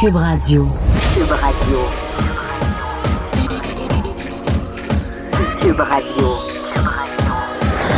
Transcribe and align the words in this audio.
Cube 0.00 0.14
Radio. 0.14 0.64
Cube 1.12 1.32
Radio. 1.32 1.78
Cube 5.60 5.80
Radio. 5.80 6.36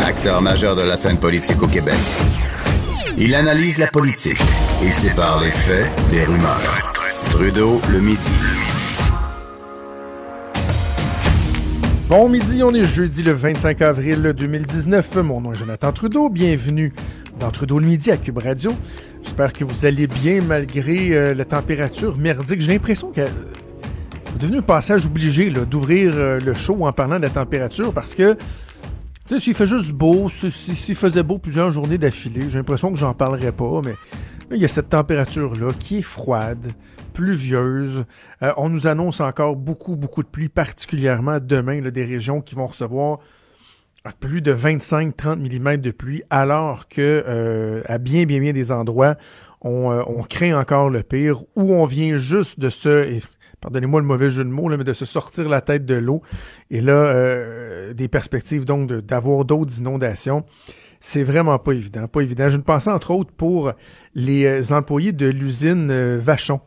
Acteur 0.07 0.41
majeur 0.41 0.77
de 0.77 0.83
la 0.83 0.97
scène 0.97 1.19
politique 1.19 1.63
au 1.63 1.67
Québec. 1.67 1.99
Il 3.19 3.35
analyse 3.35 3.77
la 3.77 3.89
politique 3.89 4.41
et 4.83 4.91
sépare 4.91 5.43
les 5.43 5.51
faits 5.51 5.91
des 6.09 6.25
rumeurs. 6.25 6.95
Trudeau 7.29 7.83
le 7.93 8.01
midi. 8.01 8.33
Bon 12.09 12.31
midi, 12.31 12.63
on 12.63 12.75
est 12.75 12.85
jeudi 12.85 13.23
le 13.23 13.33
25 13.33 13.83
avril 13.83 14.33
2019. 14.35 15.17
Mon 15.17 15.43
nom 15.43 15.53
est 15.53 15.59
Jonathan 15.59 15.93
Trudeau. 15.93 16.31
Bienvenue 16.31 16.95
dans 17.39 17.51
Trudeau 17.51 17.79
le 17.79 17.87
midi 17.87 18.11
à 18.11 18.17
Cube 18.17 18.39
Radio. 18.39 18.73
J'espère 19.23 19.53
que 19.53 19.65
vous 19.65 19.87
allez 19.87 20.07
bien 20.07 20.43
malgré 20.43 21.13
euh, 21.13 21.35
la 21.35 21.45
température 21.45 22.17
merdique. 22.17 22.61
J'ai 22.61 22.73
l'impression 22.73 23.11
que 23.11 23.27
c'est 24.33 24.39
devenu 24.39 24.59
un 24.59 24.63
passage 24.63 25.07
obligé 25.07 25.51
d'ouvrir 25.51 26.13
euh, 26.15 26.41
le 26.41 26.55
show 26.55 26.87
en 26.87 26.93
parlant 26.93 27.17
de 27.17 27.23
la 27.23 27.31
température 27.31 27.93
parce 27.93 28.15
que 28.15 28.35
tu 28.35 29.37
sais, 29.37 29.41
s'il 29.41 29.55
fait 29.55 29.67
juste 29.67 29.93
beau, 29.93 30.29
s'il 30.29 30.95
faisait 30.95 31.23
beau 31.23 31.39
plusieurs 31.39 31.71
journées 31.71 31.99
d'affilée, 31.99 32.49
j'ai 32.49 32.59
l'impression 32.59 32.91
que 32.91 32.99
j'en 32.99 33.15
parlerai 33.15 33.53
pas, 33.53 33.81
mais 33.85 33.95
il 34.51 34.61
y 34.61 34.65
a 34.65 34.69
cette 34.69 34.89
température-là 34.89 35.73
qui 35.79 35.99
est 35.99 36.03
froide, 36.03 36.73
pluvieuse. 37.13 38.05
Euh, 38.43 38.53
on 38.57 38.69
nous 38.69 38.89
annonce 38.89 39.21
encore 39.21 39.55
beaucoup, 39.55 39.95
beaucoup 39.95 40.23
de 40.23 40.29
pluie, 40.29 40.49
particulièrement 40.49 41.39
demain, 41.41 41.81
là, 41.81 41.91
des 41.93 42.05
régions 42.05 42.41
qui 42.41 42.57
vont 42.57 42.67
recevoir 42.67 43.19
plus 44.21 44.41
de 44.41 44.55
25-30 44.55 45.37
mm 45.37 45.77
de 45.77 45.91
pluie, 45.91 46.23
alors 46.31 46.89
que 46.89 47.25
euh, 47.27 47.83
à 47.87 47.99
bien, 47.99 48.25
bien, 48.25 48.41
bien 48.41 48.53
des 48.53 48.73
endroits, 48.73 49.17
on, 49.61 49.91
euh, 49.93 50.23
craint 50.29 50.59
encore 50.59 50.89
le 50.89 51.03
pire, 51.03 51.43
ou 51.55 51.75
on 51.75 51.85
vient 51.85 52.17
juste 52.17 52.59
de 52.59 52.71
se, 52.71 53.21
pardonnez-moi 53.61 54.01
le 54.01 54.07
mauvais 54.07 54.31
jeu 54.31 54.45
de 54.45 54.49
mots, 54.49 54.69
mais 54.69 54.85
de 54.85 54.93
se 54.93 55.05
sortir 55.05 55.49
la 55.49 55.61
tête 55.61 55.85
de 55.85 55.97
l'eau. 55.97 56.23
Et 56.71 56.81
là, 56.81 56.93
euh, 56.93 57.93
des 57.93 58.09
perspectives 58.09 58.65
donc 58.65 58.91
d'avoir 58.91 59.45
d'autres 59.45 59.79
inondations. 59.79 60.45
C'est 60.99 61.23
vraiment 61.23 61.59
pas 61.59 61.73
évident, 61.73 62.09
pas 62.09 62.21
évident. 62.21 62.49
Je 62.51 62.59
ne 62.59 62.63
pensais 62.63 62.91
entre 62.91 63.11
autres 63.11 63.33
pour 63.33 63.73
les 64.15 64.73
employés 64.73 65.13
de 65.13 65.27
l'usine 65.27 66.17
Vachon 66.17 66.61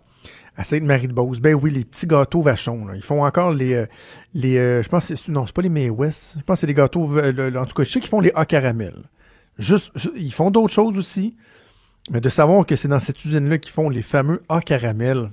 à 0.55 0.63
Sainte-Marie-de-Beauce. 0.63 1.39
Ben 1.39 1.55
oui, 1.55 1.71
les 1.71 1.85
petits 1.85 2.07
gâteaux 2.07 2.41
vachons. 2.41 2.87
Ils 2.93 3.01
font 3.01 3.23
encore 3.23 3.51
les. 3.51 3.73
Euh, 3.73 3.85
les 4.33 4.57
euh, 4.57 4.83
je 4.83 4.89
pense 4.89 5.07
que. 5.07 5.31
Non, 5.31 5.45
c'est 5.45 5.55
pas 5.55 5.61
les 5.61 5.69
May 5.69 5.89
West. 5.89 6.35
Je 6.39 6.43
pense 6.43 6.57
que 6.57 6.61
c'est 6.61 6.67
les 6.67 6.73
gâteaux. 6.73 7.03
En 7.03 7.65
tout 7.65 7.73
cas, 7.73 7.83
je 7.83 7.91
sais 7.91 7.99
qu'ils 7.99 8.09
font 8.09 8.19
les 8.19 8.31
A 8.35 8.45
caramel. 8.45 8.95
Juste, 9.57 9.91
ils 10.15 10.33
font 10.33 10.51
d'autres 10.51 10.73
choses 10.73 10.97
aussi. 10.97 11.35
Mais 12.11 12.19
de 12.19 12.29
savoir 12.29 12.65
que 12.65 12.75
c'est 12.75 12.87
dans 12.87 12.99
cette 12.99 13.23
usine-là 13.23 13.57
qu'ils 13.57 13.71
font 13.71 13.89
les 13.89 14.01
fameux 14.01 14.43
A 14.49 14.59
caramel, 14.59 15.31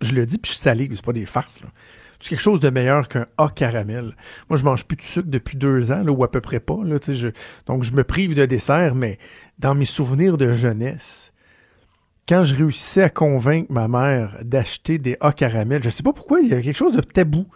je 0.00 0.14
le 0.14 0.26
dis, 0.26 0.38
puis 0.38 0.50
je 0.50 0.56
suis 0.56 0.62
salé, 0.62 0.88
c'est 0.92 1.04
pas 1.04 1.12
des 1.12 1.26
farces. 1.26 1.62
C'est 2.18 2.30
quelque 2.30 2.40
chose 2.40 2.60
de 2.60 2.70
meilleur 2.70 3.08
qu'un 3.08 3.26
A 3.38 3.48
caramel. 3.48 4.16
Moi, 4.48 4.56
je 4.56 4.64
mange 4.64 4.84
plus 4.84 4.96
de 4.96 5.02
sucre 5.02 5.28
depuis 5.28 5.56
deux 5.56 5.92
ans, 5.92 6.02
là, 6.02 6.10
ou 6.10 6.24
à 6.24 6.30
peu 6.30 6.40
près 6.40 6.60
pas. 6.60 6.78
Là, 6.84 6.96
donc, 7.66 7.84
je 7.84 7.92
me 7.92 8.02
prive 8.02 8.34
de 8.34 8.46
dessert, 8.46 8.94
mais 8.94 9.18
dans 9.58 9.74
mes 9.74 9.84
souvenirs 9.84 10.36
de 10.36 10.52
jeunesse, 10.52 11.32
quand 12.30 12.44
je 12.44 12.54
réussissais 12.54 13.02
à 13.02 13.10
convaincre 13.10 13.72
ma 13.72 13.88
mère 13.88 14.38
d'acheter 14.44 14.98
des 14.98 15.16
A 15.20 15.32
caramel, 15.32 15.82
je 15.82 15.90
sais 15.90 16.04
pas 16.04 16.12
pourquoi, 16.12 16.38
il 16.40 16.48
y 16.48 16.52
avait 16.52 16.62
quelque 16.62 16.76
chose 16.76 16.94
de 16.94 17.00
tabou. 17.00 17.46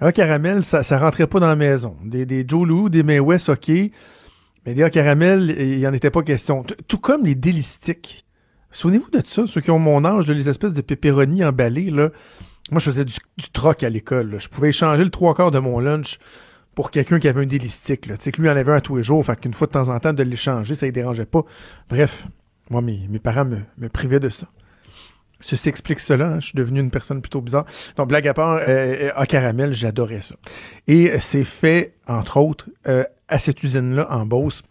A 0.00 0.10
caramel, 0.10 0.64
ça, 0.64 0.82
ça 0.82 0.98
rentrait 0.98 1.28
pas 1.28 1.38
dans 1.38 1.46
la 1.46 1.54
maison. 1.54 1.96
Des, 2.04 2.26
des 2.26 2.44
Jolou, 2.46 2.88
des 2.88 3.04
May 3.04 3.20
West, 3.20 3.50
OK. 3.50 3.68
Mais 3.68 4.74
des 4.74 4.82
A 4.82 4.90
caramel, 4.90 5.54
il 5.56 5.78
n'y 5.78 5.86
en 5.86 5.92
était 5.92 6.10
pas 6.10 6.24
question. 6.24 6.64
Tout 6.88 6.98
comme 6.98 7.24
les 7.24 7.36
délistiques. 7.36 8.26
Souvenez-vous 8.72 9.10
de 9.10 9.24
ça, 9.24 9.46
ceux 9.46 9.60
qui 9.60 9.70
ont 9.70 9.78
mon 9.78 10.04
âge, 10.04 10.28
les 10.28 10.48
espèces 10.48 10.72
de 10.72 10.80
pépéronis 10.80 11.44
emballés, 11.44 11.90
là. 11.90 12.10
Moi, 12.72 12.80
je 12.80 12.86
faisais 12.86 13.04
du, 13.04 13.14
troc 13.52 13.84
à 13.84 13.90
l'école. 13.90 14.40
Je 14.40 14.48
pouvais 14.48 14.70
échanger 14.70 15.04
le 15.04 15.10
trois 15.10 15.34
quarts 15.36 15.52
de 15.52 15.60
mon 15.60 15.78
lunch 15.78 16.18
pour 16.74 16.90
quelqu'un 16.90 17.20
qui 17.20 17.28
avait 17.28 17.42
un 17.42 17.46
délistique. 17.46 18.08
Tu 18.08 18.14
sais, 18.18 18.32
que 18.32 18.42
lui 18.42 18.50
en 18.50 18.56
avait 18.56 18.72
un 18.72 18.80
tous 18.80 18.96
les 18.96 19.04
jours, 19.04 19.24
fait 19.24 19.38
qu'une 19.38 19.54
fois 19.54 19.68
de 19.68 19.72
temps 19.72 19.88
en 19.88 20.00
temps, 20.00 20.12
de 20.12 20.22
l'échanger, 20.24 20.74
ça 20.74 20.86
ne 20.86 20.90
dérangeait 20.90 21.26
pas. 21.26 21.44
Bref, 21.88 22.26
moi, 22.70 22.80
mes, 22.82 23.08
parents 23.22 23.44
me, 23.44 23.58
me, 23.78 23.88
privaient 23.88 24.20
de 24.20 24.28
ça. 24.28 24.46
Ceci 25.40 25.68
explique 25.68 26.00
cela. 26.00 26.28
Hein. 26.28 26.40
Je 26.40 26.46
suis 26.46 26.56
devenu 26.56 26.80
une 26.80 26.90
personne 26.90 27.20
plutôt 27.20 27.40
bizarre. 27.40 27.64
Donc, 27.96 28.08
blague 28.08 28.28
à 28.28 28.34
part, 28.34 28.60
euh, 28.66 29.10
à 29.14 29.26
caramel, 29.26 29.72
j'adorais 29.72 30.20
ça. 30.20 30.36
Et 30.86 31.18
c'est 31.20 31.44
fait, 31.44 31.94
entre 32.06 32.36
autres, 32.38 32.68
euh, 32.88 33.04
à 33.28 33.38
cette 33.38 33.62
usine-là, 33.62 34.06
en 34.10 34.26
Beauce 34.26 34.62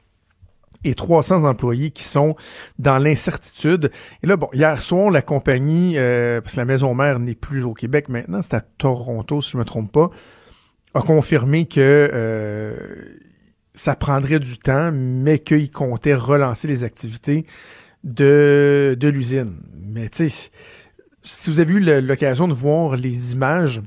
et 0.84 0.96
300 0.96 1.44
employés 1.44 1.92
qui 1.92 2.04
sont 2.04 2.36
dans 2.78 2.98
l'incertitude. 2.98 3.92
Et 4.24 4.28
là, 4.28 4.38
bon, 4.38 4.50
hier 4.54 4.82
soir, 4.82 5.12
la 5.12 5.22
compagnie, 5.22 5.98
euh, 5.98 6.42
parce 6.42 6.56
que 6.56 6.60
la 6.60 6.66
maison 6.66 6.94
mère 6.94 7.20
n'est 7.20 7.36
plus 7.36 7.64
au 7.64 7.74
Québec 7.74 8.10
maintenant, 8.10 8.42
c'est 8.42 8.56
à 8.56 8.62
Toronto, 8.62 9.42
si 9.42 9.52
je 9.52 9.58
ne 9.58 9.62
me 9.64 9.66
trompe 9.66 9.92
pas, 9.92 10.10
a 10.94 11.02
confirmé 11.02 11.68
que 11.68 12.10
euh, 12.14 12.76
ça 13.74 13.96
prendrait 13.96 14.40
du 14.40 14.58
temps, 14.58 14.92
mais 14.94 15.40
qu'il 15.40 15.70
comptait 15.72 16.16
relancer 16.16 16.68
les 16.68 16.84
activités 16.84 17.46
de, 18.04 18.96
de 19.00 19.08
l'usine. 19.08 19.54
Mais 19.82 20.10
tu 20.10 20.30
sais, 20.30 20.50
si 21.22 21.50
vous 21.50 21.60
avez 21.60 21.74
eu 21.74 22.02
l'occasion 22.02 22.48
de 22.48 22.54
voir 22.54 22.96
les 22.96 23.34
images, 23.34 23.82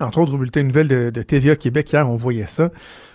entre 0.00 0.18
autres 0.18 0.34
au 0.34 0.38
bulletin 0.38 0.62
nouvelle 0.62 0.88
de, 0.88 1.10
de 1.10 1.22
TVA 1.22 1.56
Québec 1.56 1.92
hier, 1.92 2.08
on 2.08 2.16
voyait 2.16 2.46
ça. 2.46 2.70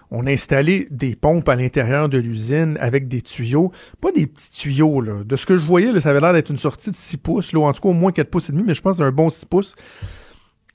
On 0.10 0.26
a 0.26 0.32
installé 0.32 0.88
des 0.90 1.16
pompes 1.18 1.50
à 1.50 1.56
l'intérieur 1.56 2.08
de 2.08 2.18
l'usine 2.18 2.78
avec 2.80 3.10
des 3.10 3.22
tuyaux. 3.22 3.74
Pas 4.00 4.12
des 4.14 4.26
petits 4.26 4.52
tuyaux, 4.52 5.02
là. 5.02 5.24
De 5.26 5.36
ce 5.36 5.46
que 5.46 5.58
je 5.58 5.66
voyais, 5.66 5.92
là, 5.92 6.00
ça 6.00 6.12
avait 6.12 6.22
l'air 6.22 6.32
d'être 6.32 6.50
une 6.50 6.58
sortie 6.58 6.92
de 6.92 6.96
6 6.96 7.18
pouces, 7.18 7.52
là, 7.52 7.60
en 7.60 7.74
tout 7.74 7.82
cas 7.82 7.90
au 7.90 7.94
moins 7.94 8.14
4 8.14 8.30
pouces 8.30 8.50
et 8.50 8.54
demi, 8.54 8.64
mais 8.66 8.74
je 8.74 8.82
pense 8.82 8.98
d'un 8.98 9.12
bon 9.12 9.30
6 9.30 9.46
pouces 9.46 9.76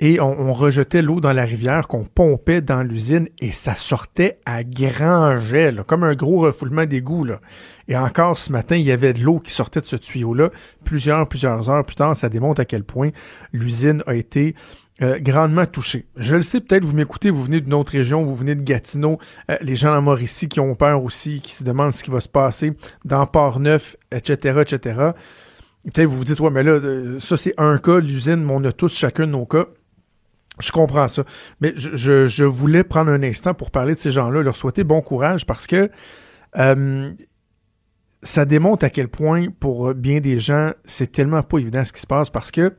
et 0.00 0.20
on, 0.20 0.52
rejetait 0.52 1.00
l'eau 1.00 1.20
dans 1.20 1.32
la 1.32 1.44
rivière 1.44 1.86
qu'on 1.86 2.04
pompait 2.04 2.60
dans 2.60 2.82
l'usine 2.82 3.28
et 3.40 3.52
ça 3.52 3.76
sortait 3.76 4.40
à 4.44 4.64
grand 4.64 5.38
jet, 5.38 5.74
comme 5.86 6.02
un 6.02 6.14
gros 6.14 6.40
refoulement 6.40 6.86
d'égout. 6.86 7.28
Et 7.86 7.96
encore 7.96 8.36
ce 8.36 8.50
matin, 8.50 8.74
il 8.74 8.82
y 8.82 8.90
avait 8.90 9.12
de 9.12 9.20
l'eau 9.20 9.38
qui 9.38 9.52
sortait 9.52 9.80
de 9.80 9.84
ce 9.84 9.96
tuyau-là. 9.96 10.50
Plusieurs, 10.84 11.28
plusieurs 11.28 11.70
heures 11.70 11.84
plus 11.84 11.94
tard, 11.94 12.16
ça 12.16 12.28
démontre 12.28 12.60
à 12.60 12.64
quel 12.64 12.82
point 12.82 13.10
l'usine 13.52 14.02
a 14.06 14.14
été 14.14 14.56
euh, 15.02 15.18
grandement 15.20 15.66
touchée. 15.66 16.06
Je 16.16 16.36
le 16.36 16.42
sais, 16.42 16.60
peut-être 16.60 16.84
vous 16.84 16.94
m'écoutez, 16.94 17.30
vous 17.30 17.42
venez 17.42 17.60
d'une 17.60 17.74
autre 17.74 17.92
région, 17.92 18.24
vous 18.24 18.36
venez 18.36 18.54
de 18.54 18.62
Gatineau, 18.62 19.18
euh, 19.50 19.56
les 19.62 19.74
gens 19.76 19.96
en 19.96 20.02
Mauricie 20.02 20.48
qui 20.48 20.60
ont 20.60 20.74
peur 20.74 21.02
aussi, 21.02 21.40
qui 21.40 21.54
se 21.54 21.64
demandent 21.64 21.92
ce 21.92 22.04
qui 22.04 22.10
va 22.10 22.20
se 22.20 22.28
passer 22.28 22.72
dans 23.04 23.26
Port-Neuf, 23.26 23.96
etc., 24.10 24.62
etc. 24.62 25.10
Peut-être 25.84 26.08
vous 26.08 26.18
vous 26.18 26.24
dites, 26.24 26.40
ouais, 26.40 26.50
mais 26.50 26.62
là, 26.62 26.72
euh, 26.72 27.18
ça 27.20 27.36
c'est 27.36 27.54
un 27.58 27.78
cas, 27.78 28.00
l'usine, 28.00 28.44
mais 28.44 28.52
on 28.52 28.62
a 28.64 28.72
tous 28.72 28.94
chacun 28.94 29.26
de 29.26 29.32
nos 29.32 29.46
cas. 29.46 29.66
Je 30.60 30.70
comprends 30.70 31.08
ça. 31.08 31.24
Mais 31.60 31.72
je, 31.76 32.44
voulais 32.44 32.84
prendre 32.84 33.10
un 33.10 33.22
instant 33.22 33.54
pour 33.54 33.70
parler 33.70 33.94
de 33.94 33.98
ces 33.98 34.10
gens-là, 34.10 34.42
leur 34.42 34.56
souhaiter 34.56 34.84
bon 34.84 35.00
courage 35.00 35.46
parce 35.46 35.66
que 35.66 35.90
euh, 36.58 37.12
ça 38.22 38.44
démontre 38.44 38.84
à 38.84 38.90
quel 38.90 39.08
point, 39.08 39.48
pour 39.48 39.94
bien 39.94 40.20
des 40.20 40.38
gens, 40.38 40.72
c'est 40.84 41.10
tellement 41.10 41.42
pas 41.42 41.58
évident 41.58 41.84
ce 41.84 41.92
qui 41.92 42.00
se 42.00 42.06
passe 42.06 42.30
parce 42.30 42.50
que 42.50 42.74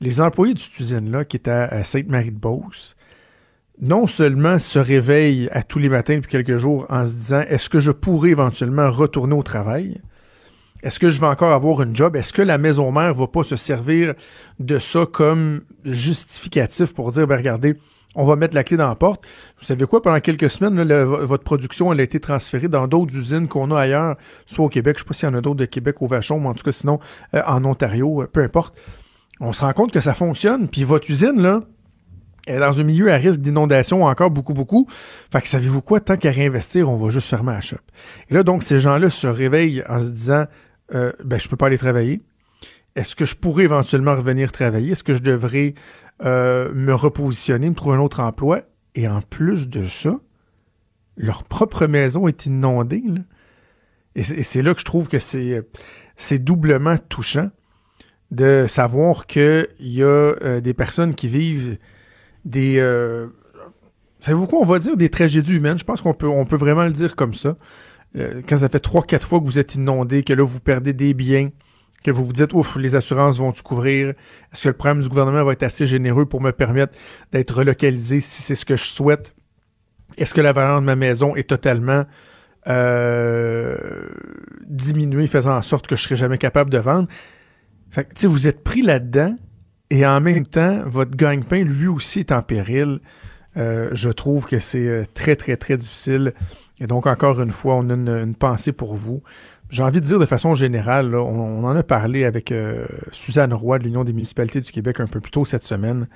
les 0.00 0.20
employés 0.20 0.54
cette 0.56 0.78
usine-là, 0.78 1.24
qui 1.24 1.36
est 1.36 1.48
à, 1.48 1.82
Sainte-Marie-de-Beauce, 1.82 2.96
non 3.80 4.06
seulement 4.06 4.58
se 4.58 4.78
réveillent 4.78 5.48
à 5.50 5.62
tous 5.62 5.78
les 5.78 5.88
matins 5.88 6.16
depuis 6.16 6.30
quelques 6.30 6.58
jours 6.58 6.86
en 6.90 7.06
se 7.06 7.14
disant 7.14 7.40
est-ce 7.48 7.68
que 7.68 7.80
je 7.80 7.90
pourrais 7.90 8.30
éventuellement 8.30 8.90
retourner 8.90 9.34
au 9.34 9.42
travail, 9.42 10.00
est-ce 10.84 11.00
que 11.00 11.08
je 11.08 11.18
vais 11.18 11.26
encore 11.26 11.52
avoir 11.52 11.80
une 11.80 11.96
job? 11.96 12.14
Est-ce 12.14 12.34
que 12.34 12.42
la 12.42 12.58
maison 12.58 12.92
mère 12.92 13.14
va 13.14 13.26
pas 13.26 13.42
se 13.42 13.56
servir 13.56 14.12
de 14.60 14.78
ça 14.78 15.06
comme 15.10 15.62
justificatif 15.84 16.94
pour 16.94 17.10
dire, 17.10 17.26
ben 17.26 17.38
regardez, 17.38 17.78
on 18.14 18.24
va 18.24 18.36
mettre 18.36 18.54
la 18.54 18.64
clé 18.64 18.76
dans 18.76 18.86
la 18.86 18.94
porte. 18.94 19.26
Vous 19.58 19.64
savez 19.64 19.86
quoi? 19.86 20.02
Pendant 20.02 20.20
quelques 20.20 20.50
semaines, 20.50 20.80
votre 21.02 21.42
production 21.42 21.90
a 21.90 22.00
été 22.02 22.20
transférée 22.20 22.68
dans 22.68 22.86
d'autres 22.86 23.16
usines 23.16 23.48
qu'on 23.48 23.70
a 23.70 23.80
ailleurs, 23.80 24.16
soit 24.44 24.66
au 24.66 24.68
Québec, 24.68 24.98
je 24.98 25.02
ne 25.02 25.04
sais 25.04 25.08
pas 25.08 25.14
s'il 25.14 25.28
y 25.30 25.32
en 25.32 25.34
a 25.34 25.40
d'autres 25.40 25.56
de 25.56 25.64
Québec 25.64 26.02
au 26.02 26.06
Vachon, 26.06 26.38
mais 26.38 26.48
en 26.48 26.54
tout 26.54 26.64
cas 26.64 26.72
sinon 26.72 27.00
euh, 27.34 27.40
en 27.46 27.64
Ontario, 27.64 28.22
euh, 28.22 28.26
peu 28.26 28.42
importe. 28.42 28.78
On 29.40 29.54
se 29.54 29.62
rend 29.62 29.72
compte 29.72 29.90
que 29.90 30.00
ça 30.00 30.12
fonctionne. 30.12 30.68
Puis 30.68 30.84
votre 30.84 31.10
usine, 31.10 31.40
là, 31.40 31.62
est 32.46 32.58
dans 32.58 32.78
un 32.78 32.84
milieu 32.84 33.10
à 33.10 33.16
risque 33.16 33.40
d'inondation 33.40 34.04
encore 34.04 34.30
beaucoup, 34.30 34.52
beaucoup. 34.52 34.86
Fait 35.32 35.40
que 35.40 35.48
savez-vous 35.48 35.80
quoi? 35.80 36.00
Tant 36.00 36.16
qu'à 36.16 36.30
réinvestir, 36.30 36.90
on 36.90 36.96
va 36.96 37.08
juste 37.08 37.28
fermer 37.28 37.52
la 37.52 37.62
shop. 37.62 37.78
Et 38.28 38.34
là, 38.34 38.42
donc, 38.42 38.62
ces 38.62 38.78
gens-là 38.80 39.08
se 39.10 39.26
réveillent 39.26 39.82
en 39.88 40.02
se 40.02 40.10
disant 40.10 40.44
euh, 40.92 41.12
ben, 41.24 41.38
je 41.38 41.48
peux 41.48 41.56
pas 41.56 41.66
aller 41.66 41.78
travailler. 41.78 42.20
Est-ce 42.96 43.16
que 43.16 43.24
je 43.24 43.34
pourrais 43.34 43.64
éventuellement 43.64 44.14
revenir 44.14 44.52
travailler? 44.52 44.92
Est-ce 44.92 45.04
que 45.04 45.14
je 45.14 45.22
devrais 45.22 45.74
euh, 46.22 46.72
me 46.74 46.94
repositionner, 46.94 47.70
me 47.70 47.74
trouver 47.74 47.96
un 47.96 48.00
autre 48.00 48.20
emploi? 48.20 48.62
Et 48.94 49.08
en 49.08 49.20
plus 49.22 49.68
de 49.68 49.86
ça, 49.88 50.20
leur 51.16 51.44
propre 51.44 51.86
maison 51.86 52.28
est 52.28 52.46
inondée. 52.46 53.02
Et 54.14 54.22
c'est 54.22 54.62
là 54.62 54.74
que 54.74 54.80
je 54.80 54.84
trouve 54.84 55.08
que 55.08 55.18
c'est 55.18 56.38
doublement 56.38 56.96
touchant 56.96 57.50
de 58.30 58.66
savoir 58.68 59.26
qu'il 59.26 59.66
y 59.80 60.02
a 60.02 60.06
euh, 60.06 60.60
des 60.60 60.74
personnes 60.74 61.14
qui 61.14 61.28
vivent 61.28 61.78
des... 62.44 62.78
Savez-vous 64.20 64.46
quoi? 64.46 64.60
On 64.60 64.64
va 64.64 64.78
dire 64.78 64.96
des 64.96 65.10
tragédies 65.10 65.52
humaines. 65.54 65.78
Je 65.78 65.84
pense 65.84 66.00
qu'on 66.00 66.14
peut, 66.14 66.28
on 66.28 66.46
peut 66.46 66.56
vraiment 66.56 66.84
le 66.84 66.92
dire 66.92 67.14
comme 67.14 67.34
ça. 67.34 67.56
Euh, 68.16 68.42
quand 68.48 68.58
ça 68.58 68.68
fait 68.68 68.80
trois, 68.80 69.02
quatre 69.02 69.26
fois 69.26 69.40
que 69.40 69.44
vous 69.44 69.58
êtes 69.58 69.74
inondé, 69.74 70.22
que 70.22 70.32
là, 70.32 70.44
vous 70.44 70.60
perdez 70.60 70.92
des 70.92 71.14
biens, 71.14 71.50
que 72.04 72.10
vous 72.10 72.24
vous 72.26 72.32
dites, 72.32 72.52
ouf, 72.52 72.76
les 72.76 72.94
assurances 72.94 73.38
vont-tu 73.38 73.62
couvrir? 73.62 74.10
Est-ce 74.52 74.64
que 74.64 74.68
le 74.68 74.74
programme 74.74 75.00
du 75.00 75.08
gouvernement 75.08 75.44
va 75.44 75.52
être 75.52 75.62
assez 75.62 75.86
généreux 75.86 76.26
pour 76.26 76.40
me 76.40 76.52
permettre 76.52 76.96
d'être 77.32 77.56
relocalisé 77.56 78.20
si 78.20 78.42
c'est 78.42 78.54
ce 78.54 78.66
que 78.66 78.76
je 78.76 78.84
souhaite? 78.84 79.34
Est-ce 80.16 80.34
que 80.34 80.40
la 80.40 80.52
valeur 80.52 80.80
de 80.80 80.86
ma 80.86 80.96
maison 80.96 81.34
est 81.34 81.48
totalement 81.48 82.04
euh, 82.68 83.76
diminuée, 84.66 85.26
faisant 85.26 85.56
en 85.56 85.62
sorte 85.62 85.86
que 85.86 85.96
je 85.96 86.02
serai 86.02 86.16
jamais 86.16 86.38
capable 86.38 86.70
de 86.70 86.78
vendre? 86.78 87.08
Fait 87.90 88.04
que, 88.04 88.26
vous 88.26 88.48
êtes 88.48 88.62
pris 88.62 88.82
là-dedans 88.82 89.34
et 89.90 90.06
en 90.06 90.20
même 90.20 90.46
temps, 90.46 90.82
votre 90.86 91.16
gagne-pain, 91.16 91.64
lui 91.64 91.88
aussi, 91.88 92.20
est 92.20 92.32
en 92.32 92.42
péril. 92.42 93.00
Euh, 93.56 93.90
je 93.92 94.10
trouve 94.10 94.46
que 94.46 94.58
c'est 94.58 94.88
euh, 94.88 95.04
très, 95.14 95.36
très, 95.36 95.56
très 95.56 95.76
difficile. 95.76 96.34
Et 96.80 96.86
donc, 96.86 97.06
encore 97.06 97.40
une 97.40 97.52
fois, 97.52 97.76
on 97.76 97.88
a 97.88 97.94
une 97.94 98.34
pensée 98.34 98.72
pour 98.72 98.94
vous 98.94 99.22
j'ai 99.74 99.82
envie 99.82 100.00
de 100.00 100.06
dire 100.06 100.20
de 100.20 100.26
façon 100.26 100.54
générale, 100.54 101.16
on, 101.16 101.64
en 101.64 101.76
a 101.76 101.82
parlé 101.82 102.24
avec 102.24 102.52
euh, 102.52 102.86
Suzanne 103.10 103.52
Roy 103.52 103.80
de 103.80 103.84
l'Union 103.84 104.04
des 104.04 104.12
municipalités 104.12 104.60
du 104.60 104.70
Québec 104.70 105.00
un 105.00 105.08
peu 105.08 105.20
plus 105.20 105.32
tôt 105.32 105.44
cette 105.44 105.64
semaine. 105.64 106.06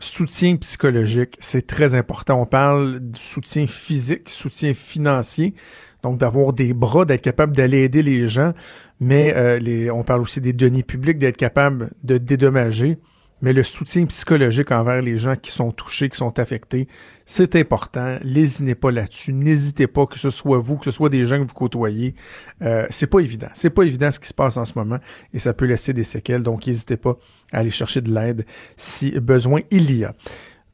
Soutien 0.00 0.56
psychologique, 0.56 1.36
c'est 1.38 1.66
très 1.66 1.94
important. 1.94 2.40
On 2.40 2.46
parle 2.46 3.10
de 3.10 3.16
soutien 3.16 3.66
physique, 3.66 4.30
soutien 4.30 4.72
financier, 4.72 5.54
donc 6.02 6.18
d'avoir 6.18 6.54
des 6.54 6.72
bras, 6.72 7.04
d'être 7.04 7.20
capable 7.20 7.54
d'aller 7.54 7.82
aider 7.84 8.02
les 8.02 8.28
gens, 8.28 8.54
mais 8.98 9.34
euh, 9.36 9.58
les, 9.58 9.90
on 9.90 10.02
parle 10.02 10.22
aussi 10.22 10.40
des 10.40 10.54
deniers 10.54 10.82
publics, 10.82 11.18
d'être 11.18 11.36
capable 11.36 11.90
de 12.02 12.16
dédommager 12.16 12.98
mais 13.44 13.52
le 13.52 13.62
soutien 13.62 14.06
psychologique 14.06 14.72
envers 14.72 15.02
les 15.02 15.18
gens 15.18 15.34
qui 15.34 15.50
sont 15.50 15.70
touchés, 15.70 16.08
qui 16.08 16.16
sont 16.16 16.38
affectés, 16.38 16.88
c'est 17.26 17.56
important. 17.56 18.16
Lésinez 18.22 18.74
pas 18.74 18.90
là-dessus. 18.90 19.34
N'hésitez 19.34 19.86
pas 19.86 20.06
que 20.06 20.18
ce 20.18 20.30
soit 20.30 20.56
vous, 20.56 20.78
que 20.78 20.86
ce 20.86 20.90
soit 20.90 21.10
des 21.10 21.26
gens 21.26 21.36
que 21.36 21.46
vous 21.46 21.54
côtoyez. 21.54 22.14
Euh, 22.62 22.86
c'est 22.88 23.06
pas 23.06 23.18
évident. 23.18 23.48
C'est 23.52 23.68
pas 23.68 23.82
évident 23.82 24.10
ce 24.10 24.18
qui 24.18 24.28
se 24.28 24.32
passe 24.32 24.56
en 24.56 24.64
ce 24.64 24.72
moment 24.76 24.98
et 25.34 25.38
ça 25.38 25.52
peut 25.52 25.66
laisser 25.66 25.92
des 25.92 26.04
séquelles. 26.04 26.42
Donc, 26.42 26.66
n'hésitez 26.66 26.96
pas 26.96 27.18
à 27.52 27.58
aller 27.58 27.70
chercher 27.70 28.00
de 28.00 28.14
l'aide 28.14 28.46
si 28.78 29.10
besoin 29.20 29.60
il 29.70 29.94
y 29.94 30.06
a. 30.06 30.14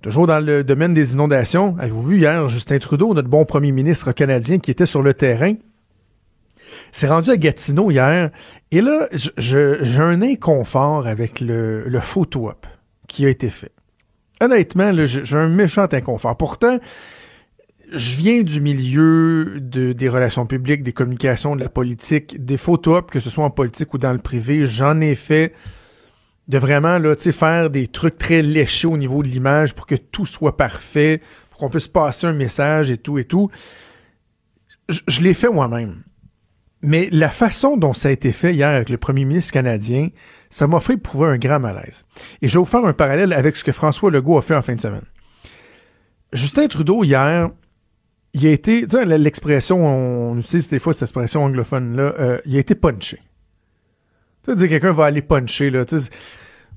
Toujours 0.01 0.29
dans 0.29 0.39
le 0.39 0.63
domaine 0.63 0.95
des 0.95 1.15
inondations, 1.15 1.77
avez-vous 1.81 2.03
vu 2.03 2.19
hier 2.19 2.49
Justin 2.49 2.79
Trudeau, 2.79 3.15
notre 3.15 3.29
bon 3.29 3.45
premier 3.45 3.73
ministre 3.73 4.13
canadien 4.13 4.61
qui 4.61 4.71
était 4.71 4.87
sur 4.87 5.03
le 5.03 5.13
terrain? 5.13 5.55
C'est 6.93 7.09
rendu 7.09 7.31
à 7.31 7.37
Gatineau 7.37 7.91
hier. 7.91 8.31
Et 8.71 8.81
là, 8.81 9.09
j'ai 9.13 9.99
un 9.99 10.23
inconfort 10.23 11.07
avec 11.07 11.41
le, 11.41 11.85
le 11.89 12.01
photo-op 12.01 12.67
qui 13.09 13.27
a 13.27 13.29
été 13.29 13.51
fait. 13.51 13.73
Honnêtement, 14.41 14.93
j'ai 15.05 15.37
un 15.37 15.49
méchant 15.49 15.87
inconfort. 15.93 16.37
Pourtant, 16.37 16.79
je 17.93 18.17
viens 18.17 18.43
du 18.43 18.61
milieu 18.61 19.59
de, 19.61 19.93
des 19.93 20.09
relations 20.09 20.47
publiques, 20.47 20.83
des 20.83 20.93
communications, 20.93 21.57
de 21.57 21.63
la 21.63 21.69
politique, 21.69 22.45
des 22.45 22.57
photo-op, 22.57 23.11
que 23.11 23.21
ce 23.21 23.31
soit 23.31 23.45
en 23.45 23.51
politique 23.51 23.93
ou 23.93 23.99
dans 23.99 24.13
le 24.13 24.19
privé. 24.19 24.67
J'en 24.67 25.01
ai 25.01 25.15
fait 25.15 25.53
de 26.49 26.59
vraiment 26.59 26.99
là, 26.99 27.15
faire 27.17 27.71
des 27.71 27.87
trucs 27.87 28.19
très 28.19 28.43
léchés 28.43 28.89
au 28.89 28.97
niveau 28.97 29.23
de 29.23 29.29
l'image 29.29 29.75
pour 29.75 29.87
que 29.87 29.95
tout 29.95 30.27
soit 30.27 30.57
parfait, 30.57 31.21
pour 31.51 31.61
qu'on 31.61 31.71
puisse 31.71 31.89
passer 31.89 32.27
un 32.27 32.33
message 32.33 32.91
et 32.91 32.97
tout 32.97 33.19
et 33.19 33.25
tout. 33.25 33.51
je 34.89 35.21
l'ai 35.21 35.35
fait 35.35 35.49
moi-même. 35.49 36.03
Mais 36.83 37.09
la 37.13 37.29
façon 37.29 37.77
dont 37.77 37.93
ça 37.93 38.09
a 38.09 38.13
été 38.13 38.33
fait 38.33 38.55
hier 38.55 38.71
avec 38.71 38.89
le 38.89 38.97
premier 38.97 39.25
ministre 39.25 39.53
canadien, 39.53 40.09
ça 40.49 40.67
m'a 40.67 40.81
fait 40.81 40.97
prouver 40.97 41.29
un 41.29 41.37
grand 41.37 41.61
malaise. 41.61 42.05
Et 42.41 42.49
je 42.49 42.55
vais 42.55 42.59
vous 42.61 42.65
faire 42.65 42.85
un 42.85 42.95
parallèle 42.95 43.33
avec 43.33 43.57
ce 43.57 43.65
que 43.65 43.73
François 43.73 44.11
Legault 44.11 44.39
a 44.39 44.43
fait 44.43 44.55
en 44.55 44.63
fin 44.63 44.75
de 44.75 44.81
semaine. 44.81 45.05
Justin 46.33 46.69
Trudeau, 46.69 47.05
hier, 47.05 47.51
il 48.33 48.47
a 48.47 48.51
été, 48.51 48.83
tu 48.87 48.97
sais, 48.97 49.05
l'expression, 49.05 49.87
on 49.87 50.39
utilise 50.39 50.69
des 50.69 50.79
fois 50.79 50.93
cette 50.93 51.03
expression 51.03 51.45
anglophone-là, 51.45 52.15
euh, 52.19 52.39
il 52.47 52.57
a 52.57 52.61
été 52.61 52.75
punché. 52.75 53.19
Tu 54.45 54.57
sais, 54.57 54.69
quelqu'un 54.69 54.93
va 54.93 55.07
aller 55.07 55.23
puncher, 55.23 55.71
là, 55.71 55.85
tu 55.85 55.99
sais, 55.99 56.09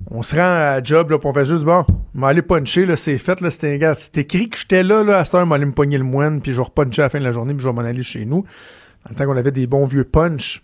on 0.09 0.21
se 0.23 0.35
rend 0.35 0.41
à 0.41 0.83
job, 0.83 1.11
là, 1.11 1.19
pour 1.19 1.29
on 1.29 1.33
fait 1.33 1.45
juste, 1.45 1.63
bon, 1.63 1.85
m'a 2.13 2.29
aller 2.29 2.41
puncher, 2.41 2.85
là, 2.85 2.95
c'est 2.95 3.17
fait, 3.19 3.39
là, 3.39 3.49
c'était, 3.51 3.79
c'est 3.95 4.17
écrit 4.17 4.49
que 4.49 4.57
j'étais 4.57 4.83
là, 4.83 5.03
là, 5.03 5.19
à 5.19 5.25
cette 5.25 5.35
heure, 5.35 5.45
m'aller 5.45 5.65
me 5.65 5.71
pogner 5.71 5.97
le 5.97 6.03
moine, 6.03 6.41
puis 6.41 6.51
je 6.51 6.57
vais 6.57 6.63
repuncher 6.63 7.03
à 7.03 7.05
la 7.05 7.09
fin 7.09 7.19
de 7.19 7.23
la 7.23 7.31
journée, 7.31 7.53
puis 7.53 7.63
je 7.63 7.69
vais 7.69 7.73
m'en 7.73 7.81
aller 7.81 8.03
chez 8.03 8.25
nous 8.25 8.43
le 9.09 9.15
temps 9.15 9.25
qu'on 9.25 9.37
avait 9.37 9.51
des 9.51 9.67
bons 9.67 9.85
vieux 9.85 10.03
punch 10.03 10.61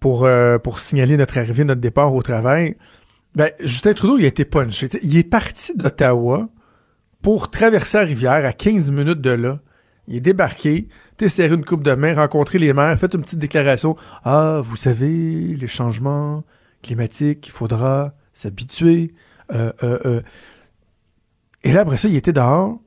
pour, 0.00 0.24
euh, 0.24 0.58
pour 0.58 0.80
signaler 0.80 1.16
notre 1.16 1.38
arrivée, 1.38 1.64
notre 1.64 1.80
départ 1.80 2.14
au 2.14 2.22
travail, 2.22 2.76
ben, 3.34 3.50
Justin 3.60 3.94
Trudeau, 3.94 4.18
il 4.18 4.24
a 4.24 4.28
été 4.28 4.44
punché. 4.44 4.88
il 5.02 5.16
est 5.16 5.24
parti 5.24 5.76
d'Ottawa 5.76 6.48
pour 7.22 7.50
traverser 7.50 7.98
la 7.98 8.04
rivière 8.04 8.44
à 8.44 8.52
15 8.52 8.90
minutes 8.90 9.20
de 9.20 9.30
là. 9.30 9.60
Il 10.06 10.16
est 10.16 10.20
débarqué, 10.20 10.88
serré 11.26 11.54
une 11.54 11.64
coupe 11.64 11.82
de 11.82 11.94
main, 11.94 12.14
rencontré 12.14 12.58
les 12.58 12.72
maires, 12.72 12.98
fait 12.98 13.14
une 13.14 13.22
petite 13.22 13.38
déclaration. 13.38 13.96
Ah, 14.24 14.60
vous 14.62 14.76
savez, 14.76 15.56
les 15.56 15.66
changements 15.66 16.44
climatiques, 16.82 17.46
il 17.46 17.50
faudra 17.50 18.14
s'habituer. 18.32 19.14
Euh, 19.52 19.72
euh, 19.82 20.20
et 21.62 21.72
là, 21.72 21.80
après 21.80 21.96
ça, 21.96 22.08
il 22.08 22.16
était 22.16 22.32
dehors. 22.32 22.78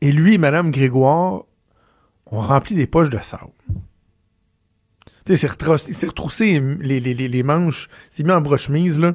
Et 0.00 0.12
lui 0.12 0.38
Mme 0.38 0.70
Grégoire 0.70 1.45
on 2.26 2.40
remplit 2.40 2.74
des 2.74 2.86
poches 2.86 3.10
de 3.10 3.18
sable. 3.18 3.52
Tu 5.26 5.36
sais, 5.36 5.48
il 5.88 5.94
s'est 5.94 6.06
retroussé 6.06 6.60
les, 6.80 7.00
les, 7.00 7.14
les, 7.14 7.42
manches, 7.42 7.88
s'est 8.10 8.22
mis 8.22 8.30
en 8.30 8.40
broche-mise, 8.40 9.00
là. 9.00 9.14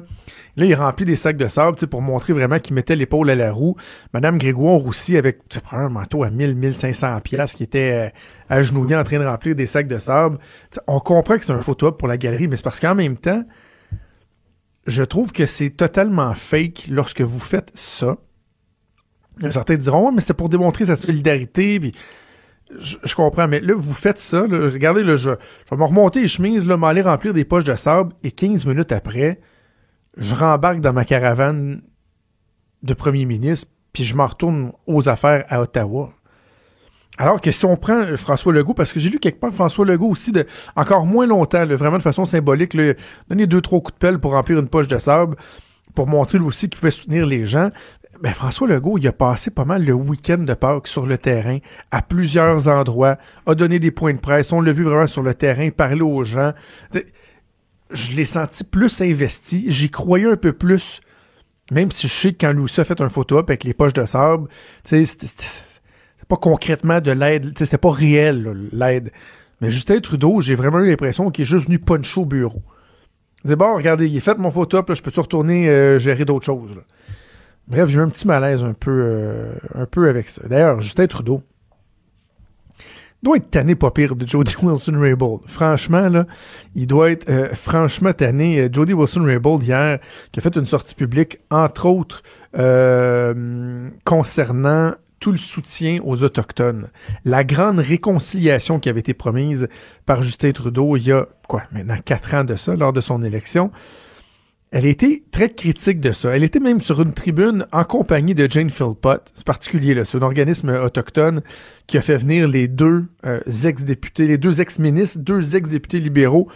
Là, 0.56 0.66
il 0.66 0.74
remplit 0.74 1.06
des 1.06 1.16
sacs 1.16 1.38
de 1.38 1.48
sable, 1.48 1.76
tu 1.76 1.80
sais, 1.80 1.86
pour 1.86 2.02
montrer 2.02 2.34
vraiment 2.34 2.58
qu'il 2.58 2.74
mettait 2.74 2.96
l'épaule 2.96 3.30
à 3.30 3.34
la 3.34 3.50
roue. 3.50 3.76
Madame 4.12 4.36
Grégoire 4.36 4.84
aussi, 4.84 5.16
avec, 5.16 5.40
un 5.70 5.88
manteau 5.88 6.22
à 6.22 6.30
1000, 6.30 6.54
1500 6.54 7.18
pièces 7.20 7.54
qui 7.54 7.62
était 7.62 8.10
euh, 8.10 8.10
agenouillé 8.50 8.94
en 8.94 9.04
train 9.04 9.18
de 9.18 9.24
remplir 9.24 9.54
des 9.54 9.64
sacs 9.64 9.88
de 9.88 9.96
sable. 9.96 10.38
on 10.86 11.00
comprend 11.00 11.38
que 11.38 11.46
c'est 11.46 11.52
un 11.52 11.62
photo 11.62 11.92
pour 11.92 12.08
la 12.08 12.18
galerie, 12.18 12.46
mais 12.46 12.56
c'est 12.56 12.64
parce 12.64 12.80
qu'en 12.80 12.94
même 12.94 13.16
temps, 13.16 13.42
je 14.86 15.02
trouve 15.02 15.32
que 15.32 15.46
c'est 15.46 15.70
totalement 15.70 16.34
fake 16.34 16.88
lorsque 16.90 17.22
vous 17.22 17.40
faites 17.40 17.70
ça. 17.72 18.18
Certains 19.48 19.76
diront, 19.76 20.12
mais 20.12 20.20
c'est 20.20 20.34
pour 20.34 20.50
démontrer 20.50 20.84
sa 20.84 20.96
solidarité, 20.96 21.80
puis 21.80 21.92
je, 22.78 23.14
comprends, 23.14 23.48
mais 23.48 23.60
là, 23.60 23.74
vous 23.76 23.94
faites 23.94 24.18
ça. 24.18 24.42
regardez, 24.42 25.02
là, 25.02 25.16
je, 25.16 25.30
vais 25.30 25.76
me 25.76 25.84
remonter 25.84 26.22
les 26.22 26.28
chemises, 26.28 26.66
là, 26.66 26.76
m'aller 26.76 27.02
remplir 27.02 27.34
des 27.34 27.44
poches 27.44 27.64
de 27.64 27.74
sable, 27.74 28.12
et 28.22 28.30
15 28.30 28.66
minutes 28.66 28.92
après, 28.92 29.40
je 30.16 30.34
rembarque 30.34 30.80
dans 30.80 30.92
ma 30.92 31.04
caravane 31.04 31.82
de 32.82 32.94
premier 32.94 33.24
ministre, 33.24 33.68
puis 33.92 34.04
je 34.04 34.16
m'en 34.16 34.26
retourne 34.26 34.72
aux 34.86 35.08
affaires 35.08 35.44
à 35.48 35.60
Ottawa. 35.60 36.10
Alors 37.18 37.40
que 37.40 37.50
si 37.50 37.64
on 37.66 37.76
prend 37.76 38.02
euh, 38.02 38.16
François 38.16 38.52
Legault, 38.52 38.74
parce 38.74 38.92
que 38.92 38.98
j'ai 38.98 39.10
lu 39.10 39.18
quelque 39.18 39.38
part 39.38 39.52
François 39.52 39.84
Legault 39.84 40.08
aussi, 40.08 40.32
de 40.32 40.46
encore 40.76 41.04
moins 41.04 41.26
longtemps, 41.26 41.66
vraiment 41.66 41.98
de 41.98 42.02
façon 42.02 42.24
symbolique, 42.24 42.76
donner 43.28 43.46
deux, 43.46 43.60
trois 43.60 43.80
coups 43.80 43.94
de 43.94 43.98
pelle 43.98 44.18
pour 44.18 44.32
remplir 44.32 44.58
une 44.58 44.68
poche 44.68 44.88
de 44.88 44.98
sable, 44.98 45.36
pour 45.94 46.06
montrer 46.06 46.38
lui 46.38 46.46
aussi 46.46 46.70
qu'il 46.70 46.80
pouvait 46.80 46.90
soutenir 46.90 47.26
les 47.26 47.44
gens 47.44 47.68
ben 48.22 48.32
François 48.32 48.68
Legault, 48.68 48.98
il 48.98 49.08
a 49.08 49.12
passé 49.12 49.50
pas 49.50 49.64
mal 49.64 49.84
le 49.84 49.94
week-end 49.94 50.38
de 50.38 50.54
Pâques 50.54 50.86
sur 50.86 51.06
le 51.06 51.18
terrain, 51.18 51.58
à 51.90 52.02
plusieurs 52.02 52.68
endroits, 52.68 53.18
a 53.46 53.56
donné 53.56 53.80
des 53.80 53.90
points 53.90 54.14
de 54.14 54.20
presse, 54.20 54.52
on 54.52 54.60
l'a 54.60 54.72
vu 54.72 54.84
vraiment 54.84 55.08
sur 55.08 55.22
le 55.22 55.34
terrain, 55.34 55.70
parler 55.70 56.02
aux 56.02 56.22
gens. 56.22 56.52
Je 57.90 58.12
l'ai 58.12 58.24
senti 58.24 58.62
plus 58.62 59.00
investi, 59.00 59.66
j'y 59.72 59.90
croyais 59.90 60.30
un 60.30 60.36
peu 60.36 60.52
plus, 60.52 61.00
même 61.72 61.90
si 61.90 62.06
je 62.06 62.14
sais 62.14 62.32
que 62.32 62.46
quand 62.46 62.52
Louis 62.52 62.70
a 62.76 62.84
fait 62.84 63.00
un 63.00 63.08
photo-op 63.08 63.50
avec 63.50 63.64
les 63.64 63.74
poches 63.74 63.92
de 63.92 64.06
sable, 64.06 64.48
c'est 64.84 65.04
pas 66.28 66.36
concrètement 66.36 67.00
de 67.00 67.10
l'aide, 67.10 67.58
c'était 67.58 67.76
pas 67.76 67.90
réel 67.90 68.68
l'aide. 68.72 69.10
Mais 69.60 69.72
Justin 69.72 69.98
Trudeau, 69.98 70.40
j'ai 70.40 70.54
vraiment 70.54 70.78
eu 70.78 70.88
l'impression 70.88 71.30
qu'il 71.30 71.42
est 71.42 71.46
juste 71.46 71.66
venu 71.66 71.80
puncher 71.80 72.20
au 72.20 72.24
bureau. 72.24 72.62
Dit, 73.44 73.56
bon, 73.56 73.74
regardez, 73.74 74.06
il 74.06 74.16
est 74.16 74.20
fait 74.20 74.38
mon 74.38 74.52
photo-op, 74.52 74.94
je 74.94 75.02
peux-tu 75.02 75.18
retourner 75.18 75.68
euh, 75.68 75.98
gérer 75.98 76.24
d'autres 76.24 76.46
choses. 76.46 76.76
Bref, 77.68 77.88
j'ai 77.88 78.00
un 78.00 78.08
petit 78.08 78.26
malaise 78.26 78.64
un 78.64 78.74
peu, 78.74 78.90
euh, 78.90 79.54
un 79.74 79.86
peu 79.86 80.08
avec 80.08 80.28
ça. 80.28 80.42
D'ailleurs, 80.46 80.80
Justin 80.80 81.06
Trudeau 81.06 81.42
doit 83.22 83.36
être 83.36 83.50
tanné 83.50 83.76
pas 83.76 83.92
pire 83.92 84.16
de 84.16 84.26
Jody 84.26 84.54
Wilson-Raybould. 84.62 85.42
Franchement, 85.46 86.08
là, 86.08 86.26
il 86.74 86.86
doit 86.86 87.10
être 87.10 87.28
euh, 87.30 87.54
franchement 87.54 88.12
tanné. 88.12 88.58
Euh, 88.60 88.68
Jody 88.70 88.92
Wilson-Raybould, 88.94 89.62
hier, 89.62 90.00
qui 90.32 90.40
a 90.40 90.42
fait 90.42 90.56
une 90.56 90.66
sortie 90.66 90.94
publique, 90.94 91.38
entre 91.50 91.86
autres, 91.86 92.22
concernant 94.04 94.92
tout 95.22 95.30
le 95.30 95.38
soutien 95.38 96.00
aux 96.04 96.24
Autochtones. 96.24 96.88
La 97.24 97.44
grande 97.44 97.78
réconciliation 97.78 98.80
qui 98.80 98.88
avait 98.88 99.00
été 99.00 99.14
promise 99.14 99.68
par 100.04 100.22
Justin 100.24 100.50
Trudeau 100.50 100.96
il 100.96 101.06
y 101.06 101.12
a, 101.12 101.28
quoi, 101.48 101.62
maintenant 101.70 101.96
quatre 102.04 102.34
ans 102.34 102.42
de 102.42 102.56
ça, 102.56 102.74
lors 102.74 102.92
de 102.92 103.00
son 103.00 103.22
élection. 103.22 103.70
Elle 104.72 104.86
a 104.86 104.88
été 104.88 105.22
très 105.30 105.50
critique 105.50 106.00
de 106.00 106.12
ça. 106.12 106.34
Elle 106.34 106.44
était 106.44 106.58
même 106.58 106.80
sur 106.80 107.02
une 107.02 107.12
tribune 107.12 107.66
en 107.72 107.84
compagnie 107.84 108.34
de 108.34 108.50
Jane 108.50 108.70
Philpott. 108.70 109.30
C'est 109.34 109.44
particulier, 109.44 109.92
là. 109.92 110.06
C'est 110.06 110.16
un 110.16 110.22
organisme 110.22 110.70
autochtone 110.70 111.42
qui 111.86 111.98
a 111.98 112.00
fait 112.00 112.16
venir 112.16 112.48
les 112.48 112.68
deux 112.68 113.04
euh, 113.26 113.40
ex-députés, 113.64 114.26
les 114.26 114.38
deux 114.38 114.62
ex-ministres, 114.62 115.18
deux 115.18 115.56
ex-députés 115.56 115.98
libéraux 115.98 116.48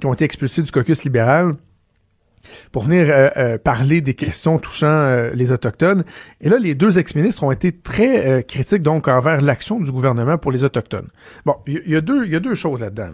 qui 0.00 0.06
ont 0.06 0.14
été 0.14 0.24
expulsés 0.24 0.62
du 0.62 0.72
caucus 0.72 1.04
libéral 1.04 1.56
pour 2.72 2.84
venir 2.84 3.06
euh, 3.10 3.28
euh, 3.36 3.58
parler 3.58 4.00
des 4.00 4.14
questions 4.14 4.58
touchant 4.58 5.28
les 5.34 5.52
Autochtones. 5.52 6.04
Et 6.40 6.48
là, 6.48 6.58
les 6.58 6.74
deux 6.74 6.98
ex-ministres 6.98 7.44
ont 7.44 7.52
été 7.52 7.72
très 7.72 8.44
critiques 8.44 8.82
donc 8.82 9.08
envers 9.08 9.42
l'action 9.42 9.78
du 9.78 9.92
gouvernement 9.92 10.38
pour 10.38 10.52
les 10.52 10.64
Autochtones. 10.64 11.08
Bon, 11.44 11.56
il 11.66 11.82
y, 11.86 11.96
a 11.96 12.00
deux, 12.00 12.26
y 12.28 12.34
a 12.34 12.40
deux 12.40 12.54
choses 12.54 12.80
là-dedans. 12.80 13.10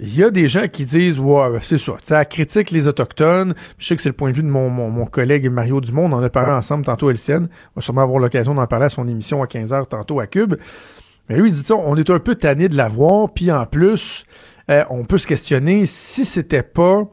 Il 0.00 0.16
y 0.16 0.22
a 0.22 0.30
des 0.30 0.48
gens 0.48 0.68
qui 0.68 0.84
disent 0.84 1.18
Ouais, 1.18 1.58
c'est 1.62 1.78
ça. 1.78 1.94
Ça 2.02 2.24
critique 2.24 2.70
les 2.70 2.88
Autochtones. 2.88 3.54
Je 3.78 3.86
sais 3.86 3.96
que 3.96 4.02
c'est 4.02 4.08
le 4.08 4.14
point 4.14 4.30
de 4.30 4.36
vue 4.36 4.42
de 4.42 4.48
mon, 4.48 4.70
mon, 4.70 5.06
collègue 5.06 5.50
Mario 5.50 5.80
Dumont. 5.80 6.06
On 6.06 6.12
en 6.12 6.22
a 6.22 6.30
parlé 6.30 6.52
ensemble 6.52 6.84
tantôt 6.84 7.08
à 7.08 7.12
LCN. 7.12 7.44
On 7.44 7.48
va 7.76 7.80
sûrement 7.82 8.02
avoir 8.02 8.18
l'occasion 8.18 8.54
d'en 8.54 8.66
parler 8.66 8.86
à 8.86 8.90
son 8.90 9.06
émission 9.08 9.42
à 9.42 9.46
15h 9.46 9.88
tantôt 9.88 10.20
à 10.20 10.26
Cube. 10.26 10.54
Mais 11.28 11.36
lui, 11.36 11.48
il 11.50 11.54
dit 11.54 11.72
on 11.72 11.96
est 11.96 12.10
un 12.10 12.20
peu 12.20 12.34
tanné 12.36 12.68
de 12.68 12.76
la 12.76 12.88
voir. 12.88 13.32
Puis 13.32 13.50
en 13.50 13.66
plus, 13.66 14.24
euh, 14.70 14.84
on 14.90 15.04
peut 15.04 15.18
se 15.18 15.26
questionner 15.26 15.86
si 15.86 16.24
c'était 16.24 16.62
pas 16.62 17.10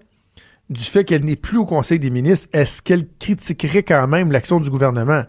du 0.70 0.84
fait 0.84 1.04
qu'elle 1.04 1.24
n'est 1.24 1.36
plus 1.36 1.58
au 1.58 1.66
Conseil 1.66 2.00
des 2.00 2.10
ministres, 2.10 2.48
est-ce 2.54 2.82
qu'elle 2.82 3.06
critiquerait 3.20 3.84
quand 3.84 4.08
même 4.08 4.32
l'action 4.32 4.60
du 4.60 4.70
gouvernement? 4.70 5.24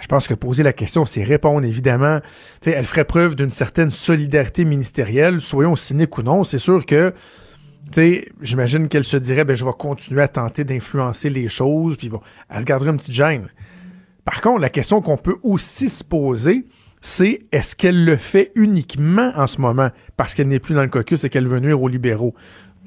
Je 0.00 0.08
pense 0.08 0.26
que 0.26 0.34
poser 0.34 0.62
la 0.62 0.72
question, 0.72 1.04
c'est 1.04 1.22
répondre, 1.22 1.64
évidemment. 1.64 2.20
elle 2.64 2.84
ferait 2.84 3.04
preuve 3.04 3.36
d'une 3.36 3.50
certaine 3.50 3.90
solidarité 3.90 4.64
ministérielle, 4.64 5.40
soyons 5.40 5.76
cyniques 5.76 6.18
ou 6.18 6.22
non. 6.22 6.42
C'est 6.44 6.58
sûr 6.58 6.84
que, 6.84 7.14
j'imagine 8.40 8.88
qu'elle 8.88 9.04
se 9.04 9.16
dirait, 9.16 9.44
ben, 9.44 9.56
je 9.56 9.64
vais 9.64 9.72
continuer 9.78 10.22
à 10.22 10.28
tenter 10.28 10.64
d'influencer 10.64 11.30
les 11.30 11.48
choses, 11.48 11.96
puis 11.96 12.08
bon, 12.08 12.20
elle 12.50 12.62
se 12.62 12.64
garderait 12.64 12.90
une 12.90 12.96
petite 12.96 13.14
gêne. 13.14 13.46
Par 14.24 14.40
contre, 14.40 14.60
la 14.60 14.70
question 14.70 15.00
qu'on 15.00 15.16
peut 15.16 15.36
aussi 15.42 15.88
se 15.88 16.02
poser, 16.02 16.66
c'est 17.00 17.40
est-ce 17.52 17.76
qu'elle 17.76 18.04
le 18.04 18.16
fait 18.16 18.50
uniquement 18.54 19.30
en 19.36 19.46
ce 19.46 19.60
moment 19.60 19.90
parce 20.16 20.34
qu'elle 20.34 20.48
n'est 20.48 20.58
plus 20.58 20.74
dans 20.74 20.82
le 20.82 20.88
caucus 20.88 21.22
et 21.22 21.28
qu'elle 21.28 21.46
veut 21.46 21.60
nuire 21.60 21.80
aux 21.80 21.88
libéraux? 21.88 22.34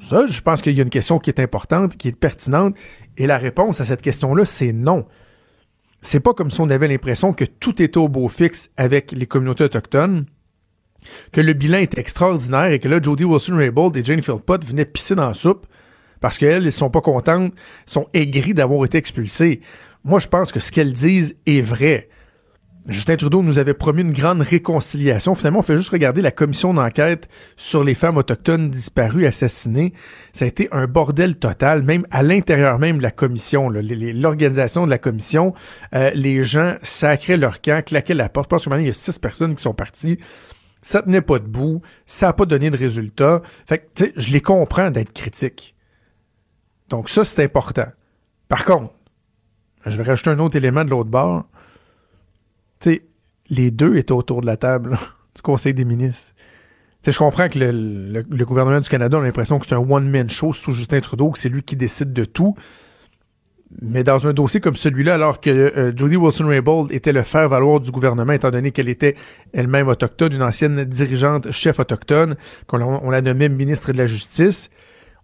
Ça, 0.01 0.27
je 0.27 0.41
pense 0.41 0.61
qu'il 0.61 0.73
y 0.73 0.79
a 0.79 0.83
une 0.83 0.89
question 0.89 1.19
qui 1.19 1.29
est 1.29 1.39
importante, 1.39 1.95
qui 1.95 2.09
est 2.09 2.19
pertinente, 2.19 2.75
et 3.17 3.27
la 3.27 3.37
réponse 3.37 3.79
à 3.79 3.85
cette 3.85 4.01
question-là, 4.01 4.45
c'est 4.45 4.73
non 4.73 5.05
c'est 6.01 6.19
pas 6.19 6.33
comme 6.33 6.51
si 6.51 6.61
on 6.61 6.69
avait 6.69 6.87
l'impression 6.87 7.33
que 7.33 7.45
tout 7.45 7.81
était 7.81 7.97
au 7.97 8.07
beau 8.07 8.27
fixe 8.27 8.69
avec 8.77 9.11
les 9.11 9.25
communautés 9.25 9.63
autochtones, 9.63 10.25
que 11.31 11.41
le 11.41 11.53
bilan 11.53 11.79
était 11.79 11.99
extraordinaire 11.99 12.71
et 12.71 12.79
que 12.79 12.87
là, 12.87 13.01
Jody 13.01 13.23
Wilson-Raybould 13.23 13.95
et 13.97 14.03
Jane 14.03 14.21
Philpott 14.21 14.65
venaient 14.65 14.85
pisser 14.85 15.15
dans 15.15 15.27
la 15.27 15.33
soupe 15.33 15.65
parce 16.19 16.37
qu'elles, 16.37 16.65
elles 16.65 16.71
sont 16.71 16.89
pas 16.89 17.01
contentes, 17.01 17.53
sont 17.85 18.07
aigries 18.13 18.53
d'avoir 18.53 18.83
été 18.85 18.97
expulsées. 18.97 19.61
Moi, 20.03 20.19
je 20.19 20.27
pense 20.27 20.51
que 20.51 20.59
ce 20.59 20.71
qu'elles 20.71 20.93
disent 20.93 21.35
est 21.45 21.61
vrai. 21.61 22.09
Justin 22.87 23.17
Trudeau 23.17 23.43
nous 23.43 23.59
avait 23.59 23.73
promis 23.73 24.01
une 24.01 24.13
grande 24.13 24.41
réconciliation. 24.41 25.35
Finalement, 25.35 25.59
on 25.59 25.63
fait 25.63 25.75
juste 25.75 25.89
regarder 25.89 26.21
la 26.21 26.31
commission 26.31 26.73
d'enquête 26.73 27.27
sur 27.57 27.83
les 27.83 27.93
femmes 27.93 28.15
autochtones 28.15 28.69
disparues, 28.69 29.25
assassinées. 29.25 29.93
Ça 30.31 30.45
a 30.45 30.47
été 30.47 30.69
un 30.71 30.87
bordel 30.87 31.35
total, 31.35 31.83
même 31.83 32.07
à 32.11 32.23
l'intérieur 32.23 32.79
même 32.79 32.99
de 32.99 33.03
la 33.03 33.11
commission, 33.11 33.69
l'organisation 33.69 34.85
de 34.85 34.89
la 34.89 34.99
commission. 34.99 35.53
Euh, 35.93 36.11
les 36.13 36.45
gens 36.45 36.75
sacraient 36.81 37.35
leur 37.35 37.59
camp, 37.59 37.83
claquaient 37.83 38.13
la 38.13 38.29
porte. 38.29 38.45
Je 38.45 38.69
pense 38.69 38.77
qu'il 38.77 38.87
y 38.87 38.89
a 38.89 38.93
six 38.93 39.19
personnes 39.19 39.53
qui 39.53 39.63
sont 39.63 39.73
parties. 39.73 40.17
Ça 40.81 41.01
tenait 41.01 41.21
pas 41.21 41.39
debout. 41.39 41.81
Ça 42.05 42.27
n'a 42.27 42.33
pas 42.33 42.45
donné 42.45 42.69
de 42.69 42.77
résultat. 42.77 43.41
Fait 43.65 43.79
que, 43.79 43.83
tu 43.95 44.05
sais, 44.05 44.13
je 44.15 44.31
les 44.31 44.41
comprends 44.41 44.91
d'être 44.91 45.11
critiques. 45.11 45.75
Donc 46.87 47.09
ça, 47.09 47.25
c'est 47.25 47.43
important. 47.43 47.87
Par 48.47 48.63
contre, 48.63 48.93
je 49.85 49.97
vais 49.97 50.03
rajouter 50.03 50.29
un 50.29 50.39
autre 50.39 50.55
élément 50.55 50.85
de 50.85 50.91
l'autre 50.91 51.09
bord 51.09 51.43
les 53.49 53.71
deux 53.71 53.95
étaient 53.97 54.11
autour 54.11 54.41
de 54.41 54.45
la 54.45 54.57
table 54.57 54.97
du 55.35 55.41
Conseil 55.41 55.73
des 55.73 55.85
ministres. 55.85 56.33
je 57.05 57.17
comprends 57.17 57.49
que 57.49 57.59
le, 57.59 58.45
gouvernement 58.45 58.79
du 58.79 58.89
Canada 58.89 59.17
a 59.17 59.21
l'impression 59.21 59.59
que 59.59 59.67
c'est 59.67 59.75
un 59.75 59.79
one-man 59.89 60.29
show 60.29 60.53
sous 60.53 60.73
Justin 60.73 60.99
Trudeau, 60.99 61.31
que 61.31 61.39
c'est 61.39 61.49
lui 61.49 61.63
qui 61.63 61.75
décide 61.75 62.13
de 62.13 62.25
tout. 62.25 62.55
Mais 63.81 64.05
dans 64.05 64.25
un 64.27 64.33
dossier 64.33 64.61
comme 64.61 64.77
celui-là, 64.77 65.15
alors 65.15 65.41
que 65.41 65.49
euh, 65.49 65.91
Jody 65.93 66.15
Wilson-Raybould 66.15 66.91
était 66.93 67.11
le 67.11 67.21
faire-valoir 67.21 67.81
du 67.81 67.91
gouvernement, 67.91 68.31
étant 68.31 68.49
donné 68.49 68.71
qu'elle 68.71 68.87
était 68.87 69.15
elle-même 69.51 69.89
autochtone, 69.89 70.31
une 70.31 70.41
ancienne 70.41 70.85
dirigeante 70.85 71.51
chef 71.51 71.79
autochtone, 71.79 72.35
qu'on 72.65 73.09
l'a 73.09 73.21
nommée 73.21 73.49
ministre 73.49 73.91
de 73.91 73.97
la 73.97 74.07
Justice, 74.07 74.69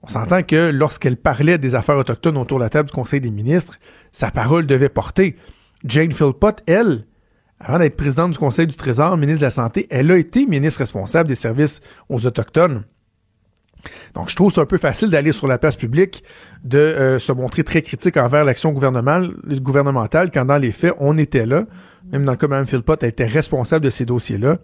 on 0.04 0.10
s'entend 0.10 0.44
que 0.44 0.70
lorsqu'elle 0.72 1.16
parlait 1.16 1.58
des 1.58 1.76
affaires 1.76 1.96
autochtones 1.96 2.38
autour 2.38 2.60
de 2.60 2.66
la 2.66 2.70
table 2.70 2.90
du 2.90 2.94
Conseil 2.94 3.22
des 3.22 3.32
ministres, 3.32 3.78
sa 4.12 4.30
parole 4.30 4.68
devait 4.68 4.90
porter. 4.90 5.38
Jane 5.86 6.12
Philpott, 6.12 6.62
elle, 6.68 7.06
avant 7.64 7.80
d'être 7.80 7.96
présidente 7.96 8.32
du 8.32 8.38
Conseil 8.38 8.68
du 8.68 8.76
Trésor, 8.76 9.18
ministre 9.18 9.42
de 9.42 9.46
la 9.46 9.52
Santé, 9.52 9.88
elle 9.90 10.12
a 10.12 10.18
été 10.18 10.46
ministre 10.46 10.80
responsable 10.80 11.30
des 11.30 11.36
services 11.36 11.80
aux 12.10 12.26
Autochtones. 12.26 12.84
Donc, 14.14 14.30
je 14.30 14.36
trouve 14.36 14.50
que 14.50 14.56
c'est 14.56 14.62
un 14.62 14.66
peu 14.66 14.78
facile 14.78 15.10
d'aller 15.10 15.32
sur 15.32 15.48
la 15.48 15.58
place 15.58 15.76
publique, 15.76 16.24
de 16.64 16.78
euh, 16.78 17.20
se 17.20 17.32
montrer 17.32 17.64
très 17.64 17.82
critique 17.82 18.18
envers 18.18 18.46
l'action 18.46 18.72
gouvernementale, 18.72 20.32
quand 20.32 20.46
dans 20.46 20.58
les 20.58 20.72
faits, 20.72 20.94
on 21.00 21.18
était 21.18 21.46
là. 21.46 21.66
Même 22.12 22.24
dans 22.24 22.32
le 22.32 22.38
cas 22.38 22.48
de 22.48 22.52
Mme 22.52 22.68
Philpott, 22.68 23.02
elle 23.04 23.10
était 23.10 23.26
responsable 23.26 23.84
de 23.86 23.90
ces 23.90 24.06
dossiers-là. 24.06 24.60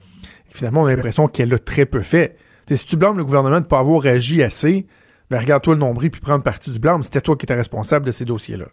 finalement, 0.50 0.84
on 0.84 0.86
a 0.86 0.96
l'impression 0.96 1.28
qu'elle 1.28 1.54
a 1.54 1.60
très 1.60 1.86
peu 1.86 2.02
fait. 2.02 2.38
si 2.70 2.86
tu 2.86 2.96
blâmes 2.96 3.18
le 3.18 3.26
gouvernement 3.26 3.58
de 3.58 3.64
ne 3.64 3.68
pas 3.70 3.80
avoir 3.80 4.06
agi 4.06 4.44
assez, 4.44 4.88
ben 5.30 5.40
regarde-toi 5.40 5.76
le 5.76 5.80
nombril 5.80 6.12
puis 6.12 6.22
prendre 6.22 6.44
partie 6.44 6.72
du 6.72 6.80
blâme. 6.80 7.04
C'était 7.04 7.22
toi 7.22 7.36
qui 7.36 7.46
étais 7.46 7.56
responsable 7.56 8.06
de 8.06 8.12
ces 8.12 8.26
dossiers-là. 8.26 8.66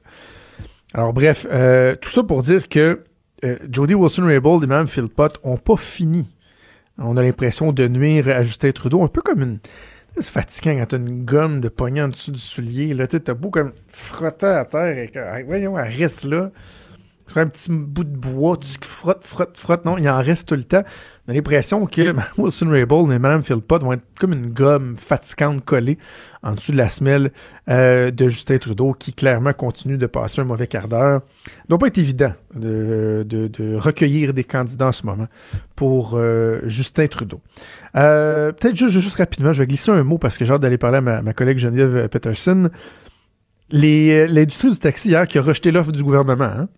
Alors 0.95 1.13
bref, 1.13 1.47
euh, 1.51 1.95
tout 1.97 2.11
ça 2.11 2.23
pour 2.23 2.43
dire 2.43 2.69
que 2.69 3.05
euh, 3.45 3.57
Jody 3.71 3.95
Wilson-Raybould 3.95 4.65
et 4.65 4.67
Mme 4.67 4.87
Philpott 4.87 5.39
ont 5.43 5.57
pas 5.57 5.77
fini. 5.77 6.27
On 6.99 7.17
a 7.17 7.23
l'impression 7.23 7.73
de 7.73 7.89
nuire 7.89 8.29
à 8.29 8.43
Justin 8.43 8.73
Trudeau, 8.73 9.03
un 9.03 9.09
peu 9.09 9.21
comme 9.21 9.43
une... 9.43 9.59
C'est 10.19 10.31
fatigant 10.31 10.79
quand 10.79 10.87
t'as 10.87 10.97
une 10.97 11.27
gomme 11.27 11.61
de 11.61 11.69
poignée 11.69 12.01
en 12.01 12.09
dessous 12.09 12.31
du 12.31 12.39
soulier. 12.39 12.95
Là, 12.95 13.07
t'as 13.07 13.35
beau 13.35 13.51
comme 13.51 13.73
frotter 13.89 14.47
à 14.47 14.65
terre 14.65 14.97
et 14.97 15.43
voyons, 15.43 15.79
elle 15.79 15.95
reste 15.95 16.25
là. 16.25 16.51
Tu 17.33 17.39
un 17.41 17.47
petit 17.49 17.73
bout 17.73 18.05
de 18.05 18.17
bois, 18.17 18.57
tu 18.57 18.69
frottes, 18.83 19.25
frottes, 19.25 19.59
frottes. 19.59 19.85
Non, 19.85 19.99
il 19.99 20.09
en 20.09 20.23
reste 20.23 20.49
tout 20.49 20.55
le 20.55 20.63
temps. 20.63 20.83
On 21.27 21.33
a 21.33 21.35
l'impression 21.35 21.85
que 21.87 22.15
Wilson 22.39 22.69
Raybould 22.69 23.13
et 23.13 23.19
Mme 23.19 23.43
Philpott 23.43 23.83
vont 23.83 23.95
être 23.95 24.05
comme 24.19 24.33
une 24.33 24.53
gomme 24.53 24.97
fatigante 24.97 25.65
collée 25.65 25.99
en 26.45 26.55
dessous 26.55 26.71
de 26.71 26.77
la 26.77 26.89
semelle 26.89 27.33
euh, 27.69 28.13
de 28.13 28.29
Justin 28.29 28.59
Trudeau, 28.59 28.93
qui 28.93 29.13
clairement 29.13 29.53
continue 29.53 29.99
de 29.99 30.07
passer 30.07 30.41
un 30.41 30.45
mauvais 30.45 30.69
quart 30.69 30.87
d'heure. 30.87 31.23
Il 31.47 31.69
doit 31.71 31.79
pas 31.79 31.89
être 31.89 31.99
évident 31.99 32.33
de, 32.55 33.27
de, 33.29 33.75
recueillir 33.75 34.33
des 34.33 34.45
candidats 34.45 34.87
en 34.87 34.93
ce 34.93 35.05
moment 35.05 35.27
pour 35.75 36.13
euh, 36.15 36.61
Justin 36.67 37.09
Trudeau. 37.09 37.41
Euh, 37.97 38.53
peut-être 38.53 38.77
juste, 38.77 39.01
juste 39.01 39.17
rapidement, 39.17 39.53
je 39.53 39.63
vais 39.63 39.67
glisser 39.67 39.91
un 39.91 40.05
mot 40.05 40.19
parce 40.19 40.39
que 40.39 40.45
j'ai 40.45 40.53
hâte 40.53 40.63
d'aller 40.63 40.79
parler 40.79 40.99
à 40.99 41.01
ma, 41.01 41.23
ma 41.23 41.33
collègue 41.33 41.59
Geneviève 41.59 42.09
Peterson. 42.09 42.71
L'industrie 43.71 44.71
du 44.71 44.79
taxi 44.79 45.09
hier 45.09 45.27
qui 45.27 45.39
a 45.39 45.43
rejeté 45.43 45.73
l'offre 45.73 45.91
du 45.91 46.05
gouvernement, 46.05 46.45
hein? 46.45 46.69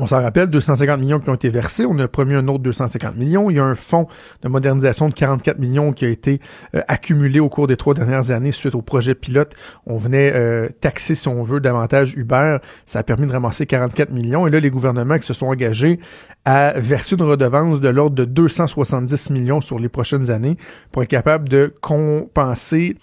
On 0.00 0.08
s'en 0.08 0.20
rappelle, 0.20 0.50
250 0.50 0.98
millions 0.98 1.20
qui 1.20 1.30
ont 1.30 1.34
été 1.34 1.48
versés. 1.50 1.86
On 1.86 1.96
a 2.00 2.08
promis 2.08 2.34
un 2.34 2.48
autre 2.48 2.64
250 2.64 3.14
millions. 3.14 3.48
Il 3.48 3.56
y 3.56 3.60
a 3.60 3.64
un 3.64 3.76
fonds 3.76 4.08
de 4.42 4.48
modernisation 4.48 5.08
de 5.08 5.14
44 5.14 5.60
millions 5.60 5.92
qui 5.92 6.04
a 6.04 6.08
été 6.08 6.40
euh, 6.74 6.80
accumulé 6.88 7.38
au 7.38 7.48
cours 7.48 7.68
des 7.68 7.76
trois 7.76 7.94
dernières 7.94 8.32
années 8.32 8.50
suite 8.50 8.74
au 8.74 8.82
projet 8.82 9.14
pilote. 9.14 9.54
On 9.86 9.96
venait 9.96 10.32
euh, 10.34 10.68
taxer, 10.80 11.14
si 11.14 11.28
on 11.28 11.44
veut, 11.44 11.60
davantage 11.60 12.14
Uber. 12.16 12.58
Ça 12.86 12.98
a 12.98 13.02
permis 13.04 13.26
de 13.26 13.32
ramasser 13.32 13.66
44 13.66 14.10
millions. 14.10 14.48
Et 14.48 14.50
là, 14.50 14.58
les 14.58 14.70
gouvernements 14.70 15.16
qui 15.16 15.26
se 15.26 15.34
sont 15.34 15.46
engagés 15.46 16.00
à 16.44 16.72
verser 16.76 17.14
une 17.14 17.22
redevance 17.22 17.80
de 17.80 17.88
l'ordre 17.88 18.16
de 18.16 18.24
270 18.24 19.30
millions 19.30 19.60
sur 19.60 19.78
les 19.78 19.88
prochaines 19.88 20.28
années 20.28 20.56
pour 20.90 21.04
être 21.04 21.08
capable 21.08 21.48
de 21.48 21.72
compenser 21.80 22.96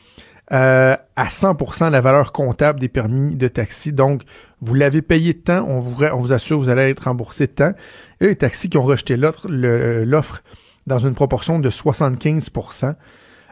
euh, 0.51 0.98
à 1.15 1.27
100% 1.27 1.91
la 1.91 2.01
valeur 2.01 2.34
comptable 2.34 2.79
des 2.79 2.89
permis 2.89 3.36
de 3.36 3.48
taxi. 3.48 3.93
Donc, 3.93 4.24
vous 4.62 4.74
l'avez 4.74 5.01
payé 5.01 5.34
temps, 5.34 5.65
on 5.67 5.79
vous, 5.79 6.34
assure 6.34 6.58
que 6.58 6.63
vous 6.63 6.70
allez 6.70 6.89
être 6.89 7.05
remboursé 7.05 7.48
temps. 7.48 7.74
Et 8.20 8.27
les 8.27 8.36
taxis 8.36 8.70
qui 8.70 8.77
ont 8.77 8.84
rejeté 8.84 9.15
l'offre 9.15 10.43
dans 10.88 10.98
une 10.98 11.13
proportion 11.13 11.60
de 11.60 11.70
75%. 11.70 12.96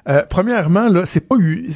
Euh, 0.09 0.23
premièrement, 0.29 0.89
là, 0.89 1.05
c'est 1.05 1.21
pas 1.21 1.35
eu, 1.37 1.69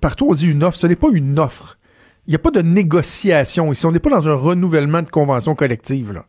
partout 0.00 0.26
on 0.28 0.32
dit 0.32 0.48
une 0.48 0.64
offre, 0.64 0.78
ce 0.78 0.86
n'est 0.86 0.96
pas 0.96 1.10
une 1.12 1.38
offre. 1.38 1.78
Il 2.26 2.30
n'y 2.30 2.36
a 2.36 2.38
pas 2.38 2.50
de 2.50 2.62
négociation 2.62 3.70
ici. 3.70 3.86
On 3.86 3.92
n'est 3.92 3.98
pas 3.98 4.10
dans 4.10 4.28
un 4.28 4.34
renouvellement 4.34 5.02
de 5.02 5.10
convention 5.10 5.54
collective. 5.54 6.22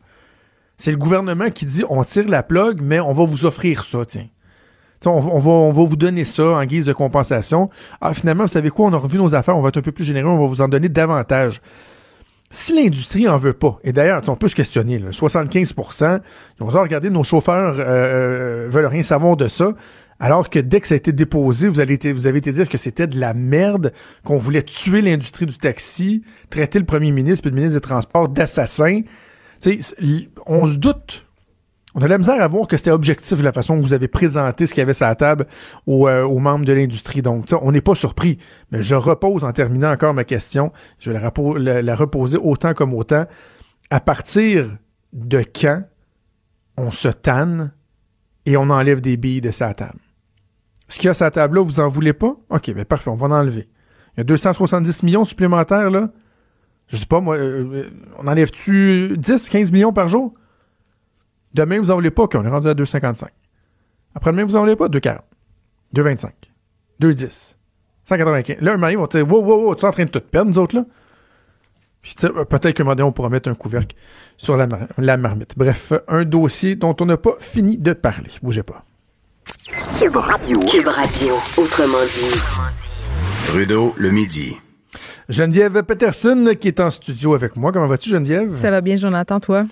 C'est 0.76 0.90
le 0.90 0.98
gouvernement 0.98 1.50
qui 1.50 1.64
dit 1.64 1.84
on 1.88 2.04
tire 2.04 2.28
la 2.28 2.42
plug, 2.42 2.80
mais 2.82 3.00
on 3.00 3.12
va 3.12 3.24
vous 3.24 3.46
offrir 3.46 3.82
ça, 3.82 4.04
tiens. 4.06 4.28
On, 5.06 5.38
va, 5.38 5.70
vous 5.70 5.96
donner 5.96 6.24
ça 6.24 6.48
en 6.48 6.64
guise 6.64 6.86
de 6.86 6.92
compensation. 6.92 7.70
Ah, 8.00 8.14
finalement, 8.14 8.44
vous 8.44 8.48
savez 8.48 8.70
quoi, 8.70 8.86
on 8.86 8.92
a 8.92 8.98
revu 8.98 9.18
nos 9.18 9.34
affaires, 9.34 9.56
on 9.56 9.62
va 9.62 9.68
être 9.68 9.78
un 9.78 9.82
peu 9.82 9.92
plus 9.92 10.04
généreux, 10.04 10.30
on 10.30 10.40
va 10.40 10.46
vous 10.46 10.62
en 10.62 10.68
donner 10.68 10.88
davantage. 10.88 11.60
Si 12.50 12.74
l'industrie 12.74 13.28
en 13.28 13.36
veut 13.36 13.52
pas, 13.52 13.78
et 13.82 13.92
d'ailleurs, 13.92 14.22
on 14.28 14.36
peut 14.36 14.48
se 14.48 14.54
questionner, 14.54 14.98
75% 14.98 16.20
ils 16.60 16.64
vont 16.64 16.80
regarder, 16.80 17.10
nos 17.10 17.24
chauffeurs 17.24 17.74
euh, 17.78 18.66
euh, 18.66 18.68
veulent 18.70 18.86
rien 18.86 19.02
savoir 19.02 19.36
de 19.36 19.48
ça, 19.48 19.72
alors 20.20 20.48
que 20.48 20.58
dès 20.58 20.80
que 20.80 20.86
ça 20.86 20.94
a 20.94 20.96
été 20.96 21.12
déposé, 21.12 21.68
vous, 21.68 21.80
avez 21.80 21.94
été, 21.94 22.12
vous 22.12 22.26
avez 22.26 22.38
été 22.38 22.52
dire 22.52 22.68
que 22.68 22.78
c'était 22.78 23.06
de 23.06 23.18
la 23.18 23.34
merde, 23.34 23.92
qu'on 24.24 24.38
voulait 24.38 24.62
tuer 24.62 25.02
l'industrie 25.02 25.46
du 25.46 25.58
taxi, 25.58 26.22
traiter 26.48 26.78
le 26.78 26.86
premier 26.86 27.10
ministre 27.10 27.48
et 27.48 27.50
le 27.50 27.56
ministre 27.56 27.74
des 27.74 27.82
Transports 27.82 28.28
d'assassin. 28.28 29.02
On 30.46 30.66
se 30.66 30.76
doute 30.76 31.25
on 31.96 32.02
a 32.02 32.08
la 32.08 32.18
misère 32.18 32.42
à 32.42 32.46
voir 32.46 32.68
que 32.68 32.76
c'était 32.76 32.90
objectif 32.90 33.42
la 33.42 33.52
façon 33.52 33.78
que 33.78 33.82
vous 33.82 33.94
avez 33.94 34.06
présenté 34.06 34.66
ce 34.66 34.74
qu'il 34.74 34.82
y 34.82 34.82
avait 34.82 34.92
sur 34.92 35.06
la 35.06 35.14
table 35.14 35.46
aux, 35.86 36.06
euh, 36.06 36.28
membres 36.38 36.66
de 36.66 36.74
l'industrie. 36.74 37.22
Donc, 37.22 37.46
on 37.62 37.72
n'est 37.72 37.80
pas 37.80 37.94
surpris. 37.94 38.36
Mais 38.70 38.82
je 38.82 38.94
repose 38.94 39.44
en 39.44 39.52
terminant 39.52 39.90
encore 39.90 40.12
ma 40.12 40.24
question. 40.24 40.72
Je 40.98 41.10
vais 41.10 41.18
la, 41.18 41.96
reposer 41.96 42.36
autant 42.36 42.74
comme 42.74 42.92
autant. 42.92 43.24
À 43.88 44.00
partir 44.00 44.76
de 45.14 45.38
quand 45.38 45.84
on 46.76 46.90
se 46.90 47.08
tanne 47.08 47.72
et 48.44 48.58
on 48.58 48.68
enlève 48.68 49.00
des 49.00 49.16
billes 49.16 49.40
de 49.40 49.50
sa 49.50 49.72
table? 49.72 50.00
Ce 50.88 50.98
qu'il 50.98 51.06
y 51.06 51.08
a 51.08 51.14
sur 51.14 51.24
la 51.24 51.30
table 51.30 51.56
là, 51.56 51.64
vous 51.64 51.80
en 51.80 51.88
voulez 51.88 52.12
pas? 52.12 52.36
OK, 52.50 52.74
ben 52.74 52.84
parfait, 52.84 53.08
on 53.08 53.16
va 53.16 53.28
en 53.28 53.30
enlever. 53.30 53.70
Il 54.16 54.18
y 54.18 54.20
a 54.20 54.24
270 54.24 55.02
millions 55.02 55.24
supplémentaires, 55.24 55.90
là. 55.90 56.10
Je 56.88 56.96
sais 56.98 57.06
pas, 57.06 57.20
moi, 57.20 57.36
euh, 57.36 57.64
euh, 57.72 57.90
on 58.18 58.26
enlève-tu 58.26 59.16
10, 59.16 59.48
15 59.48 59.72
millions 59.72 59.94
par 59.94 60.08
jour? 60.08 60.34
Demain, 61.56 61.78
vous 61.80 61.90
en 61.90 61.94
voulez 61.94 62.10
pas? 62.10 62.24
OK, 62.24 62.34
on 62.34 62.44
est 62.44 62.48
rendu 62.50 62.68
à 62.68 62.74
2,55. 62.74 63.24
Après-demain, 64.14 64.44
vous 64.44 64.56
en 64.56 64.60
voulez 64.60 64.76
pas? 64.76 64.88
2,40. 64.88 65.18
2,25. 65.94 66.28
2,10. 67.00 67.56
195. 68.04 68.58
Là, 68.60 68.72
un 68.72 68.76
moment, 68.76 68.88
ils 68.88 68.98
vont 68.98 69.06
dire, 69.06 69.26
wow, 69.26 69.42
wow, 69.42 69.64
wow, 69.68 69.74
tu 69.74 69.84
es 69.84 69.88
en 69.88 69.90
train 69.90 70.04
de 70.04 70.10
tout 70.10 70.20
perdre, 70.20 70.50
nous 70.50 70.58
autres, 70.58 70.76
là? 70.76 70.84
Puis, 72.02 72.14
tu 72.14 72.26
sais, 72.26 72.32
euh, 72.32 72.44
peut-être 72.44 72.76
qu'un 72.76 72.84
moment 72.84 72.94
donné, 72.94 73.08
on 73.08 73.12
pourra 73.12 73.30
mettre 73.30 73.48
un 73.48 73.54
couvercle 73.54 73.96
sur 74.36 74.56
la, 74.56 74.66
mar- 74.66 74.86
la 74.98 75.16
marmite. 75.16 75.54
Bref, 75.56 75.92
un 76.08 76.24
dossier 76.24 76.76
dont 76.76 76.94
on 77.00 77.06
n'a 77.06 77.16
pas 77.16 77.34
fini 77.40 77.78
de 77.78 77.94
parler. 77.94 78.30
Bougez 78.42 78.62
pas. 78.62 78.84
Cube 79.98 80.14
Radio. 80.16 80.58
Cube 80.60 80.86
Radio, 80.88 81.34
autrement 81.56 82.04
dit. 82.04 83.46
Trudeau, 83.46 83.94
le 83.96 84.10
midi. 84.10 84.56
Geneviève 85.28 85.82
Peterson 85.82 86.54
qui 86.60 86.68
est 86.68 86.78
en 86.80 86.90
studio 86.90 87.34
avec 87.34 87.56
moi. 87.56 87.72
Comment 87.72 87.86
vas-tu, 87.88 88.10
Geneviève? 88.10 88.54
Ça 88.56 88.70
va 88.70 88.80
bien, 88.80 88.96
Jonathan, 88.96 89.40
toi? 89.40 89.64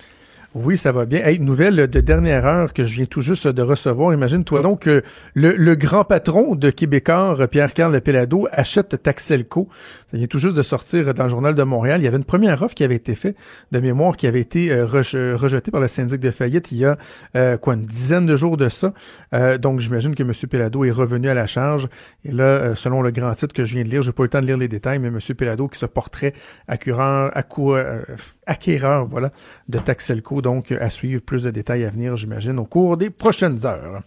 Oui, 0.57 0.77
ça 0.77 0.93
va 0.93 1.05
bien. 1.05 1.19
Hey, 1.19 1.41
nouvelle 1.41 1.75
de 1.87 1.99
dernière 1.99 2.45
heure 2.45 2.71
que 2.71 2.85
je 2.85 2.95
viens 2.95 3.05
tout 3.05 3.19
juste 3.19 3.45
de 3.45 3.61
recevoir. 3.61 4.13
Imagine-toi 4.13 4.61
donc 4.61 4.83
que 4.83 5.03
le, 5.33 5.53
le 5.57 5.75
grand 5.75 6.05
patron 6.05 6.55
de 6.55 6.69
Québécois, 6.69 7.35
Pierre-Carl 7.51 7.99
Pelado, 7.99 8.47
achète 8.53 9.03
Taxelco. 9.03 9.67
Ça 10.09 10.15
vient 10.15 10.27
tout 10.27 10.39
juste 10.39 10.55
de 10.55 10.61
sortir 10.61 11.13
dans 11.13 11.23
le 11.25 11.29
Journal 11.29 11.55
de 11.55 11.63
Montréal. 11.63 11.99
Il 11.99 12.05
y 12.05 12.07
avait 12.07 12.15
une 12.15 12.23
première 12.23 12.61
offre 12.63 12.73
qui 12.73 12.85
avait 12.85 12.95
été 12.95 13.15
faite 13.15 13.35
de 13.73 13.81
mémoire 13.81 14.15
qui 14.15 14.27
avait 14.27 14.39
été 14.39 14.71
euh, 14.71 14.85
rej- 14.85 15.33
rejetée 15.33 15.71
par 15.71 15.81
le 15.81 15.89
syndic 15.89 16.21
de 16.21 16.31
faillite 16.31 16.71
il 16.71 16.77
y 16.77 16.85
a 16.85 16.97
euh, 17.35 17.57
quoi 17.57 17.73
une 17.73 17.85
dizaine 17.85 18.25
de 18.25 18.37
jours 18.37 18.55
de 18.55 18.69
ça. 18.69 18.93
Euh, 19.33 19.57
donc 19.57 19.81
j'imagine 19.81 20.15
que 20.15 20.23
M. 20.23 20.31
Pelado 20.49 20.85
est 20.85 20.91
revenu 20.91 21.27
à 21.27 21.33
la 21.33 21.47
charge. 21.47 21.89
Et 22.23 22.31
là, 22.31 22.43
euh, 22.45 22.75
selon 22.75 23.01
le 23.01 23.11
grand 23.11 23.33
titre 23.33 23.53
que 23.53 23.65
je 23.65 23.73
viens 23.75 23.83
de 23.83 23.89
lire, 23.89 24.03
j'ai 24.03 24.13
pas 24.13 24.23
eu 24.23 24.27
le 24.27 24.29
temps 24.29 24.39
de 24.39 24.45
lire 24.45 24.57
les 24.57 24.69
détails, 24.69 24.99
mais 24.99 25.09
M. 25.09 25.19
Pelado 25.37 25.67
qui 25.67 25.77
se 25.77 25.85
porterait 25.85 26.31
acquéreur, 26.69 27.33
euh, 27.59 28.01
acquéreur 28.47 29.05
voilà, 29.05 29.31
de 29.67 29.79
Taxelco. 29.79 30.43
Donc 30.45 30.71
à 30.71 30.91
suivre 30.91 31.23
plus 31.23 31.41
de 31.41 31.49
détails 31.49 31.85
à 31.85 31.89
venir, 31.89 32.15
j'imagine, 32.17 32.59
au 32.59 32.65
cours 32.65 32.97
des 32.97 33.09
prochaines 33.09 33.65
heures. 33.65 34.03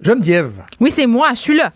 Geneviève, 0.00 0.62
Oui, 0.78 0.92
c'est 0.94 1.08
moi, 1.08 1.30
je 1.34 1.38
suis 1.40 1.56
là. 1.56 1.72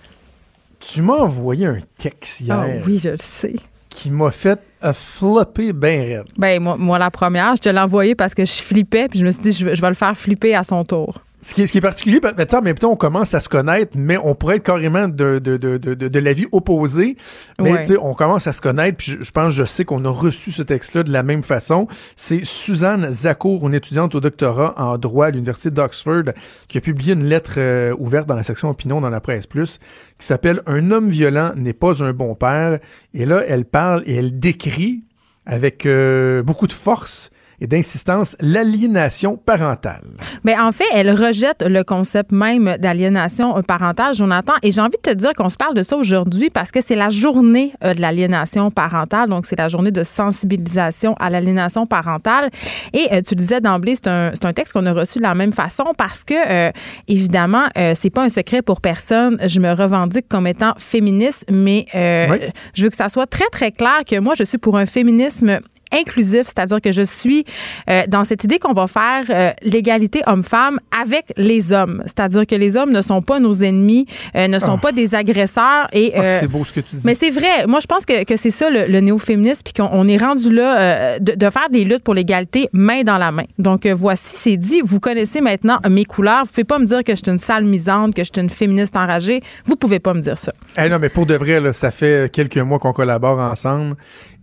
tu 0.78 1.02
m'as 1.02 1.14
envoyé 1.14 1.66
un 1.66 1.78
texte 1.98 2.42
hier 2.42 2.56
Ah 2.56 2.66
oui, 2.86 3.00
je 3.02 3.08
le 3.08 3.16
sais. 3.18 3.56
qui 3.88 4.12
m'a 4.12 4.30
fait 4.30 4.60
euh, 4.84 4.92
flopper 4.92 5.72
bien 5.72 5.98
raide. 6.02 6.24
Ben, 6.38 6.62
moi, 6.62 6.76
moi, 6.78 6.96
la 7.00 7.10
première, 7.10 7.56
je 7.56 7.62
te 7.62 7.68
l'ai 7.68 7.80
envoyée 7.80 8.14
parce 8.14 8.34
que 8.36 8.44
je 8.44 8.52
flippais, 8.52 9.08
puis 9.08 9.18
je 9.18 9.26
me 9.26 9.32
suis 9.32 9.42
dit, 9.42 9.50
je 9.52 9.74
je 9.74 9.80
vais 9.80 9.88
le 9.88 9.94
faire 9.94 10.16
flipper 10.16 10.54
à 10.54 10.62
son 10.62 10.84
tour. 10.84 11.20
Ce 11.42 11.54
qui 11.54 11.62
est, 11.62 11.66
ce 11.66 11.72
qui 11.72 11.78
est 11.78 11.82
particulier, 11.82 12.18
ben, 12.18 12.32
ben, 12.36 12.46
en 12.54 12.62
même 12.62 12.76
temps, 12.78 12.90
on 12.90 12.96
commence 12.96 13.34
à 13.34 13.40
se 13.40 13.48
connaître, 13.48 13.92
mais 13.94 14.16
on 14.16 14.34
pourrait 14.34 14.56
être 14.56 14.64
carrément 14.64 15.06
de, 15.06 15.38
de, 15.38 15.56
de, 15.58 15.76
de, 15.76 15.94
de, 15.94 16.08
de 16.08 16.18
l'avis 16.18 16.46
opposé. 16.50 17.16
Mais 17.60 17.72
Ouais. 17.72 17.96
on 18.00 18.14
commence 18.14 18.46
à 18.48 18.52
se 18.52 18.60
connaître, 18.60 18.96
puis 18.96 19.12
je, 19.12 19.22
je 19.24 19.30
pense, 19.30 19.52
je 19.52 19.64
sais 19.64 19.84
qu'on 19.84 20.04
a 20.06 20.08
reçu 20.10 20.50
ce 20.50 20.62
texte-là 20.62 21.02
de 21.04 21.12
la 21.12 21.22
même 21.22 21.42
façon. 21.44 21.86
C'est 22.16 22.44
Suzanne 22.44 23.12
Zakour, 23.12 23.66
une 23.68 23.74
étudiante 23.74 24.14
au 24.14 24.20
doctorat 24.20 24.74
en 24.76 24.98
droit 24.98 25.26
à 25.26 25.30
l'Université 25.30 25.70
d'Oxford, 25.70 26.32
qui 26.68 26.78
a 26.78 26.80
publié 26.80 27.12
une 27.12 27.24
lettre 27.24 27.54
euh, 27.58 27.94
ouverte 27.98 28.26
dans 28.26 28.34
la 28.34 28.42
section 28.42 28.70
opinion 28.70 29.00
dans 29.00 29.10
la 29.10 29.20
presse 29.20 29.46
plus, 29.46 29.78
qui 30.18 30.26
s'appelle 30.26 30.62
Un 30.66 30.90
homme 30.90 31.10
violent 31.10 31.52
n'est 31.54 31.74
pas 31.74 32.02
un 32.02 32.12
bon 32.12 32.34
père. 32.34 32.80
Et 33.14 33.24
là, 33.26 33.42
elle 33.46 33.66
parle 33.66 34.02
et 34.06 34.16
elle 34.16 34.38
décrit 34.40 35.04
avec 35.44 35.86
euh, 35.86 36.42
beaucoup 36.42 36.66
de 36.66 36.72
force 36.72 37.30
et 37.60 37.66
d'insistance 37.66 38.36
l'aliénation 38.40 39.36
parentale. 39.36 40.02
Mais 40.44 40.58
en 40.58 40.72
fait, 40.72 40.84
elle 40.94 41.10
rejette 41.10 41.62
le 41.66 41.82
concept 41.84 42.32
même 42.32 42.76
d'aliénation 42.78 43.60
parentale, 43.62 44.14
Jonathan. 44.14 44.52
Et 44.62 44.72
j'ai 44.72 44.80
envie 44.80 44.96
de 45.02 45.10
te 45.10 45.14
dire 45.14 45.32
qu'on 45.32 45.48
se 45.48 45.56
parle 45.56 45.74
de 45.74 45.82
ça 45.82 45.96
aujourd'hui 45.96 46.50
parce 46.50 46.70
que 46.70 46.80
c'est 46.82 46.96
la 46.96 47.08
journée 47.08 47.72
euh, 47.84 47.94
de 47.94 48.00
l'aliénation 48.00 48.70
parentale. 48.70 49.28
Donc, 49.28 49.46
c'est 49.46 49.58
la 49.58 49.68
journée 49.68 49.90
de 49.90 50.04
sensibilisation 50.04 51.14
à 51.18 51.30
l'aliénation 51.30 51.86
parentale. 51.86 52.50
Et 52.92 53.08
euh, 53.12 53.22
tu 53.22 53.34
le 53.34 53.40
disais 53.40 53.60
d'emblée, 53.60 53.94
c'est 53.96 54.08
un, 54.08 54.32
un 54.42 54.52
texte 54.52 54.72
qu'on 54.72 54.86
a 54.86 54.92
reçu 54.92 55.18
de 55.18 55.22
la 55.22 55.34
même 55.34 55.52
façon 55.52 55.84
parce 55.96 56.24
que, 56.24 56.34
euh, 56.34 56.70
évidemment, 57.08 57.64
euh, 57.78 57.92
c'est 57.94 58.10
pas 58.10 58.22
un 58.24 58.28
secret 58.28 58.62
pour 58.62 58.80
personne. 58.80 59.38
Je 59.46 59.60
me 59.60 59.72
revendique 59.72 60.28
comme 60.28 60.46
étant 60.46 60.74
féministe, 60.78 61.44
mais 61.50 61.86
euh, 61.94 62.26
Oui. 62.30 62.38
je 62.74 62.82
veux 62.84 62.90
que 62.90 62.96
ça 62.96 63.08
soit 63.08 63.26
très, 63.26 63.48
très 63.50 63.72
clair 63.72 64.00
que 64.08 64.18
moi, 64.18 64.34
je 64.38 64.44
suis 64.44 64.58
pour 64.58 64.76
un 64.76 64.86
féminisme 64.86 65.60
inclusif, 65.92 66.44
c'est-à-dire 66.46 66.80
que 66.80 66.92
je 66.92 67.02
suis 67.02 67.44
euh, 67.88 68.02
dans 68.08 68.24
cette 68.24 68.44
idée 68.44 68.58
qu'on 68.58 68.72
va 68.72 68.86
faire 68.86 69.24
euh, 69.30 69.50
l'égalité 69.62 70.22
homme-femme 70.26 70.78
avec 71.00 71.24
les 71.36 71.72
hommes, 71.72 72.02
c'est-à-dire 72.06 72.46
que 72.46 72.54
les 72.54 72.76
hommes 72.76 72.92
ne 72.92 73.02
sont 73.02 73.22
pas 73.22 73.38
nos 73.40 73.54
ennemis, 73.54 74.06
euh, 74.36 74.48
ne 74.48 74.58
sont 74.58 74.74
Ah. 74.76 74.80
pas 74.82 74.92
des 74.92 75.14
agresseurs 75.14 75.88
et 75.92 76.12
Ah, 76.16 76.30
c'est 76.40 76.48
beau 76.48 76.64
ce 76.64 76.72
que 76.72 76.80
tu 76.80 76.96
dis. 76.96 77.02
mais 77.04 77.14
c'est 77.14 77.30
vrai. 77.30 77.66
Moi, 77.66 77.80
je 77.80 77.86
pense 77.86 78.04
que, 78.04 78.24
que 78.24 78.36
c'est 78.36 78.50
ça 78.50 78.70
le, 78.70 78.86
le 78.86 79.00
néo-féminisme, 79.00 79.62
puis 79.64 79.72
qu'on 79.74 79.88
on 79.92 80.06
est 80.08 80.16
rendu 80.16 80.52
là 80.52 81.18
de, 81.18 81.32
de 81.34 81.50
faire 81.50 81.68
des 81.70 81.84
luttes 81.84 82.02
pour 82.02 82.14
l'égalité 82.14 82.68
main 82.72 83.02
dans 83.02 83.18
la 83.18 83.30
main. 83.32 83.44
Donc, 83.58 83.86
voici, 83.86 84.24
c'est 84.36 84.56
dit. 84.56 84.80
Vous 84.84 85.00
connaissez 85.00 85.40
maintenant 85.40 85.78
mes 85.88 86.04
couleurs. 86.04 86.42
Vous 86.44 86.50
pouvez 86.50 86.64
pas 86.64 86.78
me 86.78 86.84
dire 86.86 87.02
que 87.04 87.12
je 87.12 87.20
suis 87.22 87.30
une 87.32 87.38
sale 87.38 87.64
misante, 87.64 88.14
que 88.14 88.22
je 88.24 88.30
suis 88.32 88.42
une 88.42 88.50
féministe 88.50 88.96
enragée. 88.96 89.40
Vous 89.64 89.76
pouvez 89.76 89.98
pas 90.00 90.14
me 90.14 90.20
dire 90.20 90.38
ça. 90.38 90.52
Eh 90.78 90.88
non, 90.88 90.98
mais 91.00 91.08
pour 91.08 91.26
de 91.26 91.34
vrai, 91.34 91.60
là, 91.60 91.72
ça 91.72 91.90
fait 91.90 92.30
quelques 92.32 92.58
mois 92.58 92.78
qu'on 92.78 92.92
collabore 92.92 93.38
ensemble 93.38 93.96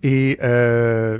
et 0.03 0.37
euh, 0.43 1.19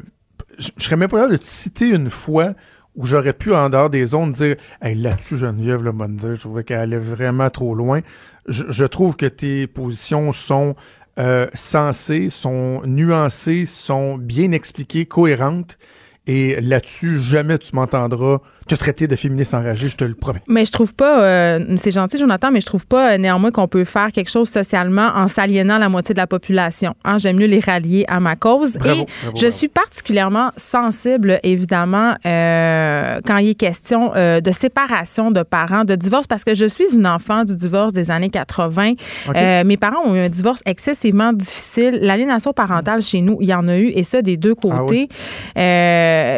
je 0.60 0.70
serais 0.78 0.98
même 0.98 1.10
pas 1.10 1.20
là 1.20 1.28
de 1.28 1.38
te 1.38 1.46
citer 1.46 1.90
une 1.90 2.10
fois 2.10 2.54
où 2.96 3.08
j'aurais 3.08 3.34
pu, 3.34 3.54
en 3.54 3.70
dehors 3.70 3.90
des 3.90 4.06
zones, 4.06 4.32
dire 4.32 4.56
hey, 4.82 4.94
là-dessus, 4.96 5.38
Geneviève, 5.38 5.82
le 5.82 5.92
bonne 5.92 6.20
je 6.20 6.40
trouvais 6.40 6.64
qu'elle 6.64 6.80
allait 6.80 7.00
vraiment 7.00 7.50
trop 7.50 7.74
loin. 7.74 8.02
Je, 8.48 8.66
je 8.70 8.86
trouve 8.86 9.16
que 9.16 9.26
tes 9.26 9.66
positions 9.66 10.32
sont 10.32 10.76
euh, 11.20 11.48
sensées, 11.54 12.30
sont 12.30 12.82
nuancées, 12.86 13.66
sont 13.66 14.18
bien 14.18 14.52
expliquées, 14.52 15.06
cohérentes. 15.06 15.78
Et 16.26 16.60
là-dessus, 16.62 17.20
jamais 17.20 17.58
tu 17.58 17.76
m'entendras 17.76 18.40
te 18.68 18.76
traiter 18.76 19.08
de 19.08 19.16
féministe 19.16 19.54
enragée, 19.54 19.90
je 19.90 19.96
te 19.98 20.04
le 20.04 20.14
promets. 20.14 20.42
Mais 20.48 20.66
je 20.66 20.72
trouve 20.72 20.94
pas, 20.94 21.22
euh, 21.24 21.60
c'est 21.78 21.92
gentil, 21.92 22.18
Jonathan, 22.18 22.50
mais 22.52 22.62
je 22.62 22.66
trouve 22.66 22.86
pas 22.86 23.14
euh, 23.14 23.18
néanmoins 23.18 23.52
qu'on 23.52 23.68
peut 23.68 23.84
faire 23.84 24.12
quelque 24.12 24.30
chose 24.30 24.50
socialement 24.50 25.12
en 25.16 25.28
s'aliénant 25.28 25.78
la 25.78 25.90
moitié 25.90 26.14
de 26.14 26.20
la 26.20 26.28
population. 26.28 26.96
Hein, 27.04 27.18
J'aime 27.18 27.38
mieux 27.38 27.48
les 27.48 27.60
rallier 27.60 28.06
à 28.08 28.20
ma 28.20 28.36
cause. 28.36 28.78
Bravo, 28.78 29.02
Et 29.02 29.06
bravo, 29.24 29.38
je 29.38 29.42
bravo. 29.42 29.58
suis 29.58 29.68
particulièrement 29.68 30.52
sensible, 30.58 31.40
évidemment, 31.44 32.16
euh, 32.26 33.20
quand 33.26 33.38
il 33.38 33.50
est 33.50 33.56
question 33.56 34.12
de 34.14 34.52
séparation 34.52 35.32
de 35.32 35.44
parents, 35.44 35.84
de 35.86 35.96
divorce, 35.96 36.28
parce 36.28 36.44
que 36.44 36.54
je 36.54 36.66
suis 36.66 36.94
une 36.94 37.08
enfant 37.08 37.44
du 37.44 37.56
divorce 37.56 37.94
des 37.94 38.12
années 38.12 38.30
80. 38.30 38.92
OK. 39.28 39.36
Euh, 39.36 39.64
mes 39.64 39.78
parents 39.78 40.06
ont 40.08 40.16
eu 40.16 40.20
un 40.20 40.30
divorce 40.30 40.62
excessivement 40.66 41.34
difficile. 41.34 42.00
L'aliénation 42.02 42.54
parentale 42.54 43.02
chez 43.04 43.22
nous, 43.22 43.38
il 43.42 43.48
y 43.48 43.54
en 43.54 43.68
a 43.68 43.78
eu, 43.78 43.88
et 43.90 44.04
ça 44.04 44.22
des 44.22 44.38
deux 44.38 44.54
Ah 44.58 44.62
côtés. 44.80 45.08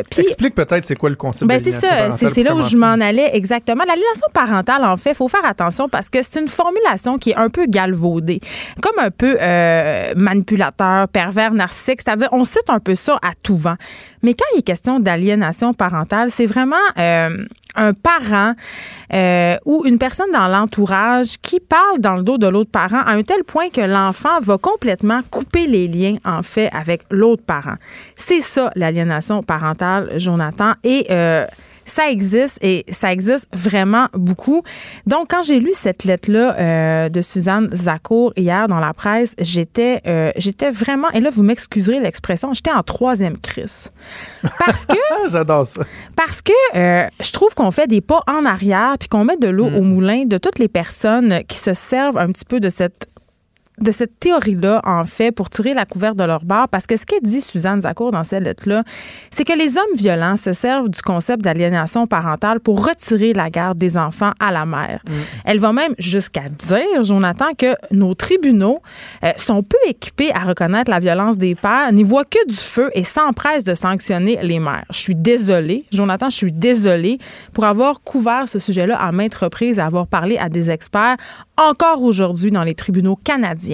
Puis- 0.09 0.21
Explique 0.23 0.55
peut-être 0.55 0.85
c'est 0.85 0.95
quoi 0.95 1.09
le 1.09 1.15
concept 1.15 1.47
ben 1.47 1.59
c'est 1.59 1.71
d'aliénation 1.71 2.11
ça, 2.11 2.14
parentale 2.17 2.33
c'est 2.33 2.43
là 2.43 2.55
où 2.55 2.61
je 2.61 2.77
m'en 2.77 2.93
allais 2.93 3.29
exactement. 3.33 3.83
L'aliénation 3.85 4.27
parentale, 4.33 4.83
en 4.83 4.97
fait, 4.97 5.11
il 5.11 5.15
faut 5.15 5.27
faire 5.27 5.45
attention 5.45 5.87
parce 5.87 6.09
que 6.09 6.21
c'est 6.21 6.39
une 6.39 6.47
formulation 6.47 7.17
qui 7.17 7.31
est 7.31 7.35
un 7.35 7.49
peu 7.49 7.65
galvaudée, 7.67 8.39
comme 8.81 8.97
un 8.99 9.11
peu 9.11 9.37
euh, 9.39 10.13
manipulateur, 10.15 11.07
pervers, 11.07 11.53
narcissique, 11.53 12.01
c'est-à-dire 12.03 12.29
on 12.31 12.43
cite 12.43 12.69
un 12.69 12.79
peu 12.79 12.95
ça 12.95 13.17
à 13.21 13.31
tout 13.41 13.57
vent. 13.57 13.75
Mais 14.23 14.33
quand 14.33 14.45
il 14.55 14.59
est 14.59 14.63
question 14.63 14.99
d'aliénation 14.99 15.73
parentale, 15.73 16.31
c'est 16.31 16.47
vraiment 16.47 16.75
euh, 16.97 17.37
un 17.75 17.93
parent 17.93 18.53
euh, 19.13 19.55
ou 19.65 19.83
une 19.85 19.97
personne 19.97 20.31
dans 20.31 20.47
l'entourage 20.47 21.37
qui 21.41 21.59
parle 21.59 21.99
dans 21.99 22.15
le 22.15 22.23
dos 22.23 22.37
de 22.37 22.47
l'autre 22.47 22.71
parent 22.71 23.01
à 23.05 23.11
un 23.11 23.21
tel 23.21 23.43
point 23.43 23.69
que 23.69 23.81
l'enfant 23.81 24.39
va 24.41 24.57
complètement 24.57 25.21
couper 25.29 25.67
les 25.67 25.87
liens, 25.87 26.17
en 26.25 26.41
fait, 26.41 26.69
avec 26.73 27.03
l'autre 27.11 27.43
parent. 27.45 27.75
C'est 28.15 28.41
ça, 28.41 28.71
l'aliénation 28.75 29.43
parentale, 29.43 30.13
Jonathan. 30.17 30.73
Et 30.83 31.05
euh, 31.11 31.45
ça 31.85 32.09
existe 32.09 32.57
et 32.61 32.85
ça 32.89 33.11
existe 33.11 33.47
vraiment 33.53 34.07
beaucoup. 34.13 34.63
Donc, 35.05 35.29
quand 35.29 35.43
j'ai 35.43 35.59
lu 35.59 35.71
cette 35.73 36.03
lettre-là 36.03 36.55
euh, 36.57 37.09
de 37.09 37.21
Suzanne 37.21 37.69
Zakour 37.73 38.33
hier 38.35 38.67
dans 38.67 38.79
la 38.79 38.91
presse, 38.93 39.35
j'étais 39.39 40.01
euh, 40.07 40.31
j'étais 40.35 40.71
vraiment, 40.71 41.09
et 41.11 41.19
là, 41.19 41.29
vous 41.29 41.43
m'excuserez 41.43 41.99
l'expression, 41.99 42.53
j'étais 42.53 42.71
en 42.71 42.83
troisième 42.83 43.37
crise. 43.37 43.91
Parce 44.65 44.85
que 44.85 44.97
j'adore 45.31 45.67
ça. 45.67 45.83
parce 46.15 46.41
que 46.41 46.51
euh, 46.75 47.07
je 47.21 47.31
trouve 47.31 47.53
qu'on 47.53 47.71
fait 47.71 47.87
des 47.87 48.01
pas 48.01 48.21
en 48.27 48.45
arrière 48.45 48.95
puis 48.99 49.07
qu'on 49.07 49.23
met 49.23 49.37
de 49.37 49.47
l'eau 49.47 49.67
au 49.67 49.81
moulin 49.81 50.25
de 50.25 50.37
toutes 50.37 50.59
les 50.59 50.67
personnes 50.67 51.43
qui 51.47 51.57
se 51.57 51.73
servent 51.73 52.17
un 52.17 52.27
petit 52.27 52.45
peu 52.45 52.59
de 52.59 52.69
cette 52.69 53.07
de 53.79 53.91
cette 53.91 54.19
théorie-là, 54.19 54.81
en 54.85 55.03
fait, 55.03 55.31
pour 55.31 55.49
tirer 55.49 55.73
la 55.73 55.85
couverte 55.85 56.15
de 56.15 56.23
leur 56.23 56.45
barre, 56.45 56.69
parce 56.69 56.87
que 56.87 56.97
ce 56.97 57.05
qu'elle 57.05 57.21
dit, 57.21 57.41
Suzanne 57.41 57.81
Zacour, 57.81 58.11
dans 58.11 58.23
cette 58.23 58.43
lettre-là, 58.43 58.83
c'est 59.31 59.43
que 59.43 59.53
les 59.53 59.77
hommes 59.77 59.95
violents 59.95 60.37
se 60.37 60.53
servent 60.53 60.89
du 60.89 61.01
concept 61.01 61.43
d'aliénation 61.43 62.07
parentale 62.07 62.59
pour 62.59 62.85
retirer 62.85 63.33
la 63.33 63.49
garde 63.49 63.77
des 63.77 63.97
enfants 63.97 64.31
à 64.39 64.51
la 64.51 64.65
mère. 64.65 65.01
Mm. 65.07 65.13
Elle 65.45 65.59
va 65.59 65.73
même 65.73 65.93
jusqu'à 65.99 66.47
dire, 66.49 67.03
Jonathan, 67.03 67.47
que 67.57 67.75
nos 67.91 68.13
tribunaux 68.15 68.81
euh, 69.23 69.31
sont 69.37 69.63
peu 69.63 69.77
équipés 69.87 70.31
à 70.33 70.39
reconnaître 70.39 70.89
la 70.89 70.99
violence 70.99 71.37
des 71.37 71.55
pères, 71.55 71.91
n'y 71.91 72.03
voient 72.03 72.25
que 72.25 72.47
du 72.47 72.55
feu 72.55 72.89
et 72.93 73.03
s'empressent 73.03 73.63
de 73.63 73.73
sanctionner 73.73 74.39
les 74.41 74.59
mères. 74.59 74.85
Je 74.91 74.99
suis 74.99 75.15
désolée, 75.15 75.85
Jonathan, 75.91 76.29
je 76.29 76.35
suis 76.35 76.51
désolée 76.51 77.19
pour 77.53 77.65
avoir 77.65 78.01
couvert 78.01 78.47
ce 78.47 78.59
sujet-là 78.59 78.97
à 78.97 79.11
maintes 79.11 79.35
reprises 79.35 79.79
et 79.79 79.81
avoir 79.81 80.07
parlé 80.07 80.37
à 80.37 80.49
des 80.49 80.69
experts 80.71 81.17
encore 81.57 82.03
aujourd'hui 82.03 82.51
dans 82.51 82.63
les 82.63 82.75
tribunaux 82.75 83.15
canadiens, 83.15 83.64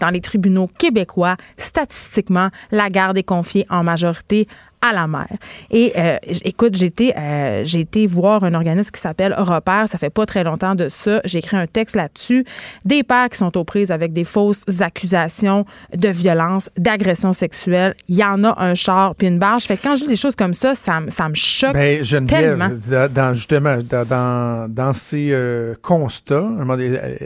dans 0.00 0.10
les 0.10 0.20
tribunaux 0.20 0.68
québécois, 0.78 1.36
statistiquement, 1.56 2.50
la 2.70 2.90
garde 2.90 3.16
est 3.16 3.22
confiée 3.22 3.66
en 3.70 3.82
majorité 3.82 4.48
à 4.82 4.92
la 4.92 5.06
mère. 5.06 5.26
Et 5.70 5.92
euh, 5.96 6.16
écoute, 6.44 6.74
j'ai 6.76 6.86
été, 6.86 7.16
euh, 7.16 7.62
j'ai 7.64 7.80
été 7.80 8.06
voir 8.06 8.44
un 8.44 8.54
organisme 8.54 8.90
qui 8.90 9.00
s'appelle 9.00 9.34
Repère. 9.36 9.88
Ça 9.88 9.98
fait 9.98 10.10
pas 10.10 10.26
très 10.26 10.44
longtemps 10.44 10.74
de 10.74 10.88
ça. 10.88 11.20
J'ai 11.24 11.38
écrit 11.38 11.56
un 11.56 11.66
texte 11.66 11.96
là-dessus. 11.96 12.44
Des 12.84 13.02
pères 13.02 13.28
qui 13.30 13.38
sont 13.38 13.56
aux 13.56 13.64
prises 13.64 13.90
avec 13.90 14.12
des 14.12 14.24
fausses 14.24 14.62
accusations 14.80 15.64
de 15.96 16.08
violence, 16.08 16.70
d'agression 16.78 17.32
sexuelle. 17.32 17.94
Il 18.08 18.16
y 18.16 18.24
en 18.24 18.44
a 18.44 18.54
un 18.62 18.74
char 18.74 19.14
puis 19.14 19.26
une 19.28 19.38
barge. 19.38 19.64
Fait 19.64 19.76
que 19.76 19.82
quand 19.82 19.96
je 19.96 20.02
dis 20.02 20.08
des 20.08 20.16
choses 20.16 20.36
comme 20.36 20.54
ça, 20.54 20.74
ça, 20.74 21.00
me- 21.00 21.10
ça 21.10 21.28
me 21.28 21.34
choque 21.34 21.74
Geneviève, 22.02 22.58
tellement. 22.58 23.08
dans, 23.08 23.34
justement, 23.34 23.76
dans, 23.82 24.68
dans, 24.72 24.92
ses 24.94 25.28
euh, 25.32 25.74
constats, 25.82 26.48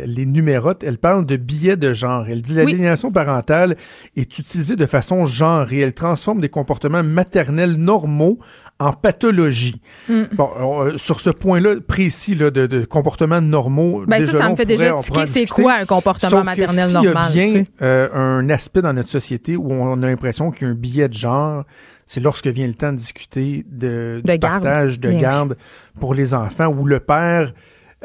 les 0.06 0.26
numérote, 0.26 0.82
elle 0.84 0.98
parle 0.98 1.26
de 1.26 1.36
billets 1.36 1.76
de 1.76 1.92
genre. 1.92 2.26
Elle 2.28 2.42
dit 2.42 2.54
l'aliénation 2.54 3.10
parentale 3.10 3.76
est 4.16 4.38
utilisée 4.38 4.76
de 4.76 4.86
façon 4.86 5.26
genrée. 5.26 5.80
Elle 5.80 5.92
transforme 5.94 6.40
des 6.40 6.48
comportements 6.48 7.02
maternels 7.40 7.74
normaux 7.76 8.38
en 8.78 8.92
pathologie. 8.92 9.80
Mm. 10.08 10.22
Bon, 10.32 10.48
euh, 10.58 10.96
sur 10.96 11.20
ce 11.20 11.30
point-là 11.30 11.76
précis 11.86 12.34
là, 12.34 12.50
de, 12.50 12.66
de 12.66 12.84
comportements 12.84 13.40
normaux, 13.40 14.04
Ben, 14.06 14.20
déjà 14.20 14.32
ça, 14.32 14.38
ça 14.38 14.44
me 14.50 14.56
fait 14.56 14.62
pourrait- 14.64 14.76
déjà 14.76 14.94
tiquer 15.02 15.26
c'est 15.26 15.46
quoi 15.46 15.74
un 15.74 15.84
comportement 15.84 16.30
Sauf 16.30 16.44
maternel 16.44 16.92
normal. 16.92 17.12
y 17.34 17.40
a 17.40 17.44
bien 17.52 17.64
euh, 17.82 18.08
un 18.14 18.48
aspect 18.50 18.80
dans 18.82 18.92
notre 18.94 19.08
société 19.10 19.56
où 19.56 19.70
on 19.72 20.02
a 20.02 20.06
l'impression 20.08 20.50
qu'il 20.50 20.66
y 20.66 20.70
a 20.70 20.72
un 20.72 20.76
billet 20.76 21.08
de 21.08 21.14
genre, 21.14 21.64
c'est 22.06 22.20
lorsque 22.20 22.46
vient 22.46 22.66
le 22.66 22.74
temps 22.74 22.92
de 22.92 22.96
discuter 22.96 23.64
de, 23.70 24.20
De 24.24 24.32
du 24.32 24.38
garde. 24.38 24.62
partage 24.62 24.98
de 24.98 25.08
Bien 25.10 25.18
garde 25.18 25.56
pour 25.98 26.14
les 26.14 26.32
enfants, 26.34 26.66
où 26.68 26.86
le 26.86 27.00
père 27.00 27.52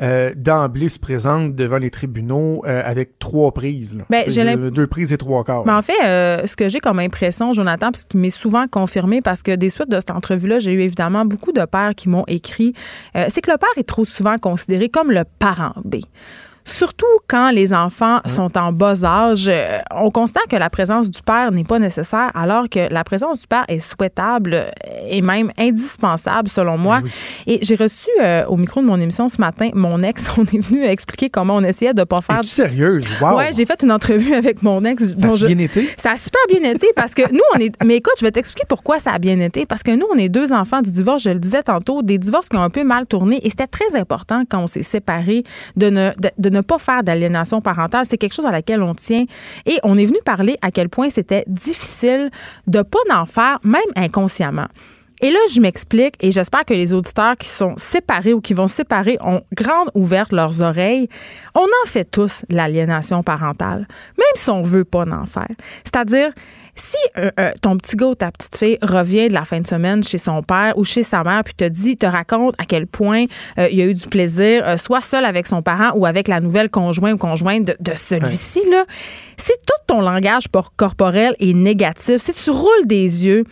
euh, 0.01 0.34
d'emblée 0.36 0.89
se 0.89 0.99
présente 0.99 1.55
devant 1.55 1.77
les 1.77 1.89
tribunaux 1.89 2.63
euh, 2.65 2.81
avec 2.86 3.17
trois 3.19 3.51
prises. 3.51 3.97
là. 3.97 4.03
Ben, 4.10 4.23
j'ai 4.27 4.41
euh, 4.41 4.69
deux 4.69 4.88
prises 4.88 5.13
et 5.13 5.17
trois 5.17 5.43
quarts. 5.43 5.65
Mais 5.65 5.71
en 5.71 5.81
fait, 5.81 5.93
euh, 6.03 6.45
ce 6.45 6.55
que 6.55 6.69
j'ai 6.69 6.79
comme 6.79 6.99
impression, 6.99 7.53
Jonathan, 7.53 7.91
puis 7.91 8.01
ce 8.01 8.05
qui 8.05 8.17
m'est 8.17 8.29
souvent 8.29 8.67
confirmé, 8.67 9.21
parce 9.21 9.41
que 9.41 9.55
des 9.55 9.69
suites 9.69 9.89
de 9.89 9.95
cette 9.95 10.12
entrevue-là, 10.12 10.60
j'ai 10.60 10.71
eu 10.71 10.81
évidemment 10.81 11.25
beaucoup 11.25 11.51
de 11.51 11.63
pères 11.65 11.95
qui 11.95 12.10
m'ont 12.10 12.25
écrit, 12.27 12.73
c'est 13.29 13.41
que 13.41 13.51
le 13.51 13.58
père 13.58 13.69
est 13.77 13.88
trop 13.88 14.05
souvent 14.05 14.38
considéré 14.38 14.89
comme 14.89 15.12
le 15.12 15.23
parent 15.39 15.73
B. 15.84 15.97
Surtout 16.65 17.06
quand 17.28 17.51
les 17.51 17.73
enfants 17.73 18.19
sont 18.25 18.58
en 18.58 18.71
bas 18.71 19.04
âge, 19.06 19.45
euh, 19.47 19.78
on 19.91 20.10
constate 20.10 20.47
que 20.49 20.56
la 20.56 20.69
présence 20.71 21.12
du 21.12 21.21
père 21.21 21.51
n'est 21.51 21.63
pas 21.63 21.78
nécessaire, 21.80 22.32
alors 22.34 22.67
que 22.69 22.91
la 22.91 23.04
présence 23.04 23.41
du 23.41 23.47
père 23.47 23.65
est 23.67 23.80
souhaitable 23.80 24.54
euh, 24.56 24.69
et 25.08 25.21
même 25.21 25.51
indispensable, 25.60 26.49
selon 26.49 26.78
moi. 26.78 27.01
Et 27.45 27.60
j'ai 27.62 27.75
reçu 27.75 28.10
euh, 28.21 28.45
au 28.47 28.58
micro 28.58 28.82
de 28.82 28.86
mon 28.88 28.99
émission 28.99 29.30
ce 29.30 29.39
matin 29.39 29.69
mon 29.75 30.01
ex. 30.01 30.28
On 30.38 30.43
est 30.43 30.60
venu 30.60 30.84
expliquer 30.86 31.30
comment 31.30 31.56
on 31.56 31.63
essayait 31.63 31.93
de 31.93 32.04
pas 32.04 32.21
faire. 32.21 32.39
Es-tu 32.39 32.47
sérieuse? 32.49 33.06
Wow! 33.21 33.38
Ouais, 33.38 33.51
j'ai 33.56 33.65
fait 33.65 33.82
une 33.84 33.91
entrevue 33.91 34.34
avec 34.34 34.63
mon 34.63 34.84
ex. 34.84 35.04
Ça 35.04 35.10
dont 35.12 35.34
a 35.34 35.38
je- 35.38 35.45
bien 35.45 35.60
été? 35.60 35.88
ça 35.97 36.12
a 36.13 36.15
super 36.15 36.41
bien 36.49 36.69
été 36.71 36.88
parce 36.95 37.13
que 37.13 37.32
nous, 37.32 37.41
on 37.54 37.60
est. 37.60 37.71
Mais 37.86 37.97
écoute, 37.97 38.13
je 38.19 38.25
vais 38.25 38.32
t'expliquer 38.32 38.65
pourquoi 38.67 38.99
ça 38.99 39.12
a 39.12 39.19
bien 39.19 39.39
été. 39.39 39.65
Parce 39.67 39.84
que 39.84 39.91
nous, 39.91 40.06
on 40.13 40.17
est 40.17 40.30
deux 40.30 40.51
enfants 40.51 40.82
du 40.82 40.91
divorce, 40.91 41.21
je 41.23 41.30
le 41.30 41.39
disais 41.39 41.62
tantôt, 41.63 42.01
des 42.01 42.17
divorces 42.17 42.49
qui 42.49 42.58
ont 42.58 42.62
un 42.63 42.69
peu 42.71 42.84
mal 42.84 43.06
tourné. 43.06 43.39
Et 43.45 43.49
c'était 43.51 43.67
très 43.67 43.95
important 43.95 44.43
quand 44.49 44.60
on 44.63 44.67
s'est 44.67 44.82
séparés 44.84 45.43
de 45.75 45.89
ne, 45.89 46.10
de, 46.19 46.30
de 46.38 46.49
ne 46.56 46.62
pas 46.62 46.80
faire 46.80 47.04
d'aliénation 47.04 47.62
parentale. 47.62 48.06
C'est 48.08 48.18
quelque 48.18 48.34
chose 48.34 48.46
à 48.46 48.52
laquelle 48.52 48.82
on 48.82 48.96
tient. 48.96 49.26
Et 49.65 49.78
on 49.84 49.98
est 49.98 50.06
venu 50.06 50.20
parler 50.24 50.58
à 50.62 50.72
quel 50.72 50.89
point 50.89 51.10
c'était 51.10 51.44
difficile 51.48 52.30
de 52.68 52.82
pas 52.82 53.00
en 53.12 53.26
faire, 53.26 53.60
même 53.63 53.82
inconsciemment. 53.96 54.68
Et 55.22 55.32
là, 55.32 55.39
je 55.54 55.62
m'explique 55.62 56.15
et 56.20 56.32
j'espère 56.32 56.65
que 56.65 56.74
les 56.74 56.94
auditeurs 56.94 57.38
qui 57.38 57.48
sont 57.48 57.74
séparés 57.78 58.34
ou 58.34 58.41
qui 58.41 58.54
vont 58.54 58.68
séparer 58.68 59.18
ont 59.22 59.41
grande 59.54 59.89
ouverte 59.94 60.34
leurs 60.34 60.62
oreilles. 60.62 61.08
On 61.54 61.62
en 61.62 61.88
fait 61.88 62.04
tous 62.04 62.44
l'aliénation 62.50 63.24
parentale, 63.24 63.88
même 64.18 64.36
si 64.36 64.50
on 64.50 64.62
veut 64.62 64.84
pas 64.84 65.06
en 65.06 65.26
faire. 65.26 65.48
C'est-à-dire, 65.86 66.32
si 66.75 66.97
euh, 67.17 67.31
euh, 67.39 67.51
ton 67.61 67.77
petit 67.77 67.95
gars 67.95 68.07
ou 68.07 68.15
ta 68.15 68.31
petite 68.31 68.57
fille 68.57 68.77
revient 68.81 69.29
de 69.29 69.33
la 69.33 69.45
fin 69.45 69.61
de 69.61 69.67
semaine 69.67 70.03
chez 70.03 70.17
son 70.17 70.41
père 70.43 70.77
ou 70.77 70.83
chez 70.83 71.03
sa 71.03 71.23
mère 71.23 71.43
puis 71.43 71.53
te 71.53 71.63
dit, 71.63 71.95
te 71.95 72.05
raconte 72.05 72.53
à 72.57 72.65
quel 72.65 72.85
point 72.85 73.25
euh, 73.57 73.69
il 73.71 73.79
a 73.81 73.85
eu 73.85 73.93
du 73.93 74.07
plaisir, 74.07 74.63
euh, 74.65 74.77
soit 74.77 75.01
seul 75.01 75.23
avec 75.25 75.47
son 75.47 75.61
parent 75.61 75.91
ou 75.95 76.05
avec 76.05 76.27
la 76.27 76.41
nouvelle 76.41 76.69
conjointe 76.69 77.13
ou 77.13 77.17
conjointe 77.17 77.65
de, 77.65 77.75
de 77.79 77.93
celui-ci, 77.95 78.61
là, 78.69 78.85
si 79.38 79.53
tout 79.65 79.81
ton 79.88 80.01
langage 80.01 80.49
por- 80.49 80.73
corporel 80.75 81.35
est 81.39 81.53
négatif, 81.53 82.17
si 82.17 82.33
tu 82.33 82.49
roules 82.51 82.85
des 82.85 83.25
yeux, 83.25 83.45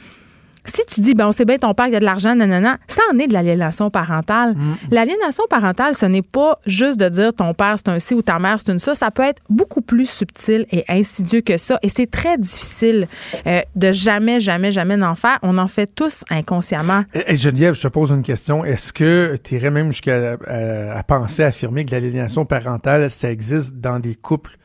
si 0.66 0.82
tu 0.88 1.02
dis, 1.02 1.14
ben, 1.14 1.28
on 1.28 1.32
sait 1.32 1.46
bien, 1.46 1.58
ton 1.58 1.74
père, 1.74 1.88
il 1.88 1.96
a 1.96 2.00
de 2.00 2.06
l'argent, 2.06 2.36
nanana, 2.36 2.78
ça 2.88 3.02
en 3.12 3.20
est 3.20 3.28
de 3.28 3.34
l'aliénation 3.34 3.90
parentale. 3.90 4.56
L'aliénation 4.92 5.44
parentale, 5.50 5.96
ce 5.96 6.06
n'est 6.06 6.22
pas 6.22 6.60
juste 6.66 7.00
de 7.00 7.10
dire 7.10 7.34
ton 7.34 7.54
père, 7.54 7.76
c'est 7.78 7.90
un 7.90 8.00
ci 8.00 8.14
ou 8.14 8.22
ta 8.22 8.40
mère, 8.40 8.58
c'est 8.60 8.72
une 8.72 8.80
ça. 8.80 8.96
Ça 8.96 9.12
peut 9.12 9.24
être 9.24 9.42
beaucoup 9.50 9.82
plus 9.82 10.10
subtil 10.10 10.66
et 10.72 10.84
insidieux 10.90 11.42
que 11.42 11.58
ça. 11.58 11.80
Et 11.82 11.90
c'est 11.90 12.10
très 12.10 12.38
difficile 12.38 13.08
euh, 13.48 13.62
de 13.76 13.92
jamais, 13.92 14.40
jamais, 14.40 14.72
jamais 14.72 15.02
en 15.04 15.16
faire. 15.16 15.40
On 15.42 15.58
en 15.58 15.68
fait 15.68 15.88
tous 15.94 16.24
inconsciemment. 16.30 17.04
Et 17.14 17.36
Geneviève, 17.36 17.74
je 17.74 17.82
te 17.82 17.88
pose 17.88 18.12
une 18.12 18.24
question. 18.24 18.64
Est-ce 18.64 18.94
que 18.94 19.36
tu 19.44 19.56
irais 19.56 19.72
même 19.72 19.92
jusqu'à 19.92 20.38
à, 20.48 20.98
à 20.98 21.04
penser, 21.04 21.44
à 21.44 21.48
affirmer 21.48 21.86
que 21.86 21.92
l'aliénation 21.92 22.46
parentale, 22.46 23.10
ça 23.10 23.32
existe 23.32 23.76
dans 23.76 24.00
des 24.00 24.16
couples 24.16 24.58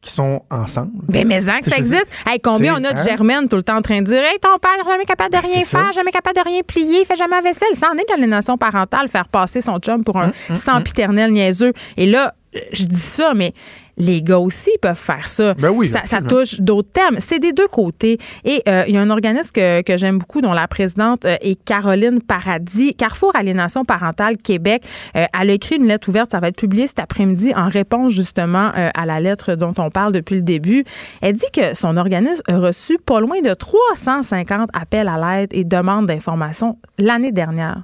qui 0.00 0.12
sont 0.12 0.42
ensemble? 0.50 0.92
Ben, 1.08 1.26
mais 1.26 1.48
hein, 1.48 1.58
que 1.60 1.68
ça 1.70 1.76
existe. 1.76 2.10
Hey, 2.26 2.38
combien 2.40 2.74
on 2.74 2.84
a 2.84 2.92
de 2.92 2.98
hein? 2.98 3.04
germaines 3.04 3.48
tout 3.48 3.56
le 3.56 3.62
temps 3.64 3.76
en 3.78 3.82
train 3.82 3.98
de 4.00 4.06
dire 4.06 4.22
Hey, 4.22 4.38
ton 4.40 4.56
père 4.58 4.70
n'est 4.84 4.90
jamais 4.90 5.04
capable 5.04 5.30
de 5.34 5.40
Ben, 5.40 5.46
rien 5.46 5.62
ça. 5.62 5.78
faire, 5.80 5.92
jamais 5.92 6.12
capable 6.12 6.36
de 6.36 6.44
rien 6.44 6.60
plier, 6.62 7.00
il 7.00 7.04
fait 7.04 7.16
jamais 7.16 7.34
la 7.36 7.42
vaisselle. 7.42 7.74
Ça 7.74 7.88
en 7.90 7.94
est 7.94 8.04
de 8.08 8.10
l'aliénation 8.10 8.56
parentale, 8.56 9.08
faire 9.08 9.28
passer 9.28 9.60
son 9.60 9.78
chum 9.78 10.02
pour 10.04 10.16
Hum, 10.16 10.30
un 10.50 10.54
sempiternel 10.54 11.32
niaiseux. 11.32 11.72
Et 11.96 12.06
là, 12.06 12.34
je 12.72 12.84
dis 12.84 12.96
ça, 12.96 13.34
mais 13.34 13.52
les 13.98 14.22
gars 14.22 14.38
aussi 14.38 14.70
peuvent 14.80 14.96
faire 14.96 15.28
ça. 15.28 15.54
Ben 15.54 15.70
oui, 15.70 15.88
ça, 15.88 16.02
touche 16.22 16.60
d'autres 16.60 16.90
thèmes. 16.92 17.20
C'est 17.20 17.38
des 17.38 17.52
deux 17.52 17.68
côtés. 17.68 18.18
Et 18.44 18.62
euh, 18.68 18.84
il 18.86 18.94
y 18.94 18.96
a 18.96 19.00
un 19.00 19.10
organisme 19.10 19.50
que, 19.52 19.82
que 19.82 19.96
j'aime 19.96 20.18
beaucoup, 20.18 20.40
dont 20.40 20.52
la 20.52 20.68
présidente 20.68 21.24
euh, 21.24 21.36
est 21.40 21.62
Caroline 21.64 22.20
Paradis, 22.22 22.94
Carrefour 22.94 23.32
Aliénation 23.34 23.84
Parentale 23.84 24.36
Québec. 24.36 24.82
Euh, 25.16 25.24
elle 25.38 25.50
a 25.50 25.52
écrit 25.52 25.76
une 25.76 25.86
lettre 25.86 26.08
ouverte, 26.08 26.30
ça 26.30 26.40
va 26.40 26.48
être 26.48 26.56
publié 26.56 26.86
cet 26.86 26.98
après-midi 26.98 27.52
en 27.54 27.68
réponse 27.68 28.12
justement 28.12 28.70
euh, 28.76 28.90
à 28.94 29.06
la 29.06 29.20
lettre 29.20 29.54
dont 29.54 29.72
on 29.78 29.90
parle 29.90 30.12
depuis 30.12 30.36
le 30.36 30.42
début. 30.42 30.84
Elle 31.20 31.34
dit 31.34 31.50
que 31.52 31.74
son 31.74 31.96
organisme 31.96 32.42
a 32.48 32.58
reçu 32.58 32.98
pas 32.98 33.20
loin 33.20 33.40
de 33.40 33.52
350 33.52 34.70
appels 34.72 35.08
à 35.08 35.18
l'aide 35.18 35.50
et 35.52 35.64
demandes 35.64 36.06
d'informations 36.06 36.78
l'année 36.98 37.32
dernière. 37.32 37.82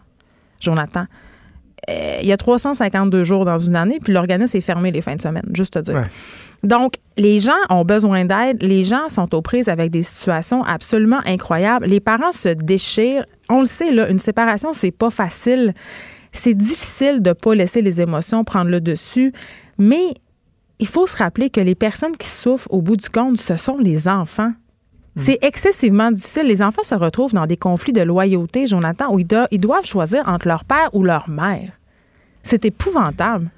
Jonathan. 0.61 1.07
Euh, 1.91 2.19
il 2.23 2.29
y 2.29 2.33
a 2.33 2.37
352 2.37 3.25
jours 3.25 3.45
dans 3.45 3.59
une 3.59 3.77
année, 3.77 3.99
puis 4.03 4.13
l'organisme 4.13 4.57
est 4.57 4.63
fermé 4.63 4.91
les 4.91 5.01
fins 5.01 5.17
de 5.17 5.21
semaine, 5.21 5.45
juste 5.53 5.75
te 5.75 5.79
dire. 5.81 5.95
Ouais. 5.95 6.11
Donc, 6.63 6.95
les 7.19 7.41
gens 7.41 7.53
ont 7.69 7.85
besoin 7.85 8.25
d'aide. 8.25 8.63
Les 8.63 8.85
gens 8.85 9.09
sont 9.09 9.35
aux 9.35 9.43
prises 9.43 9.69
avec 9.69 9.91
des 9.91 10.03
situations 10.03 10.65
absolument 10.65 11.21
incroyables. 11.27 11.87
Les 11.87 12.01
parents 12.01 12.33
se 12.33 12.49
déchirent. 12.49 13.27
On 13.51 13.61
le 13.61 13.67
sait, 13.67 13.93
là, 13.93 14.09
une 14.09 14.19
séparation, 14.19 14.73
c'est 14.73 14.91
pas 14.91 15.11
facile. 15.11 15.75
C'est 16.33 16.55
difficile 16.55 17.21
de 17.21 17.33
pas 17.33 17.55
laisser 17.55 17.83
les 17.83 18.01
émotions 18.01 18.45
prendre 18.45 18.71
le 18.71 18.81
dessus. 18.81 19.33
Mais 19.79 20.15
il 20.79 20.89
faut 20.89 21.07
se 21.07 21.17
rappeler 21.17 21.51
que 21.51 21.61
les 21.61 21.75
personnes 21.75 22.17
qui 22.17 22.29
souffrent 22.29 22.73
au 22.73 22.81
bout 22.81 22.97
du 22.97 23.11
compte, 23.11 23.39
ce 23.39 23.57
sont 23.57 23.79
les 23.79 24.09
enfants. 24.09 24.53
C'est 25.17 25.39
excessivement 25.43 26.11
difficile. 26.11 26.45
Les 26.47 26.61
enfants 26.63 26.83
se 26.83 26.95
retrouvent 26.95 27.33
dans 27.35 27.47
des 27.47 27.57
conflits 27.57 27.93
de 27.93 28.03
loyauté, 28.03 28.67
Jonathan, 28.67 29.13
où 29.15 29.19
ils, 29.21 29.27
do- 29.27 29.47
ils 29.53 29.61
doivent 29.61 29.87
choisir 29.87 30.29
entre 30.29 30.49
leur 30.49 30.65
père 30.65 30.91
ou 30.93 31.05
leur 31.05 31.29
mère. 31.29 31.71
C'est 32.43 32.65
épouvantable. 32.65 33.49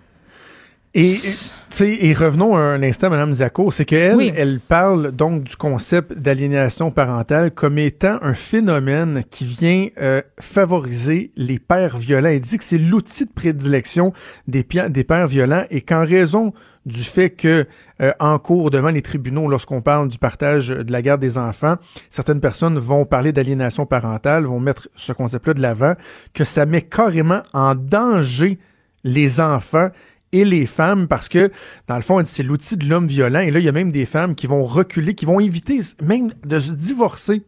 Et, 0.99 2.15
revenons 2.15 2.57
un 2.57 2.83
instant, 2.83 3.11
Mme 3.11 3.35
Zacco, 3.35 3.71
c'est 3.71 3.85
qu'elle, 3.85 4.17
Oui. 4.17 4.33
elle 4.35 4.61
parle 4.61 5.13
donc 5.13 5.45
du 5.45 5.55
concept 5.57 6.15
d'aliénation 6.15 6.91
parentale 6.91 7.51
comme 7.51 7.77
étant 7.77 8.19
un 8.23 8.33
phénomène 8.33 9.23
qui 9.31 9.45
vient 9.45 9.89
euh, 10.01 10.23
favoriser 10.41 11.33
les 11.37 11.59
pères 11.59 11.99
violents. 11.99 12.31
Elle 12.31 12.41
dit 12.41 12.57
que 12.57 12.65
c'est 12.65 12.79
l'outil 12.79 13.27
de 13.27 13.31
prédilection 13.31 14.15
des 14.49 14.63
pères 14.65 15.27
violents 15.27 15.65
et 15.71 15.83
qu'en 15.83 16.05
raison 16.07 16.55
du 16.87 17.03
fait 17.03 17.31
que 17.31 17.67
euh, 18.01 18.13
en 18.21 18.39
cours 18.39 18.71
devant 18.71 18.91
les 18.91 19.03
tribunaux, 19.03 19.49
lorsqu'on 19.49 19.83
parle 19.83 20.09
du 20.09 20.19
partage 20.19 20.69
de 20.69 20.91
la 20.91 21.03
garde 21.03 21.21
des 21.21 21.37
enfants, 21.37 21.77
certaines 22.09 22.41
personnes 22.41 22.79
vont 22.79 23.05
parler 23.05 23.33
d'aliénation 23.33 23.85
parentale, 23.85 24.45
vont 24.45 24.61
mettre 24.61 24.89
ce 24.95 25.13
concept-là 25.13 25.55
de 25.55 25.61
l'avant, 25.61 25.95
que 26.33 26.45
ça 26.45 26.65
met 26.65 26.83
carrément 26.83 27.43
en 27.53 27.75
danger 27.75 28.59
les 29.03 29.41
enfants 29.41 29.91
et 30.33 30.45
les 30.45 30.67
femmes 30.67 31.09
parce 31.09 31.29
que, 31.29 31.51
dans 31.89 31.97
le 31.97 32.03
fond, 32.03 32.23
c'est 32.25 32.43
l'outil 32.43 32.77
de 32.77 32.87
l'homme 32.87 33.07
violent. 33.07 33.41
Et 33.41 33.51
là, 33.51 33.59
il 33.59 33.65
y 33.65 33.69
a 33.69 33.73
même 33.73 33.93
des 33.93 34.07
femmes 34.07 34.35
qui 34.35 34.47
vont 34.47 34.65
reculer, 34.65 35.15
qui 35.15 35.25
vont 35.25 35.41
éviter 35.41 35.81
même 36.03 36.29
de 36.45 36.59
se 36.59 36.73
divorcer. 36.73 37.43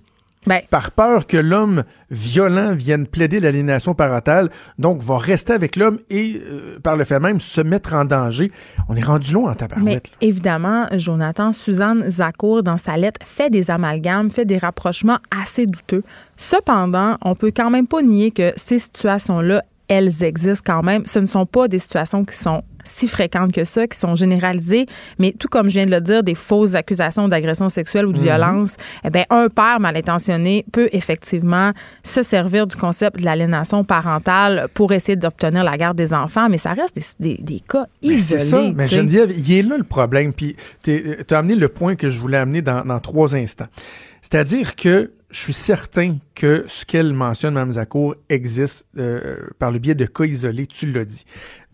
Ben, 0.46 0.60
par 0.70 0.92
peur 0.92 1.26
que 1.26 1.36
l'homme 1.36 1.84
violent 2.10 2.74
vienne 2.74 3.06
plaider 3.06 3.40
l'aliénation 3.40 3.94
parentale, 3.94 4.50
donc 4.78 5.02
va 5.02 5.18
rester 5.18 5.52
avec 5.52 5.76
l'homme 5.76 5.98
et, 6.10 6.40
euh, 6.44 6.78
par 6.82 6.96
le 6.96 7.04
fait 7.04 7.20
même, 7.20 7.40
se 7.40 7.60
mettre 7.60 7.94
en 7.94 8.04
danger. 8.04 8.50
On 8.88 8.96
est 8.96 9.04
rendu 9.04 9.32
loin 9.32 9.50
en 9.50 9.50
mais 9.50 9.56
tabarouette. 9.56 10.08
là. 10.08 10.16
évidemment, 10.20 10.86
Jonathan, 10.92 11.52
Suzanne 11.52 12.08
Zakour, 12.08 12.62
dans 12.62 12.78
sa 12.78 12.96
lettre, 12.96 13.20
fait 13.24 13.50
des 13.50 13.70
amalgames, 13.70 14.30
fait 14.30 14.44
des 14.44 14.58
rapprochements 14.58 15.18
assez 15.42 15.66
douteux. 15.66 16.02
Cependant, 16.36 17.16
on 17.22 17.34
peut 17.34 17.52
quand 17.54 17.70
même 17.70 17.86
pas 17.86 18.02
nier 18.02 18.30
que 18.30 18.52
ces 18.56 18.78
situations-là, 18.78 19.64
elles 19.88 20.22
existent 20.22 20.62
quand 20.74 20.82
même. 20.82 21.04
Ce 21.06 21.18
ne 21.18 21.26
sont 21.26 21.46
pas 21.46 21.66
des 21.68 21.78
situations 21.78 22.24
qui 22.24 22.36
sont 22.36 22.62
si 22.84 23.06
fréquentes 23.06 23.52
que 23.52 23.64
ça, 23.66 23.86
qui 23.86 23.98
sont 23.98 24.14
généralisées, 24.14 24.86
mais 25.18 25.32
tout 25.38 25.48
comme 25.48 25.68
je 25.68 25.74
viens 25.74 25.84
de 25.84 25.90
le 25.90 26.00
dire, 26.00 26.22
des 26.22 26.34
fausses 26.34 26.74
accusations 26.74 27.28
d'agression 27.28 27.68
sexuelle 27.68 28.06
ou 28.06 28.12
de 28.12 28.18
violence, 28.20 28.76
eh 29.04 29.10
bien, 29.10 29.24
un 29.28 29.48
père 29.48 29.78
mal 29.78 29.94
intentionné 29.94 30.64
peut 30.72 30.88
effectivement 30.92 31.72
se 32.02 32.22
servir 32.22 32.66
du 32.66 32.76
concept 32.76 33.18
de 33.20 33.24
l'aliénation 33.26 33.84
parentale 33.84 34.68
pour 34.72 34.92
essayer 34.92 35.16
d'obtenir 35.16 35.64
la 35.64 35.76
garde 35.76 35.98
des 35.98 36.14
enfants, 36.14 36.48
mais 36.48 36.56
ça 36.56 36.72
reste 36.72 36.96
des, 37.20 37.36
des- 37.36 37.42
des 37.42 37.60
cas 37.60 37.84
Mais 38.02 38.08
isolés. 38.14 38.20
C'est 38.20 38.46
ça, 38.46 38.62
mais. 38.74 38.88
Geneviève, 38.88 39.30
il 39.36 39.52
est 39.52 39.62
là 39.62 39.76
le 39.76 39.84
problème. 39.84 40.32
Puis 40.32 40.56
tu 40.82 41.02
as 41.30 41.36
amené 41.38 41.56
le 41.56 41.68
point 41.68 41.94
que 41.94 42.08
je 42.08 42.18
voulais 42.18 42.38
amener 42.38 42.62
dans, 42.62 42.86
dans 42.86 43.00
trois 43.00 43.36
instants. 43.36 43.66
C'est-à-dire 44.22 44.76
que 44.76 45.10
je 45.30 45.40
suis 45.40 45.52
certain 45.52 46.16
que 46.34 46.64
ce 46.66 46.86
qu'elle 46.86 47.12
mentionne, 47.12 47.54
Mme 47.54 47.72
Zakour, 47.72 48.14
existe 48.28 48.86
euh, 48.96 49.36
par 49.58 49.72
le 49.72 49.78
biais 49.78 49.94
de 49.94 50.06
cas 50.06 50.24
isolés, 50.24 50.66
tu 50.66 50.90
l'as 50.90 51.04
dit. 51.04 51.24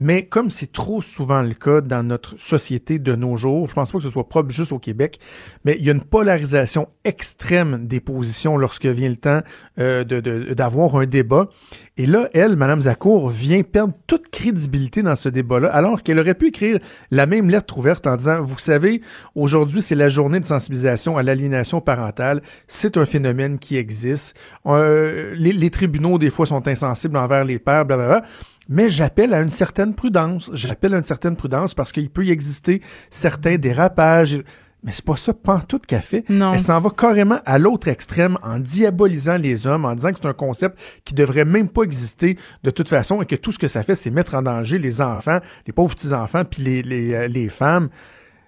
Mais 0.01 0.27
comme 0.27 0.51
c'est 0.51 0.73
trop 0.73 1.01
souvent 1.01 1.43
le 1.43 1.55
cas 1.55 1.81
dans 1.81 2.03
notre 2.03 2.37
société 2.38 2.99
de 2.99 3.14
nos 3.14 3.37
jours, 3.37 3.69
je 3.69 3.75
pense 3.75 3.93
pas 3.93 3.99
que 3.99 4.05
ce 4.05 4.11
soit 4.11 4.29
propre 4.29 4.51
juste 4.51 4.73
au 4.73 4.81
Québec, 4.81 5.21
mais 5.64 5.77
il 5.79 5.85
y 5.85 5.88
a 5.88 5.93
une 5.93 6.03
polarisation 6.03 6.88
extrême 7.05 7.87
des 7.87 8.01
positions 8.01 8.57
lorsque 8.57 8.87
vient 8.87 9.09
le 9.09 9.17
temps 9.17 9.40
euh, 9.79 10.03
d'avoir 10.03 10.97
un 10.97 11.07
débat. 11.07 11.49
Et 11.97 12.07
là, 12.07 12.29
elle, 12.35 12.57
Mme 12.57 12.83
Zakour, 12.83 13.29
vient 13.29 13.62
perdre 13.62 13.95
toute 14.09 14.29
crédibilité 14.31 15.03
dans 15.03 15.14
ce 15.14 15.29
débat-là, 15.29 15.69
alors 15.69 16.03
qu'elle 16.03 16.19
aurait 16.19 16.35
pu 16.35 16.49
écrire 16.49 16.81
la 17.12 17.27
même 17.27 17.49
lettre 17.49 17.79
ouverte 17.79 18.09
en 18.09 18.17
disant, 18.17 18.43
vous 18.43 18.59
savez, 18.59 19.01
aujourd'hui, 19.37 19.81
c'est 19.81 19.95
la 19.95 20.09
journée 20.09 20.40
de 20.40 20.45
sensibilisation 20.45 21.17
à 21.17 21.23
l'aliénation 21.23 21.81
parentale. 21.81 22.43
C'est 22.67 22.97
un 22.97 23.07
phénomène 23.07 23.43
qui 23.59 23.76
existe. 23.76 24.37
Euh, 24.66 25.35
les, 25.37 25.52
les 25.52 25.70
tribunaux, 25.70 26.18
des 26.18 26.30
fois, 26.30 26.46
sont 26.46 26.66
insensibles 26.68 27.16
envers 27.16 27.44
les 27.44 27.59
pères, 27.59 27.85
blablabla. 27.85 28.24
Mais 28.68 28.90
j'appelle 28.90 29.35
à 29.35 29.40
une 29.40 29.50
certaine 29.50 29.94
prudence. 29.94 30.50
J'appelle 30.54 30.94
à 30.94 30.98
une 30.98 31.04
certaine 31.04 31.37
prudence 31.37 31.74
parce 31.74 31.92
qu'il 31.92 32.11
peut 32.11 32.24
y 32.24 32.30
exister 32.30 32.80
certains 33.11 33.57
dérapages. 33.57 34.42
Mais 34.83 34.92
c'est 34.92 35.04
pas 35.04 35.16
ça, 35.16 35.33
pantoute 35.33 35.87
qu'elle 35.87 36.02
fait. 36.02 36.28
Non. 36.28 36.52
Elle 36.52 36.61
s'en 36.61 36.78
va 36.78 36.90
carrément 36.90 37.40
à 37.46 37.59
l'autre 37.59 37.88
extrême 37.88 38.37
en 38.42 38.59
diabolisant 38.59 39.38
les 39.38 39.66
hommes, 39.66 39.87
en 39.87 39.94
disant 39.94 40.11
que 40.11 40.16
c'est 40.20 40.28
un 40.28 40.35
concept 40.35 40.78
qui 41.07 41.14
devrait 41.14 41.46
même 41.46 41.68
pas 41.68 41.85
exister 41.85 42.37
de 42.62 42.70
toute 42.70 42.90
façon 42.90 43.22
et 43.22 43.26
que 43.26 43.35
tout 43.35 43.50
ce 43.50 43.59
que 43.59 43.66
ça 43.66 43.83
fait, 43.83 43.94
c'est 43.94 44.11
mettre 44.11 44.35
en 44.35 44.42
danger 44.42 44.78
les 44.78 45.00
enfants, 45.00 45.38
les 45.66 45.72
pauvres 45.72 45.94
petits-enfants, 45.94 46.44
puis 46.44 46.62
les, 46.62 46.83
les, 46.83 47.14
euh, 47.14 47.28
les 47.28 47.48
femmes. 47.48 47.88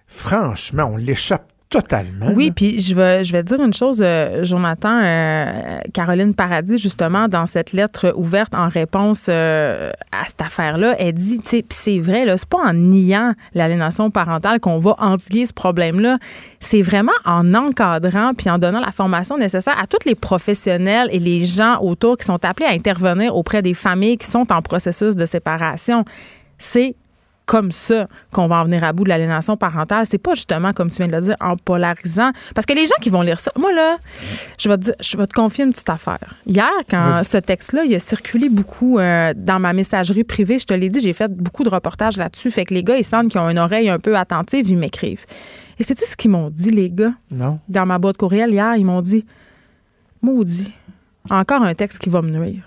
Franchement, 0.07 0.91
on 0.93 0.97
l'échappe 0.99 1.53
totalement. 1.69 2.33
Oui, 2.35 2.51
puis 2.51 2.81
je 2.81 2.95
vais, 2.95 3.25
je 3.25 3.33
vais 3.33 3.43
te 3.43 3.55
dire 3.55 3.65
une 3.65 3.75
chose, 3.75 4.01
euh, 4.01 4.45
Jonathan, 4.45 5.01
euh, 5.03 5.79
Caroline 5.93 6.35
Paradis, 6.35 6.79
justement, 6.79 7.29
dans 7.29 7.47
cette 7.47 7.73
lettre 7.73 8.13
ouverte 8.17 8.55
en 8.55 8.69
réponse 8.69 9.27
euh, 9.29 9.91
à 10.13 10.25
cette 10.25 10.41
affaire-là, 10.41 10.95
elle 10.99 11.15
dit, 11.15 11.41
tu 11.41 11.49
sais, 11.49 11.65
c'est 11.69 11.99
vrai, 11.99 12.25
là, 12.25 12.37
c'est 12.37 12.49
pas 12.49 12.59
en 12.59 12.73
niant 12.73 13.35
l'aliénation 13.55 14.11
parentale 14.11 14.61
qu'on 14.61 14.79
va 14.79 14.95
endiguer 14.99 15.47
ce 15.47 15.53
problème-là, 15.53 16.19
c'est 16.61 16.83
vraiment 16.83 17.13
en 17.25 17.55
encadrant 17.55 18.33
puis 18.35 18.49
en 18.49 18.59
donnant 18.59 18.81
la 18.81 18.93
formation 18.93 19.37
nécessaire 19.37 19.79
à 19.81 19.87
tous 19.87 20.07
les 20.07 20.15
professionnels 20.15 21.09
et 21.13 21.19
les 21.19 21.45
gens 21.45 21.79
autour 21.81 22.17
qui 22.17 22.25
sont 22.25 22.45
appelés 22.45 22.67
à 22.67 22.73
intervenir 22.73 23.37
auprès 23.37 23.63
des 23.63 23.75
familles 23.75 24.17
qui 24.17 24.27
sont 24.27 24.53
en 24.53 24.63
processus 24.63 25.17
de 25.17 25.27
séparation. 25.27 26.05
C'est 26.59 26.97
comme 27.47 27.71
ça 27.71 28.07
qu'on 28.33 28.49
va 28.49 28.57
en 28.57 28.65
venir 28.65 28.83
à 28.85 28.93
bout 28.93 29.05
de 29.05 29.09
l'aliénation 29.09 29.57
parentale. 29.57 30.05
C'est 30.05 30.19
pas 30.19 30.35
justement, 30.35 30.73
comme 30.73 30.91
tu 30.91 30.97
viens 30.97 31.07
de 31.07 31.13
le 31.13 31.21
dire, 31.21 31.37
en 31.41 31.57
polarisant. 31.57 32.33
Parce 32.55 32.67
que 32.67 32.75
les 32.75 32.87
gens 32.87 32.97
qui 33.01 33.09
vont 33.09 33.23
lire 33.23 33.39
ça, 33.41 33.53
moi 33.57 33.73
là, 33.73 33.99
je 34.59 34.69
vais 34.69 34.77
te, 34.77 34.83
dire- 34.83 34.95
je 35.01 35.17
vais 35.17 35.27
te 35.29 35.33
confier 35.33 35.65
une 35.65 35.71
petite 35.73 35.89
affaire. 35.89 36.19
Hier, 36.47 36.69
quand 36.91 37.23
ce 37.23 37.39
texte-là, 37.39 37.85
il 37.85 37.95
a 37.95 38.01
circulé 38.01 38.49
beaucoup 38.49 38.99
euh, 38.99 39.33
dans 39.37 39.61
ma 39.61 39.73
messagerie 39.73 40.25
privée, 40.25 40.59
je 40.59 40.67
te 40.67 40.75
l'ai 40.75 40.89
dit, 40.89 41.01
j'ai 41.01 41.13
fait 41.13 41.33
beaucoup 41.33 41.63
de 41.63 41.69
reportages 41.71 42.17
là-dessus. 42.17 42.51
Fait 42.51 42.65
que 42.65 42.75
les 42.75 42.83
gars, 42.83 42.97
ils 42.97 43.05
sentent 43.05 43.29
qu'ils 43.29 43.41
ont 43.41 43.49
une 43.49 43.59
oreille 43.61 43.89
un 43.91 43.99
peu 44.01 44.17
attentive, 44.17 44.69
ils 44.69 44.77
m'écrivent. 44.77 45.25
Et 45.79 45.85
c'est 45.85 45.95
tout 45.95 46.05
ce 46.05 46.17
qu'ils 46.17 46.33
m'ont 46.33 46.51
dit, 46.51 46.73
les 46.73 46.91
gars, 46.91 47.13
Non. 47.31 47.61
dans 47.69 47.87
ma 47.87 47.99
boîte 47.99 48.17
courriel 48.17 48.51
hier. 48.51 48.75
Ils 48.77 48.85
m'ont 48.85 49.03
dit 49.03 49.25
Maudit, 50.23 50.73
encore 51.31 51.63
un 51.63 51.75
texte 51.75 52.01
qui 52.01 52.09
va 52.09 52.23
me 52.23 52.31
nuire. 52.31 52.63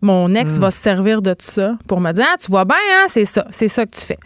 Mon 0.00 0.32
ex 0.34 0.58
va 0.58 0.70
se 0.70 0.78
servir 0.80 1.22
de 1.22 1.34
tout 1.34 1.44
ça 1.46 1.76
pour 1.88 2.00
me 2.00 2.12
dire 2.12 2.24
Ah, 2.32 2.36
tu 2.38 2.50
vois 2.50 2.64
bien, 2.64 2.76
hein, 2.94 3.06
c'est 3.08 3.24
ça, 3.24 3.46
c'est 3.50 3.68
ça 3.68 3.84
que 3.84 3.90
tu 3.96 4.00
fais. 4.02 4.18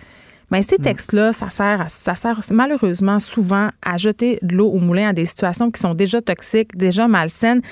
Mais 0.51 0.61
ces 0.61 0.77
textes-là, 0.77 1.33
ça 1.33 1.49
sert, 1.49 1.81
à- 1.81 1.89
ça 1.89 2.15
sert 2.15 2.39
malheureusement 2.51 3.19
souvent 3.19 3.69
à 3.81 3.97
jeter 3.97 4.39
de 4.43 4.55
l'eau 4.55 4.69
au 4.69 4.79
moulin 4.81 5.09
à 5.09 5.13
des 5.15 5.25
situations 5.25 5.71
qui 5.71 5.81
sont 5.81 5.95
déjà 5.95 6.21
toxiques, 6.21 6.77
déjà 6.77 7.09
malsaines. 7.09 7.63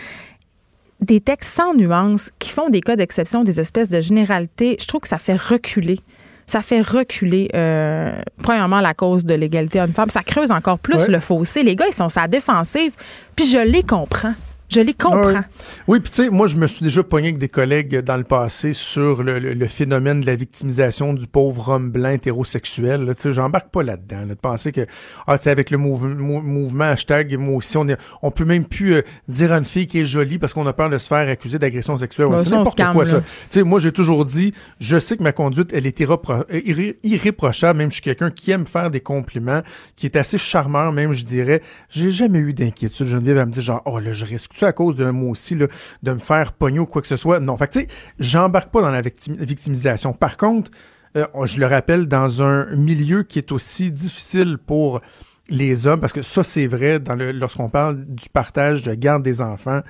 Des 1.03 1.21
textes 1.21 1.51
sans 1.55 1.75
nuance 1.75 2.31
qui 2.39 2.51
font 2.51 2.71
des 2.71 2.81
cas 2.81 2.97
d'exception, 2.97 3.45
des 3.45 3.61
espèces 3.61 3.89
de 3.91 4.01
généralités. 4.01 4.77
Je 4.81 4.87
trouve 4.87 5.03
que 5.03 5.09
ça 5.09 5.19
fait 5.19 5.37
reculer. 5.37 6.01
Ça 6.47 6.63
fait 6.63 6.81
reculer, 6.81 7.49
euh, 7.55 8.13
premièrement, 8.43 8.81
la 8.81 8.93
cause 8.95 9.25
de 9.25 9.35
l'égalité 9.35 9.81
homme-femme. 9.81 10.11
Ça 10.11 10.23
creuse 10.23 10.51
encore 10.51 10.79
plus 10.79 10.97
Ouais. 10.97 11.09
le 11.09 11.21
fossé. 11.21 11.63
Les 11.63 11.77
gars, 11.77 11.87
ils 11.87 11.95
sont 11.95 12.09
sa 12.09 12.27
défensive. 12.29 12.95
Puis 13.37 13.47
je 13.47 13.59
les 13.59 13.83
comprends. 13.83 14.33
Je 14.71 14.81
les 14.81 14.95
comprends. 14.95 15.23
Ah 15.35 15.45
oui. 15.59 15.65
Oui, 15.89 16.01
puis 16.01 16.11
tu 16.11 16.23
sais, 16.25 16.31
moi, 16.31 16.47
je 16.47 16.57
me 16.57 16.67
suis 16.67 16.85
déjà 16.85 17.03
pogné 17.03 17.29
avec 17.29 17.39
des 17.39 17.49
collègues 17.49 17.99
dans 18.01 18.17
le 18.17 18.25
passé 18.25 18.73
sur 18.73 19.23
le, 19.23 19.39
le- 19.39 19.55
le 19.55 19.67
phénomène 19.67 20.21
de 20.21 20.27
la 20.27 20.37
victimisation 20.37 21.13
du 21.13 21.27
pauvre 21.27 21.71
homme 21.71 21.91
blanc 21.91 22.11
hétérosexuel. 22.11 23.07
Tu 23.17 23.23
sais, 23.23 23.33
j'embarque 23.33 23.71
pas 23.71 23.83
là-dedans. 23.83 24.21
là, 24.21 24.27
de 24.27 24.35
penser 24.35 24.73
que, 24.73 24.83
ah, 25.27 25.39
tu 25.39 25.45
sais, 25.45 25.51
avec 25.51 25.71
le 25.71 25.79
mouve- 25.79 26.07
mou- 26.17 26.41
mouvement 26.41 26.85
hashtag, 26.85 27.37
moi 27.37 27.57
aussi, 27.57 27.77
on, 27.77 27.89
est, 27.89 27.97
on 28.23 28.31
peut 28.31 28.45
même 28.45 28.65
plus 28.65 28.95
euh, 28.95 29.03
dire 29.29 29.53
à 29.53 29.59
une 29.59 29.65
fille 29.65 29.87
qui 29.87 30.01
est 30.01 30.07
jolie 30.07 30.39
parce 30.39 30.55
qu'on 30.55 30.67
a 30.67 30.73
peur 30.73 30.89
de 30.89 30.99
se 30.99 31.09
faire 31.09 31.29
accuser 31.29 31.59
d'agression 31.59 31.97
sexuelle. 31.97 32.27
Ouais, 32.29 32.39
c'est 32.39 32.53
on 32.55 32.59
n'importe 32.59 32.77
quoi, 32.93 33.05
là. 33.05 33.11
ça. 33.11 33.21
Tu 33.21 33.27
sais, 33.49 33.63
moi, 33.65 33.81
j'ai 33.81 33.93
toujours 33.93 34.25
dit, 34.25 34.55
je 34.79 34.99
sais 34.99 35.17
que 35.17 35.23
ma 35.23 35.33
conduite, 35.33 35.73
elle 35.75 35.87
est 35.87 36.01
euh, 36.01 36.45
irré- 36.53 36.99
irréprochable. 37.03 37.79
Même 37.79 37.91
je 37.91 37.95
suis 37.95 38.03
quelqu'un 38.03 38.31
qui 38.31 38.51
aime 38.53 38.67
faire 38.67 38.91
des 38.91 39.01
compliments, 39.01 39.63
qui 39.97 40.07
est 40.07 40.17
assez 40.17 40.39
charmeur, 40.39 40.93
même, 40.93 41.13
je 41.13 41.25
dirais. 41.25 41.61
J'ai 41.89 42.11
jamais 42.11 42.39
eu 42.39 42.53
d'inquiétude. 42.53 43.07
Geneviève, 43.07 43.39
elle 43.39 43.47
me 43.47 43.51
dit 43.53 43.63
genre, 43.63 43.83
oh 43.85 43.99
là, 43.99 44.13
je 44.13 44.25
à 44.67 44.73
cause 44.73 44.97
d'un 44.97 45.13
mot 45.13 45.31
aussi, 45.31 45.57
là, 45.57 45.67
de 46.03 46.13
me 46.13 46.19
faire 46.19 46.53
pogner 46.53 46.79
ou 46.79 46.87
quoi 46.87 47.03
que 47.03 47.09
ce 47.09 47.17
soit? 47.17 47.41
Non. 47.41 47.57
Fait 47.57 47.69
tu 47.69 47.81
sais, 47.81 47.87
j'embarque 48.19 48.71
pas 48.71 48.83
dans 48.83 48.91
la 48.91 49.03
victimi- 49.03 49.39
victimisation. 49.45 50.13
Par 50.13 50.37
contre, 50.37 50.71
euh, 51.17 51.27
je 51.45 51.59
le 51.59 51.67
rappelle, 51.67 52.07
dans 52.07 52.43
un 52.43 52.75
milieu 52.77 53.23
qui 53.23 53.39
est 53.39 53.53
aussi 53.53 53.91
difficile 53.91 54.59
pour 54.59 55.01
les 55.49 55.87
hommes, 55.87 56.01
parce 56.01 56.13
que 56.13 56.23
ça, 56.23 56.45
c'est 56.45 56.69
vrai 56.69 57.01
lorsqu'on 57.33 57.69
parle 57.69 58.05
du 58.05 58.29
partage 58.29 58.85
de 58.85 58.95
garde 58.95 59.23
des 59.25 59.41
enfants, 59.41 59.81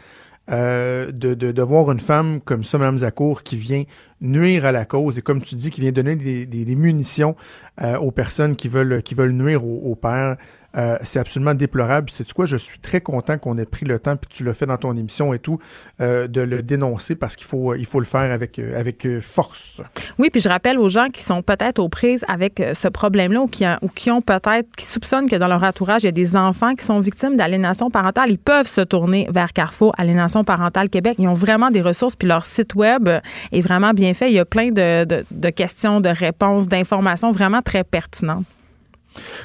euh, 0.51 1.13
de, 1.13 1.35
de, 1.35 1.53
de 1.53 1.63
voir 1.63 1.93
une 1.93 2.01
femme 2.01 2.41
comme 2.41 2.65
ça, 2.65 2.79
Mme 2.79 2.99
Zakour, 2.99 3.43
qui 3.43 3.57
vient 3.57 3.85
nuire 4.21 4.65
à 4.65 4.73
la 4.73 4.85
cause 4.85 5.19
et 5.19 5.23
comme 5.23 5.43
tu 5.43 5.55
dis, 5.55 5.71
qui 5.71 5.81
vient 5.83 5.93
donner 5.93 6.17
des 6.17 6.75
munitions 6.75 7.37
euh, 7.83 7.99
aux 7.99 8.11
personnes 8.11 8.57
qui 8.57 8.69
veulent, 8.69 9.03
qui 9.03 9.15
veulent 9.15 9.33
nuire 9.33 9.65
au, 9.65 9.91
au 9.93 9.95
père, 9.95 10.39
euh, 10.77 10.97
c'est 11.03 11.19
absolument 11.19 11.55
déplorable. 11.55 12.11
Sais-tu 12.11 12.35
quoi, 12.35 12.47
je 12.47 12.57
suis 12.57 12.79
très 12.79 13.01
content 13.01 13.39
qu'on 13.39 13.59
ait 13.59 13.67
pris 13.67 13.87
le 13.87 13.99
temps, 13.99 14.17
puis 14.17 14.29
tu 14.31 14.45
l'as 14.45 14.55
fait 14.55 14.67
dans 14.67 14.77
ton 14.77 14.97
émission 14.97 15.35
et 15.35 15.39
tout, 15.39 15.59
euh, 16.01 16.29
de 16.29 16.41
le 16.41 16.63
dénoncer 16.63 17.15
parce 17.15 17.37
qu'il 17.37 17.47
faut, 17.47 17.75
faut 17.85 18.01
le 18.01 18.07
faire 18.07 18.33
avec, 18.33 18.59
euh, 18.59 18.83
euh, 19.07 19.21
force. 19.21 19.83
Oui, 20.19 20.29
puis 20.31 20.41
je 20.41 20.49
rappelle 20.49 20.79
aux 20.79 20.89
gens 20.89 21.09
qui 21.09 21.23
sont 21.23 21.43
peut-être 21.43 21.79
aux 21.79 21.89
prises 21.89 22.25
avec 22.29 22.61
euh, 22.61 22.75
ce 22.75 22.89
problème-là 22.89 23.43
ou 23.43 23.89
qui, 23.89 24.11
ont 24.11 24.23
peut-être, 24.23 24.69
qui 24.77 24.85
soupçonnent 24.85 25.29
que 25.29 25.37
dans 25.37 25.49
leur 25.49 25.63
entourage, 25.63 26.03
il 26.03 26.07
y 26.07 26.09
a 26.09 26.13
des 26.13 26.37
enfants 26.37 26.75
qui 26.75 26.85
sont 26.85 27.01
victimes 27.01 27.37
d'aliénation 27.37 27.91
parentale. 27.91 28.31
Ils 28.31 28.39
peuvent 28.39 28.69
se 28.69 28.81
tourner 28.81 29.27
vers 29.31 29.53
Carrefour, 29.53 29.95
Aliénation 29.99 30.45
parentale 30.45 30.89
Québec. 30.89 31.17
Ils 31.19 31.29
ont 31.29 31.35
vraiment 31.35 31.71
des 31.71 31.83
ressources, 31.83 32.17
puis 32.17 32.29
leur 32.29 32.45
site 32.45 32.75
web 32.75 33.09
euh, 33.09 33.21
est 33.53 33.61
vraiment 33.61 33.93
bien 33.93 34.15
fait. 34.15 34.31
Il 34.31 34.35
y 34.35 34.39
a 34.39 34.45
plein 34.45 34.71
de 34.71 35.51
questions, 35.51 36.01
de 36.01 36.09
réponses, 36.09 36.69
d'informations 36.69 37.33
vraiment 37.33 37.63
très 37.63 37.85
pertinentes. 37.85 38.45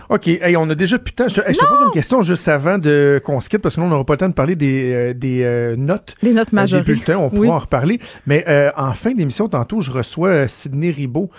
OK. 0.09 0.27
Hey, 0.27 0.55
on 0.57 0.69
a 0.69 0.75
déjà 0.75 0.99
putain. 0.99 1.27
Je, 1.27 1.41
hey, 1.41 1.53
je 1.53 1.59
te 1.59 1.65
pose 1.65 1.79
une 1.85 1.91
question 1.91 2.21
juste 2.21 2.47
avant 2.47 2.77
de 2.77 3.21
qu'on 3.23 3.41
se 3.41 3.49
quitte 3.49 3.61
parce 3.61 3.75
que 3.75 3.81
nous, 3.81 3.87
on 3.87 3.89
n'aura 3.89 4.05
pas 4.05 4.13
le 4.13 4.17
temps 4.19 4.29
de 4.29 4.33
parler 4.33 4.55
des, 4.55 4.93
euh, 4.93 5.13
des 5.13 5.41
euh, 5.43 5.75
notes. 5.75 6.15
Des 6.21 6.33
notes 6.33 6.47
euh, 6.47 6.51
des 6.51 6.55
majeures. 6.55 6.83
bulletins. 6.83 7.17
On 7.17 7.29
pourra 7.29 7.41
Oui. 7.41 7.49
en 7.49 7.59
reparler. 7.59 7.99
Mais 8.27 8.45
euh, 8.47 8.69
en 8.77 8.93
fin 8.93 9.11
d'émission, 9.13 9.47
tantôt, 9.49 9.81
je 9.81 9.91
reçois 9.91 10.47
Sidney 10.47 10.91
Ribaud, 10.91 11.29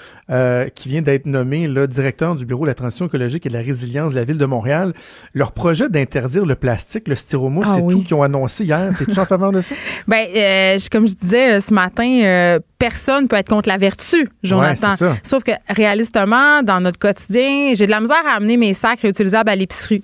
qui 0.74 0.88
vient 0.88 1.02
d'être 1.02 1.26
nommé 1.26 1.66
là, 1.68 1.86
directeur 1.86 2.34
du 2.34 2.44
Bureau 2.44 2.62
de 2.64 2.68
la 2.70 2.74
transition 2.74 3.06
écologique 3.06 3.46
et 3.46 3.48
de 3.48 3.54
la 3.54 3.62
résilience 3.62 4.12
de 4.12 4.16
la 4.18 4.24
Ville 4.24 4.38
de 4.38 4.46
Montréal. 4.46 4.92
Leur 5.34 5.52
projet 5.52 5.88
d'interdire 5.88 6.44
le 6.46 6.54
plastique, 6.56 7.06
le 7.08 7.14
styromousse, 7.14 7.68
Ah 7.70 7.74
c'est 7.76 7.82
oui. 7.82 7.94
tout 7.94 8.02
qu'ils 8.02 8.14
ont 8.14 8.22
annoncé 8.22 8.64
hier. 8.64 8.90
T'es-tu 8.98 9.18
en 9.18 9.24
faveur 9.26 9.52
de 9.52 9.60
ça? 9.60 9.74
Ben, 10.08 10.26
comme 10.90 11.06
je 11.08 11.14
disais 11.14 11.60
ce 11.60 11.72
matin, 11.74 12.58
personne 12.78 13.28
peut 13.28 13.36
être 13.36 13.48
contre 13.48 13.68
la 13.68 13.76
vertu, 13.76 14.28
Jonathan. 14.42 14.90
Ouais, 14.90 14.96
ça. 14.96 15.16
Sauf 15.22 15.42
que 15.44 15.52
réalistement, 15.68 16.62
dans 16.62 16.80
notre 16.80 16.98
quotidien, 16.98 17.72
j'ai 17.74 17.86
de 17.86 17.90
la 17.90 18.00
misère 18.00 18.15
à 18.24 18.36
amener 18.36 18.56
mes 18.56 18.72
sacs 18.74 19.00
réutilisables 19.00 19.50
à 19.50 19.56
l'épicerie. 19.56 20.02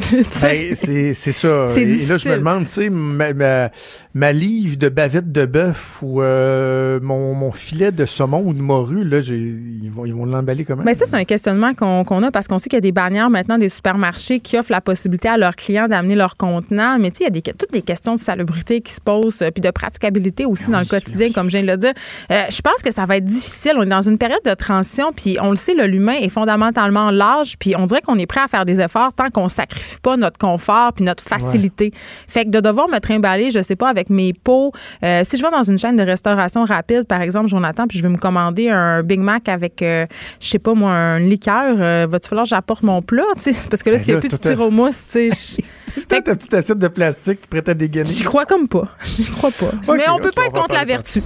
Ben, 0.00 0.20
c'est 0.74 1.14
c'est 1.14 1.32
ça. 1.32 1.66
Et, 1.76 1.84
là, 1.86 2.16
je 2.16 2.28
me 2.28 2.36
demande, 2.36 2.64
tu 2.64 2.70
sais, 2.70 2.90
ma, 2.90 3.32
ma, 3.32 3.70
ma 4.14 4.32
livre 4.32 4.76
de 4.76 4.88
bavette 4.88 5.32
de 5.32 5.46
bœuf 5.46 5.98
ou 6.02 6.22
euh, 6.22 7.00
mon, 7.02 7.34
mon 7.34 7.50
filet 7.50 7.92
de 7.92 8.06
saumon 8.06 8.42
ou 8.44 8.52
de 8.52 8.60
morue, 8.60 9.04
là, 9.04 9.18
ils 9.18 9.90
vont 9.90 10.04
ils 10.06 10.14
vont 10.14 10.24
l'emballer 10.24 10.64
comment? 10.64 10.84
Ben 10.84 10.94
ça, 10.94 11.06
c'est 11.06 11.14
un 11.14 11.24
questionnement 11.24 11.74
qu'on 11.74 12.04
qu'on 12.04 12.22
a 12.22 12.30
parce 12.30 12.46
qu'on 12.48 12.58
sait 12.58 12.68
qu'il 12.68 12.76
y 12.76 12.78
a 12.78 12.82
des 12.82 12.92
bannières 12.92 13.30
maintenant 13.30 13.58
des 13.58 13.68
supermarchés 13.68 14.40
qui 14.40 14.58
offrent 14.58 14.72
la 14.72 14.80
possibilité 14.80 15.28
à 15.28 15.36
leurs 15.36 15.56
clients 15.56 15.88
d'amener 15.88 16.14
leur 16.14 16.36
contenant. 16.36 16.98
Mais 16.98 17.10
tu 17.10 17.18
sais, 17.18 17.24
il 17.24 17.26
y 17.26 17.28
a 17.28 17.30
des, 17.30 17.42
toutes 17.42 17.72
des 17.72 17.82
questions 17.82 18.14
de 18.14 18.20
salubrité 18.20 18.80
qui 18.80 18.92
se 18.92 19.00
posent, 19.00 19.42
euh, 19.42 19.50
puis 19.50 19.60
de 19.60 19.70
praticabilité 19.70 20.44
aussi 20.44 20.70
dans 20.70 20.80
le 20.80 20.86
quotidien, 20.86 21.30
comme 21.32 21.46
je 21.46 21.58
viens 21.58 21.62
de 21.62 21.72
le 21.72 21.76
dire. 21.76 21.92
Euh, 22.30 22.42
je 22.50 22.60
pense 22.60 22.82
que 22.84 22.92
ça 22.92 23.04
va 23.04 23.16
être 23.16 23.24
difficile. 23.24 23.72
On 23.76 23.82
est 23.82 23.86
dans 23.86 24.02
une 24.02 24.18
période 24.18 24.42
de 24.44 24.54
transition, 24.54 25.12
puis 25.14 25.38
on 25.40 25.50
le 25.50 25.56
sait, 25.56 25.74
l'humain 25.74 26.16
est 26.20 26.28
fondamentalement 26.28 27.10
large, 27.10 27.56
puis 27.58 27.74
on 27.76 27.86
dirait 27.86 28.00
qu'on 28.00 28.16
est 28.16 28.26
prêt 28.26 28.40
à 28.40 28.48
faire 28.48 28.64
des 28.64 28.80
efforts 28.80 29.12
tant 29.12 29.30
qu'on 29.30 29.48
sacrifie 29.48 29.87
pas 30.00 30.16
notre 30.16 30.38
confort 30.38 30.92
puis 30.92 31.04
notre 31.04 31.22
facilité. 31.24 31.92
Fait 32.26 32.44
que 32.44 32.50
de 32.50 32.60
devoir 32.60 32.88
me 32.88 32.98
trimballer, 32.98 33.50
je 33.50 33.62
sais 33.62 33.76
pas, 33.76 33.88
avec 33.88 34.10
mes 34.10 34.32
pots. 34.32 34.72
euh, 35.02 35.22
si 35.24 35.36
je 35.36 35.42
vais 35.42 35.50
dans 35.50 35.62
une 35.62 35.78
chaîne 35.78 35.96
de 35.96 36.02
restauration 36.02 36.64
rapide, 36.64 37.04
par 37.04 37.22
exemple, 37.22 37.48
Jonathan, 37.48 37.86
puis 37.86 37.98
je 37.98 38.02
veux 38.02 38.08
me 38.10 38.18
commander 38.18 38.68
un 38.68 39.02
Big 39.02 39.20
Mac 39.20 39.48
avec, 39.48 39.82
euh, 39.82 40.06
je 40.40 40.48
sais 40.48 40.58
pas 40.58 40.74
moi, 40.74 40.90
un 40.92 41.18
liqueur, 41.20 41.76
euh, 41.80 42.06
va-tu 42.08 42.28
falloir 42.28 42.44
que 42.44 42.50
j'apporte 42.50 42.82
mon 42.82 43.02
plat? 43.02 43.22
tu 43.36 43.52
sais? 43.52 43.68
Parce 43.68 43.82
que 43.82 43.90
là, 43.90 43.96
Ben 43.96 44.02
s'il 44.04 44.14
n'y 44.14 44.18
a 44.18 44.20
plus 44.20 44.28
de 44.30 44.34
styromousse, 44.34 45.08
tu 45.10 45.30
sais, 45.30 45.62
Peut-être 46.08 46.24
ta 46.24 46.36
petite 46.36 46.54
assiette 46.54 46.78
de 46.78 46.88
plastique 46.88 47.48
prête 47.48 47.68
à 47.68 47.74
dégainer. 47.74 48.06
j'y 48.08 48.22
crois 48.22 48.44
comme 48.46 48.68
pas. 48.68 48.88
J'y 49.04 49.24
crois 49.24 49.50
pas. 49.50 49.70
Mais 49.96 50.08
on 50.08 50.18
peut 50.18 50.28
ok, 50.28 50.34
pas 50.34 50.42
on 50.42 50.46
être 50.46 50.60
contre 50.60 50.74
la 50.74 50.84
vertu. 50.84 51.22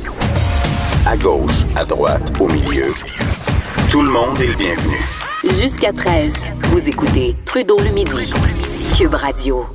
À 1.07 1.16
gauche, 1.16 1.64
à 1.77 1.85
droite, 1.85 2.33
au 2.40 2.46
milieu. 2.48 2.87
Tout 3.90 4.03
le 4.03 4.11
monde 4.11 4.40
est 4.40 4.46
le 4.46 4.55
bienvenu. 4.55 4.96
Jusqu'à 5.44 5.92
13, 5.92 6.35
vous 6.70 6.88
écoutez 6.88 7.35
Trudeau 7.44 7.76
le 7.81 7.90
midi. 7.90 8.33
Cube 8.96 9.14
Radio. 9.14 9.66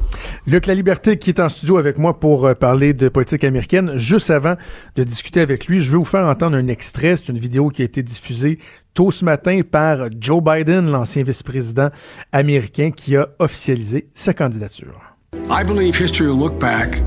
Luc 0.45 0.65
La 0.65 0.73
Liberté 0.73 1.17
qui 1.17 1.31
est 1.31 1.41
en 1.41 1.49
studio 1.49 1.77
avec 1.77 1.97
moi 1.97 2.17
pour 2.21 2.45
euh, 2.45 2.53
parler 2.53 2.93
de 2.93 3.09
politique 3.09 3.43
américaine. 3.43 3.97
Juste 3.97 4.29
avant 4.29 4.55
de 4.95 5.03
discuter 5.03 5.41
avec 5.41 5.67
lui, 5.67 5.81
je 5.81 5.91
vais 5.91 5.97
vous 5.97 6.05
faire 6.05 6.25
entendre 6.25 6.55
un 6.55 6.67
extrait. 6.67 7.17
C'est 7.17 7.33
une 7.33 7.37
vidéo 7.37 7.67
qui 7.67 7.81
a 7.81 7.85
été 7.85 8.01
diffusée 8.01 8.59
tôt 8.93 9.11
ce 9.11 9.25
matin 9.25 9.59
par 9.69 10.07
Joe 10.17 10.41
Biden, 10.41 10.89
l'ancien 10.89 11.23
vice-président 11.23 11.89
américain 12.31 12.91
qui 12.91 13.17
a 13.17 13.27
officialisé 13.39 14.07
sa 14.13 14.33
candidature. 14.33 15.17
I 15.49 15.65
believe 15.65 15.99
history 15.99 16.29
will 16.29 16.39
look 16.39 16.57
back 16.59 17.01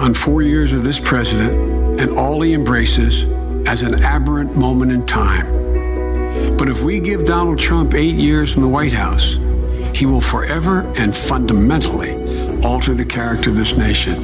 on 0.00 0.14
four 0.14 0.42
years 0.42 0.72
of 0.72 0.84
this 0.84 1.00
president 1.00 1.52
and 2.00 2.16
all 2.16 2.40
he 2.40 2.54
embraces 2.54 3.26
as 3.66 3.82
an 3.82 4.00
aberrant 4.04 4.56
moment 4.56 4.92
in 4.92 5.04
time. 5.06 5.69
But 6.60 6.68
if 6.68 6.82
we 6.82 7.00
give 7.00 7.24
Donald 7.24 7.58
Trump 7.58 7.94
eight 7.94 8.16
years 8.16 8.54
in 8.54 8.60
the 8.60 8.68
White 8.68 8.92
House, 8.92 9.38
he 9.94 10.04
will 10.04 10.20
forever 10.20 10.82
and 10.98 11.16
fundamentally 11.16 12.12
alter 12.62 12.92
the 12.92 13.06
character 13.06 13.48
of 13.48 13.56
this 13.56 13.78
nation, 13.78 14.22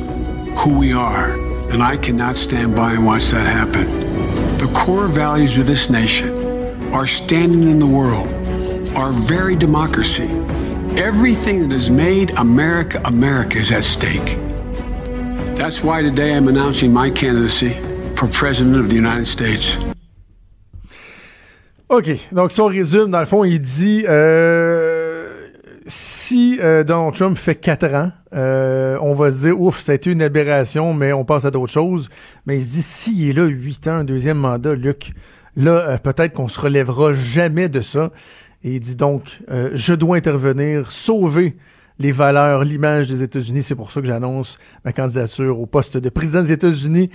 who 0.59 0.79
we 0.79 0.93
are. 0.93 1.31
And 1.73 1.83
I 1.83 1.97
cannot 1.97 2.37
stand 2.37 2.77
by 2.77 2.93
and 2.93 3.07
watch 3.07 3.29
that 3.29 3.47
happen. 3.47 3.87
The 4.59 4.71
core 4.77 5.09
values 5.09 5.57
of 5.57 5.67
this 5.67 5.89
nation, 5.89 6.93
our 6.93 7.07
standing 7.07 7.71
in 7.71 7.79
the 7.79 7.87
world, 7.87 8.29
our 8.95 9.13
very 9.13 9.57
democracy, 9.57 10.29
everything 11.01 11.63
that 11.63 11.73
has 11.73 11.89
made 11.89 12.33
America 12.33 13.01
America 13.07 13.57
is 13.57 13.73
at 13.73 13.83
stake. 13.83 14.37
That's 15.57 15.83
why 15.83 16.03
today 16.03 16.37
I'm 16.37 16.49
announcing 16.49 16.93
my 16.93 17.09
candidacy 17.09 17.73
for 18.15 18.29
President 18.29 18.77
of 18.77 18.91
the 18.91 18.95
United 18.95 19.25
States. 19.25 19.79
OK. 21.89 22.11
Donc, 22.33 22.53
si 22.53 22.61
on 22.61 22.67
résume, 22.67 23.11
dans 23.11 23.21
le 23.21 23.27
fond, 23.27 23.45
il 23.45 23.61
dit 23.61 24.05
euh, 24.09 25.29
si 25.87 26.59
euh, 26.61 26.83
Donald 26.83 27.15
Trump 27.15 27.39
fait 27.39 27.55
quatre 27.55 27.95
ans, 27.95 28.11
euh, 28.35 28.99
on 29.01 29.15
va 29.15 29.31
se 29.31 29.47
dire 29.47 29.61
ouf, 29.61 29.79
ça 29.79 29.93
a 29.93 29.95
été 29.95 30.11
une 30.11 30.23
aberration, 30.23 30.93
mais 30.93 31.13
on 31.13 31.25
passe 31.25 31.45
à 31.45 31.51
d'autres 31.51 31.73
choses. 31.73 32.09
Mais 32.45 32.59
il 32.59 32.63
se 32.63 32.71
dit 32.71 32.83
s'il 32.83 33.31
est 33.31 33.33
là 33.33 33.45
huit 33.47 33.87
ans, 33.87 33.99
un 33.99 34.05
deuxième 34.05 34.39
mandat, 34.39 34.75
Luc, 34.75 35.13
là, 35.55 35.89
euh, 35.89 35.99
peut-être 35.99 36.33
qu'on 36.33 36.49
se 36.49 36.61
relèvera 36.61 37.13
jamais 37.13 37.69
de 37.69 37.81
ça. 37.81 38.11
Et 38.65 38.75
il 38.75 38.81
dit 38.81 38.97
donc 38.97 39.41
euh, 39.51 39.71
je 39.75 39.95
dois 39.95 40.17
intervenir, 40.17 40.91
sauver 40.91 41.57
les 41.99 42.13
valeurs, 42.13 42.65
l'image 42.65 43.09
des 43.09 43.23
États-Unis. 43.23 43.63
C'est 43.63 43.77
pour 43.77 43.93
ça 43.93 44.01
que 44.01 44.07
j'annonce 44.07 44.59
ma 44.85 44.93
candidature 44.93 45.61
au 45.61 45.67
poste 45.67 45.97
de 45.97 46.09
président 46.09 46.43
des 46.43 46.53
États-Unis 46.53 47.11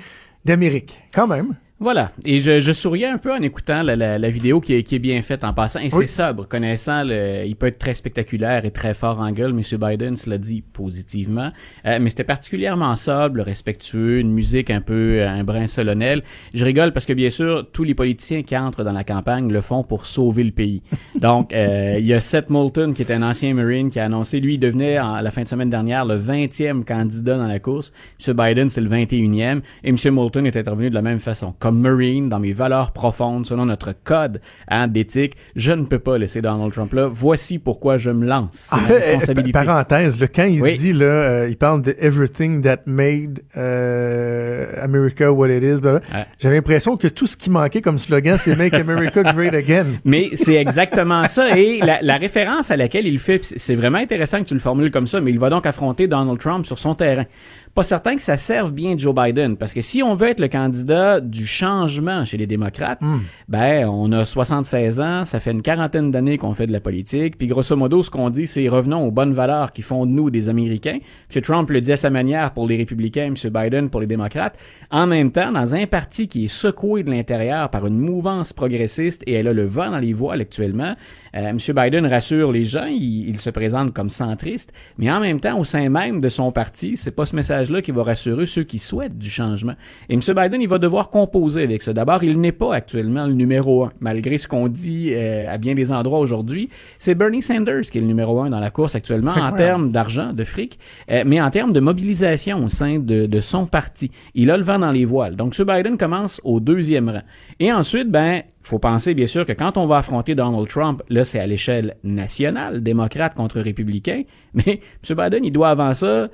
d'Amérique. 0.45 1.01
Quand 1.13 1.27
même. 1.27 1.55
Voilà. 1.81 2.11
Et 2.25 2.41
je, 2.41 2.59
je 2.59 2.71
souriais 2.73 3.07
un 3.07 3.17
peu 3.17 3.33
en 3.33 3.41
écoutant 3.41 3.81
la, 3.81 3.95
la, 3.95 4.19
la 4.19 4.29
vidéo 4.29 4.61
qui 4.61 4.75
est, 4.75 4.83
qui 4.83 4.93
est 4.93 4.99
bien 4.99 5.19
faite 5.23 5.43
en 5.43 5.51
passant. 5.51 5.79
Et 5.79 5.89
Oui. 5.91 6.05
c'est 6.05 6.23
sobre. 6.23 6.47
Connaissant, 6.47 7.03
le, 7.03 7.43
il 7.47 7.55
peut 7.55 7.65
être 7.65 7.79
très 7.79 7.95
spectaculaire 7.95 8.65
et 8.65 8.69
très 8.69 8.93
fort 8.93 9.19
en 9.19 9.31
gueule. 9.31 9.49
M. 9.49 9.61
Biden 9.79 10.15
cela 10.15 10.37
dit 10.37 10.61
positivement. 10.61 11.51
Euh, 11.87 11.97
mais 11.99 12.11
c'était 12.11 12.23
particulièrement 12.23 12.95
sobre, 12.95 13.41
respectueux, 13.41 14.19
une 14.19 14.31
musique 14.31 14.69
un 14.69 14.79
peu, 14.81 15.21
euh, 15.21 15.27
un 15.27 15.43
brin 15.43 15.65
solennel. 15.65 16.21
Je 16.53 16.63
rigole 16.63 16.93
parce 16.93 17.07
que, 17.07 17.13
bien 17.13 17.31
sûr, 17.31 17.67
tous 17.73 17.83
les 17.83 17.95
politiciens 17.95 18.43
qui 18.43 18.55
entrent 18.55 18.83
dans 18.83 18.91
la 18.91 19.03
campagne 19.03 19.51
le 19.51 19.61
font 19.61 19.83
pour 19.83 20.05
sauver 20.05 20.43
le 20.43 20.51
pays. 20.51 20.83
Donc, 21.19 21.51
euh, 21.51 21.95
il 21.97 22.05
y 22.05 22.13
a 22.13 22.21
Seth 22.21 22.51
Moulton, 22.51 22.93
qui 22.93 23.01
est 23.01 23.11
un 23.11 23.23
ancien 23.23 23.55
Marine, 23.55 23.89
qui 23.89 23.99
a 23.99 24.05
annoncé, 24.05 24.39
lui, 24.39 24.53
il 24.53 24.59
devenait, 24.59 24.99
en, 24.99 25.19
la 25.19 25.31
fin 25.31 25.41
de 25.41 25.47
semaine 25.47 25.71
dernière, 25.71 26.05
le 26.05 26.15
20e 26.15 26.83
candidat 26.83 27.37
dans 27.37 27.47
la 27.47 27.57
course. 27.57 27.91
M. 28.27 28.35
Biden, 28.35 28.69
c'est 28.69 28.81
le 28.81 28.89
21e. 28.89 29.61
Et 29.83 29.89
M. 29.89 29.95
Moulton 30.13 30.45
est 30.45 30.55
intervenu 30.55 30.91
de 30.91 30.95
la 30.95 31.01
même 31.01 31.19
façon. 31.19 31.55
Marine, 31.71 32.29
dans 32.29 32.39
mes 32.39 32.53
valeurs 32.53 32.91
profondes, 32.91 33.45
selon 33.45 33.65
notre 33.65 33.93
code 34.03 34.41
hein, 34.67 34.88
d'éthique, 34.88 35.34
je 35.55 35.71
ne 35.71 35.84
peux 35.86 35.99
pas 35.99 36.17
laisser 36.17 36.41
Donald 36.41 36.71
Trump 36.73 36.93
là. 36.93 37.07
Voici 37.12 37.60
pourquoi 37.60 37.97
je 37.97 38.10
me 38.10 38.25
lance. 38.25 38.69
En 38.71 38.77
fait, 38.77 38.93
euh, 38.93 38.97
responsabilité. 38.97 39.51
pa- 39.51 39.63
parenthèse, 39.65 40.19
là, 40.19 40.27
quand 40.27 40.43
il 40.45 40.62
Oui. 40.62 40.77
dit, 40.77 40.93
là, 40.93 41.05
euh, 41.05 41.47
il 41.49 41.57
parle 41.57 41.81
de 41.81 41.95
everything 41.99 42.62
that 42.62 42.79
made 42.86 43.39
euh, 43.57 44.65
America 44.84 45.31
what 45.31 45.49
it 45.49 45.63
is, 45.63 45.81
Ouais. 45.86 45.99
j'ai 46.39 46.49
l'impression 46.49 46.97
que 46.97 47.07
tout 47.07 47.27
ce 47.27 47.38
qui 47.38 47.49
manquait 47.49 47.81
comme 47.81 47.97
slogan, 47.97 48.38
c'est 48.39 48.55
Make 48.57 48.73
America 48.73 49.23
Great 49.34 49.53
Again. 49.53 49.86
Mais 50.05 50.29
c'est 50.34 50.55
exactement 50.55 51.27
ça. 51.27 51.57
Et 51.57 51.79
la, 51.79 52.01
la 52.01 52.17
référence 52.17 52.71
à 52.71 52.77
laquelle 52.77 53.07
il 53.07 53.19
fait, 53.19 53.39
c'est 53.43 53.75
vraiment 53.75 53.97
intéressant 53.97 54.39
que 54.39 54.45
tu 54.47 54.53
le 54.53 54.60
formules 54.60 54.91
comme 54.91 55.07
ça, 55.07 55.21
mais 55.21 55.31
il 55.31 55.39
va 55.39 55.49
donc 55.49 55.65
affronter 55.65 56.07
Donald 56.07 56.39
Trump 56.39 56.65
sur 56.65 56.77
son 56.77 56.93
terrain. 56.95 57.25
Pas 57.73 57.84
certain 57.84 58.15
que 58.17 58.21
ça 58.21 58.36
serve 58.36 58.73
bien 58.73 58.97
Joe 58.97 59.15
Biden, 59.15 59.55
parce 59.55 59.73
que 59.73 59.81
si 59.81 60.03
on 60.03 60.13
veut 60.13 60.27
être 60.27 60.41
le 60.41 60.49
candidat 60.49 61.21
du 61.21 61.45
changement 61.45 62.25
chez 62.25 62.36
les 62.38 62.47
démocrates, 62.47 62.99
ben 63.47 63.88
on 63.88 64.12
a 64.12 64.25
76 64.25 64.99
ans, 64.99 65.23
ça 65.23 65.39
fait 65.39 65.51
une 65.51 65.62
quarantaine 65.62 66.12
d'années 66.12 66.38
qu'on 66.38 66.53
fait 66.53 66.67
de 66.67 66.73
la 66.73 66.81
politique, 66.81 67.38
puis 67.38 67.47
grosso 67.47 67.75
modo, 67.77 68.03
ce 68.03 68.10
qu'on 68.10 68.29
dit, 68.29 68.45
c'est 68.45 68.67
revenons 68.67 69.05
aux 69.05 69.12
bonnes 69.12 69.34
valeurs 69.34 69.71
qui 69.71 69.84
font 69.84 70.05
de 70.05 70.12
nous 70.12 70.29
des 70.29 70.49
Américains. 70.49 70.99
M. 71.34 71.41
Trump 71.41 71.69
le 71.69 71.79
dit 71.79 71.93
à 71.93 71.97
sa 71.97 72.10
manière 72.10 72.51
pour 72.53 72.67
les 72.67 72.75
républicains, 72.75 73.34
M. 73.34 73.36
Biden 73.49 73.89
pour 73.89 74.01
les 74.01 74.07
démocrates. 74.07 74.57
En 74.89 75.07
même 75.07 75.31
temps, 75.31 75.51
dans 75.51 75.73
un 75.73 75.86
parti 75.86 76.27
qui 76.27 76.45
est 76.45 76.49
secoué 76.49 77.03
de 77.03 77.10
l'intérieur 77.10 77.69
par 77.69 77.88
une 77.88 77.99
mouvance 77.99 78.51
progressiste 78.51 79.23
et 79.27 79.34
elle 79.34 79.47
a 79.47 79.53
le 79.53 79.65
vent 79.65 79.91
dans 79.91 79.99
les 79.99 80.13
voiles 80.13 80.41
actuellement, 80.41 80.95
euh, 81.36 81.47
M. 81.47 81.57
Biden 81.57 82.05
rassure 82.05 82.51
les 82.51 82.65
gens, 82.65 82.88
il, 82.88 83.29
il 83.29 83.39
se 83.39 83.49
présente 83.49 83.93
comme 83.93 84.10
centriste, 84.10 84.73
mais 84.97 85.10
en 85.10 85.21
même 85.21 85.39
temps, 85.39 85.57
au 85.57 85.63
sein 85.63 85.89
même 85.89 86.19
de 86.19 86.29
son 86.29 86.51
parti, 86.51 86.97
c'est 86.97 87.12
pas 87.12 87.25
ce 87.25 87.36
message-là 87.62 87.82
qui 87.82 87.91
va 87.91 88.04
rassurer 88.04 88.45
ceux 88.45 88.63
qui 88.63 88.80
souhaitent 88.80 89.17
du 89.17 89.30
changement. 89.30 89.74
Et 90.10 90.13
M. 90.13 90.19
Biden, 90.19 90.62
il 90.62 90.67
va 90.67 90.80
devoir 90.80 91.10
composer 91.10 91.63
avec 91.63 91.82
ça. 91.82 91.93
D'abord, 91.93 92.24
il 92.24 92.39
n'est 92.39 92.52
pas 92.52 92.74
actuellement 92.74 93.28
le 93.28 93.34
numéro 93.34 93.86
un, 93.86 93.91
malgré 94.00 94.38
ce 94.38 94.47
qu'on 94.47 94.67
dit 94.67 95.13
euh, 95.13 95.45
à 95.47 95.58
bien 95.58 95.76
des 95.76 95.91
endroits 95.91 96.19
aujourd'hui. 96.19 96.69
C'est 96.97 97.15
Bernie 97.15 97.41
Sanders 97.41 97.82
qui 97.84 97.97
est 97.97 98.02
le 98.02 98.08
numéro 98.08 98.41
un 98.41 98.50
dans 98.50 98.60
la 98.60 98.69
course 98.69 98.95
actuellement 98.95 99.32
en 99.32 99.52
termes 99.52 99.91
d'argent, 99.91 100.34
de 100.34 100.43
fric, 100.43 100.80
euh, 101.10 101.24
mais 101.26 101.41
en 101.41 101.50
termes 101.50 101.74
de 101.74 101.80
mobilisation 101.80 102.63
au 102.63 102.67
sein 102.67 103.00
de, 103.00 103.26
de 103.26 103.39
son 103.39 103.65
parti. 103.65 104.12
Il 104.36 104.52
a 104.52 104.58
le 104.58 104.63
vent 104.63 104.80
dans 104.80 104.91
les 104.91 105.06
voiles. 105.06 105.36
Donc, 105.36 105.60
M. 105.60 105.65
Biden 105.65 105.97
commence 105.97 106.41
au 106.43 106.60
deuxième 106.60 107.10
rang. 107.10 107.24
Et 107.60 107.71
ensuite, 107.71 108.10
ben, 108.10 108.43
faut 108.63 108.80
penser 108.80 109.13
bien 109.13 109.28
sûr 109.28 109.45
que 109.45 109.54
quand 109.54 109.78
on 109.78 109.88
va 109.88 109.97
affronter 109.97 110.36
Donald 110.36 110.67
Trump, 110.67 111.02
là, 111.10 111.26
c'est 111.26 111.39
à 111.39 111.47
l'échelle 111.47 111.95
nationale, 112.04 112.82
démocrate 112.82 113.34
contre 113.34 113.60
républicain, 113.60 114.24
mais 114.54 114.82
M. 115.10 115.17
Biden, 115.17 115.45
il 115.45 115.52
doit 115.52 115.69
avant 115.69 115.93
ça 115.93 116.30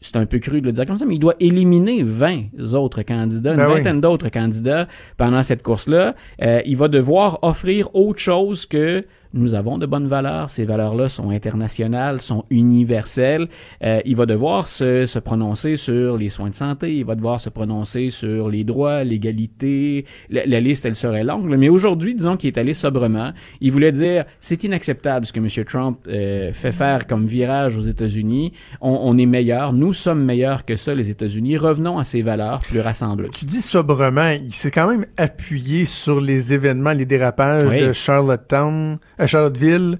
c'est 0.00 0.16
un 0.16 0.26
peu 0.26 0.38
cru 0.38 0.60
de 0.60 0.66
le 0.66 0.72
dire 0.72 0.86
comme 0.86 0.96
ça, 0.96 1.04
mais 1.04 1.16
il 1.16 1.18
doit 1.18 1.34
éliminer 1.40 2.02
20 2.02 2.74
autres 2.74 3.02
candidats, 3.02 3.50
une 3.52 3.56
Ben 3.58 3.68
oui. 3.68 3.74
vingtaine 3.76 4.00
d'autres 4.00 4.30
candidats 4.30 4.88
pendant 5.16 5.42
cette 5.42 5.62
course-là. 5.62 6.14
Euh, 6.42 6.60
il 6.64 6.76
va 6.76 6.88
devoir 6.88 7.38
offrir 7.42 7.94
autre 7.94 8.18
chose 8.20 8.64
que 8.66 9.04
nous 9.32 9.54
avons 9.54 9.78
de 9.78 9.86
bonnes 9.86 10.06
valeurs. 10.08 10.50
Ces 10.50 10.64
valeurs-là 10.64 11.08
sont 11.08 11.30
internationales, 11.30 12.20
sont 12.20 12.44
universelles. 12.50 13.48
Euh, 13.84 14.00
il 14.04 14.16
va 14.16 14.26
devoir 14.26 14.66
se, 14.66 15.06
se 15.06 15.18
prononcer 15.18 15.76
sur 15.76 16.16
les 16.16 16.28
soins 16.28 16.50
de 16.50 16.54
santé. 16.54 16.96
Il 16.96 17.04
va 17.04 17.14
devoir 17.14 17.40
se 17.40 17.48
prononcer 17.50 18.10
sur 18.10 18.48
les 18.48 18.64
droits, 18.64 19.04
l'égalité. 19.04 20.04
La, 20.30 20.46
la 20.46 20.60
liste, 20.60 20.84
elle 20.86 20.94
serait 20.96 21.24
longue. 21.24 21.46
Mais 21.56 21.68
aujourd'hui, 21.68 22.14
disons 22.14 22.36
qu'il 22.36 22.48
est 22.48 22.58
allé 22.58 22.74
sobrement. 22.74 23.32
Il 23.60 23.72
voulait 23.72 23.92
dire, 23.92 24.24
c'est 24.40 24.64
inacceptable 24.64 25.26
ce 25.26 25.32
que 25.32 25.38
M. 25.40 25.64
Trump 25.66 25.98
euh, 26.08 26.52
fait 26.52 26.72
faire 26.72 27.06
comme 27.06 27.26
virage 27.26 27.76
aux 27.76 27.82
États-Unis. 27.82 28.52
On, 28.80 28.98
on 29.02 29.18
est 29.18 29.26
meilleur. 29.26 29.72
Nous 29.72 29.92
sommes 29.92 30.24
meilleurs 30.24 30.64
que 30.64 30.76
ça, 30.76 30.94
les 30.94 31.10
États-Unis. 31.10 31.56
Revenons 31.56 31.98
à 31.98 32.04
ces 32.04 32.22
valeurs 32.22 32.60
plus 32.60 32.80
rassemblantes. 32.80 33.32
Tu 33.32 33.44
dis 33.44 33.60
sobrement, 33.60 34.30
il 34.30 34.52
s'est 34.52 34.70
quand 34.70 34.88
même 34.88 35.06
appuyé 35.16 35.84
sur 35.84 36.20
les 36.20 36.52
événements, 36.52 36.92
les 36.92 37.06
dérapages 37.06 37.70
Oui. 37.70 37.80
de 37.80 37.92
Charlottetown, 37.92 38.98
à 39.20 39.26
Charlotteville. 39.26 39.98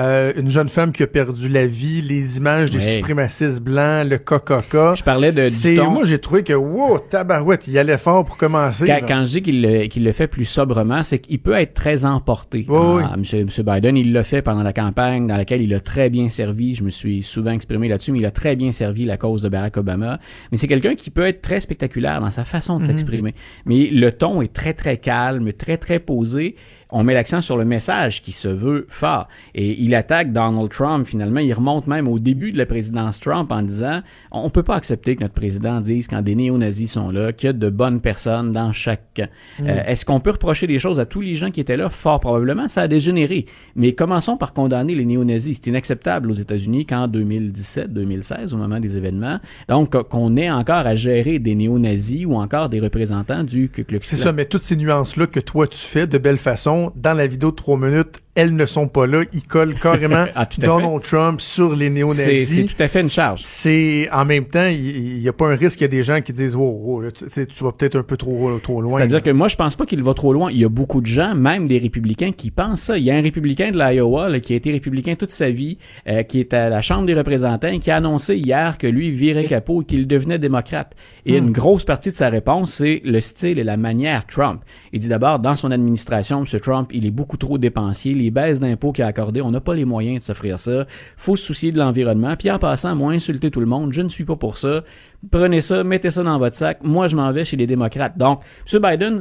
Euh, 0.00 0.32
une 0.38 0.48
jeune 0.48 0.70
femme 0.70 0.90
qui 0.90 1.02
a 1.02 1.06
perdu 1.06 1.50
la 1.50 1.66
vie, 1.66 2.00
les 2.00 2.38
images 2.38 2.70
des 2.70 2.78
Oui. 2.78 2.92
suprémacistes 2.94 3.60
blancs, 3.60 4.08
le 4.08 4.16
KKK. 4.16 4.96
Je 4.96 5.02
parlais 5.02 5.32
de, 5.32 5.50
C'est 5.50 5.74
moi 5.76 6.04
j'ai 6.04 6.18
trouvé 6.18 6.42
que 6.42 6.54
wow, 6.54 6.98
tabarouette, 6.98 7.68
il 7.68 7.76
allait 7.76 7.98
fort 7.98 8.24
pour 8.24 8.38
commencer. 8.38 8.86
Quand, 8.86 9.00
quand 9.06 9.24
je 9.26 9.32
dis 9.32 9.42
qu'il 9.42 9.60
le, 10.04 10.12
fait 10.12 10.28
plus 10.28 10.46
sobrement, 10.46 11.02
c'est 11.02 11.18
qu'il 11.18 11.40
peut 11.40 11.52
être 11.52 11.74
très 11.74 12.06
emporté. 12.06 12.64
Oui, 12.70 12.78
oui. 12.80 13.02
Ah, 13.06 13.18
Monsieur, 13.18 13.44
Monsieur 13.44 13.64
Biden, 13.64 13.98
il 13.98 14.14
l'a 14.14 14.24
fait 14.24 14.40
pendant 14.40 14.62
la 14.62 14.72
campagne 14.72 15.26
dans 15.26 15.36
laquelle 15.36 15.60
il 15.60 15.74
a 15.74 15.80
très 15.80 16.08
bien 16.08 16.30
servi. 16.30 16.74
Je 16.74 16.84
me 16.84 16.90
suis 16.90 17.22
souvent 17.22 17.50
exprimé 17.50 17.86
là-dessus, 17.88 18.12
mais 18.12 18.20
il 18.20 18.24
a 18.26 18.30
très 18.30 18.56
bien 18.56 18.72
servi 18.72 19.04
la 19.04 19.18
cause 19.18 19.42
de 19.42 19.50
Barack 19.50 19.76
Obama. 19.76 20.18
Mais 20.50 20.56
c'est 20.56 20.68
quelqu'un 20.68 20.94
qui 20.94 21.10
peut 21.10 21.26
être 21.26 21.42
très 21.42 21.60
spectaculaire 21.60 22.18
dans 22.22 22.30
sa 22.30 22.46
façon 22.46 22.76
Mhm. 22.76 22.80
de 22.80 22.84
s'exprimer. 22.86 23.34
Mais 23.66 23.90
le 23.92 24.10
ton 24.10 24.40
est 24.40 24.54
très, 24.54 24.72
très 24.72 24.96
calme, 24.96 25.52
très, 25.52 25.76
très 25.76 25.98
posé. 25.98 26.56
On 26.92 27.02
met 27.04 27.14
l'accent 27.14 27.40
sur 27.40 27.56
le 27.56 27.64
message 27.64 28.22
qui 28.22 28.32
se 28.32 28.48
veut 28.48 28.86
fort. 28.88 29.26
Et 29.54 29.82
il 29.82 29.94
attaque 29.94 30.32
Donald 30.32 30.68
Trump, 30.68 31.06
finalement. 31.06 31.40
Il 31.40 31.52
remonte 31.52 31.86
même 31.86 32.06
au 32.06 32.18
début 32.18 32.52
de 32.52 32.58
la 32.58 32.66
présidence 32.66 33.18
Trump 33.18 33.50
en 33.50 33.62
disant 33.62 34.02
on 34.30 34.50
peut 34.50 34.62
pas 34.62 34.76
accepter 34.76 35.16
que 35.16 35.22
notre 35.22 35.34
président 35.34 35.80
dise 35.80 36.06
quand 36.06 36.22
des 36.22 36.34
néo-nazis 36.34 36.92
sont 36.92 37.10
là, 37.10 37.32
qu'il 37.32 37.46
y 37.48 37.50
a 37.50 37.52
de 37.54 37.68
bonnes 37.70 38.00
personnes 38.00 38.52
dans 38.52 38.72
chaque 38.72 39.02
camp. 39.16 39.28
Euh, 39.62 39.82
Est-ce 39.86 40.04
qu'on 40.04 40.20
peut 40.20 40.30
reprocher 40.30 40.66
des 40.66 40.78
choses 40.78 41.00
à 41.00 41.06
tous 41.06 41.20
les 41.22 41.34
gens 41.34 41.50
qui 41.50 41.60
étaient 41.60 41.76
là? 41.76 41.88
Fort 41.88 42.20
probablement, 42.20 42.68
ça 42.68 42.82
a 42.82 42.88
dégénéré. 42.88 43.46
Mais 43.74 43.92
commençons 43.94 44.36
par 44.36 44.52
condamner 44.52 44.94
les 44.94 45.04
néo-nazis. 45.04 45.58
C'est 45.62 45.70
inacceptable 45.70 46.30
aux 46.30 46.34
États-Unis 46.34 46.84
qu'en 46.86 47.08
2017-2016, 47.08 48.54
au 48.54 48.56
moment 48.56 48.80
des 48.80 48.96
événements, 48.96 49.38
donc 49.68 49.90
qu'on 50.08 50.36
ait 50.36 50.50
encore 50.50 50.86
à 50.86 50.94
gérer 50.94 51.38
des 51.38 51.54
néo-nazis 51.54 52.26
ou 52.26 52.34
encore 52.34 52.68
des 52.68 52.80
représentants 52.80 53.44
du 53.44 53.68
Ku 53.68 53.84
Klux 53.84 54.00
C'est 54.02 54.16
Klan. 54.16 54.24
ça, 54.24 54.32
mais 54.32 54.44
toutes 54.44 54.62
ces 54.62 54.76
nuances-là 54.76 55.26
que 55.26 55.40
toi 55.40 55.66
tu 55.66 55.78
fais 55.78 56.06
de 56.06 56.18
belle 56.18 56.38
façon, 56.38 56.81
dans 56.96 57.14
la 57.14 57.26
vidéo 57.26 57.50
de 57.50 57.56
trois 57.56 57.76
minutes, 57.76 58.21
elles 58.34 58.54
ne 58.54 58.64
sont 58.64 58.88
pas 58.88 59.06
là. 59.06 59.22
Ils 59.32 59.46
collent 59.46 59.74
carrément 59.74 60.26
Ah, 60.34 60.48
Donald 60.58 61.02
Trump 61.02 61.40
sur 61.40 61.74
les 61.74 61.86
C'est 61.86 61.90
c'est 61.90 61.90
néo-nazis. 61.90 62.66
tout 62.66 62.82
à 62.82 62.88
fait 62.88 63.00
une 63.00 63.10
charge. 63.10 63.40
C'est 63.42 64.08
en 64.10 64.24
même 64.24 64.46
temps, 64.46 64.68
il 64.68 65.20
n'y 65.20 65.28
a 65.28 65.32
pas 65.32 65.48
un 65.48 65.54
risque 65.54 65.78
qu'il 65.78 65.84
y 65.84 65.84
a 65.84 65.88
des 65.88 66.02
gens 66.02 66.20
qui 66.22 66.32
disent 66.32 66.56
wow, 66.56 67.02
tu, 67.10 67.64
vas 67.64 67.72
peut-être 67.72 67.96
un 67.96 68.02
peu 68.02 68.16
trop 68.16 68.58
trop 68.58 68.80
loin. 68.80 68.98
C'est-à-dire 68.98 69.22
que 69.22 69.30
moi, 69.30 69.48
je 69.48 69.56
pense 69.56 69.76
pas 69.76 69.84
qu'il 69.84 70.02
va 70.02 70.14
trop 70.14 70.32
loin. 70.32 70.50
Il 70.50 70.58
y 70.58 70.64
a 70.64 70.68
beaucoup 70.68 71.00
de 71.00 71.06
gens, 71.06 71.34
même 71.34 71.68
des 71.68 71.78
républicains, 71.78 72.32
qui 72.32 72.50
pensent 72.50 72.82
ça. 72.82 72.98
Il 72.98 73.04
y 73.04 73.10
a 73.10 73.14
un 73.14 73.22
républicain 73.22 73.70
de 73.70 73.78
l'Iowa 73.78 74.28
là, 74.28 74.40
qui 74.40 74.54
a 74.54 74.56
été 74.56 74.72
républicain 74.72 75.14
toute 75.14 75.30
sa 75.30 75.50
vie, 75.50 75.76
euh, 76.08 76.22
qui 76.22 76.40
est 76.40 76.54
à 76.54 76.70
la 76.70 76.80
Chambre 76.80 77.06
des 77.06 77.14
représentants, 77.14 77.68
et 77.68 77.78
qui 77.78 77.90
a 77.90 77.96
annoncé 77.96 78.36
hier 78.36 78.78
que 78.78 78.86
lui 78.86 79.10
virait 79.10 79.44
capot 79.44 79.82
et 79.82 79.84
qu'il 79.84 80.06
devenait 80.06 80.38
démocrate. 80.38 80.94
Et 81.26 81.36
une 81.36 81.52
grosse 81.52 81.84
partie 81.84 82.10
de 82.10 82.16
sa 82.16 82.30
réponse, 82.30 82.72
c'est 82.74 83.02
le 83.04 83.20
style 83.20 83.58
et 83.58 83.64
la 83.64 83.76
manière 83.76 84.26
Trump. 84.26 84.62
Il 84.92 85.00
dit 85.00 85.08
d'abord, 85.08 85.38
dans 85.38 85.54
son 85.54 85.70
administration, 85.70 86.44
M. 86.44 86.60
Trump, 86.60 86.90
il 86.92 87.06
est 87.06 87.10
beaucoup 87.10 87.36
trop 87.36 87.58
dépensier. 87.58 88.21
Les 88.22 88.30
baisses 88.30 88.60
d'impôts 88.60 88.92
qu'il 88.92 89.02
a 89.02 89.08
accordées, 89.08 89.42
on 89.42 89.50
n'a 89.50 89.60
pas 89.60 89.74
les 89.74 89.84
moyens 89.84 90.20
de 90.20 90.22
s'offrir 90.22 90.60
ça. 90.60 90.86
faut 91.16 91.34
se 91.34 91.44
soucier 91.44 91.72
de 91.72 91.78
l'environnement. 91.78 92.36
Puis 92.36 92.52
en 92.52 92.60
passant, 92.60 92.94
moi, 92.94 93.12
insulter 93.12 93.50
tout 93.50 93.58
le 93.58 93.66
monde, 93.66 93.92
je 93.92 94.00
ne 94.00 94.08
suis 94.08 94.24
pas 94.24 94.36
pour 94.36 94.58
ça. 94.58 94.84
Prenez 95.30 95.60
ça, 95.60 95.84
mettez 95.84 96.10
ça 96.10 96.22
dans 96.24 96.38
votre 96.38 96.56
sac. 96.56 96.78
Moi, 96.82 97.06
je 97.06 97.14
m'en 97.14 97.30
vais 97.32 97.44
chez 97.44 97.56
les 97.56 97.66
démocrates. 97.66 98.18
Donc, 98.18 98.40
M. 98.72 98.80
Biden, 98.82 99.20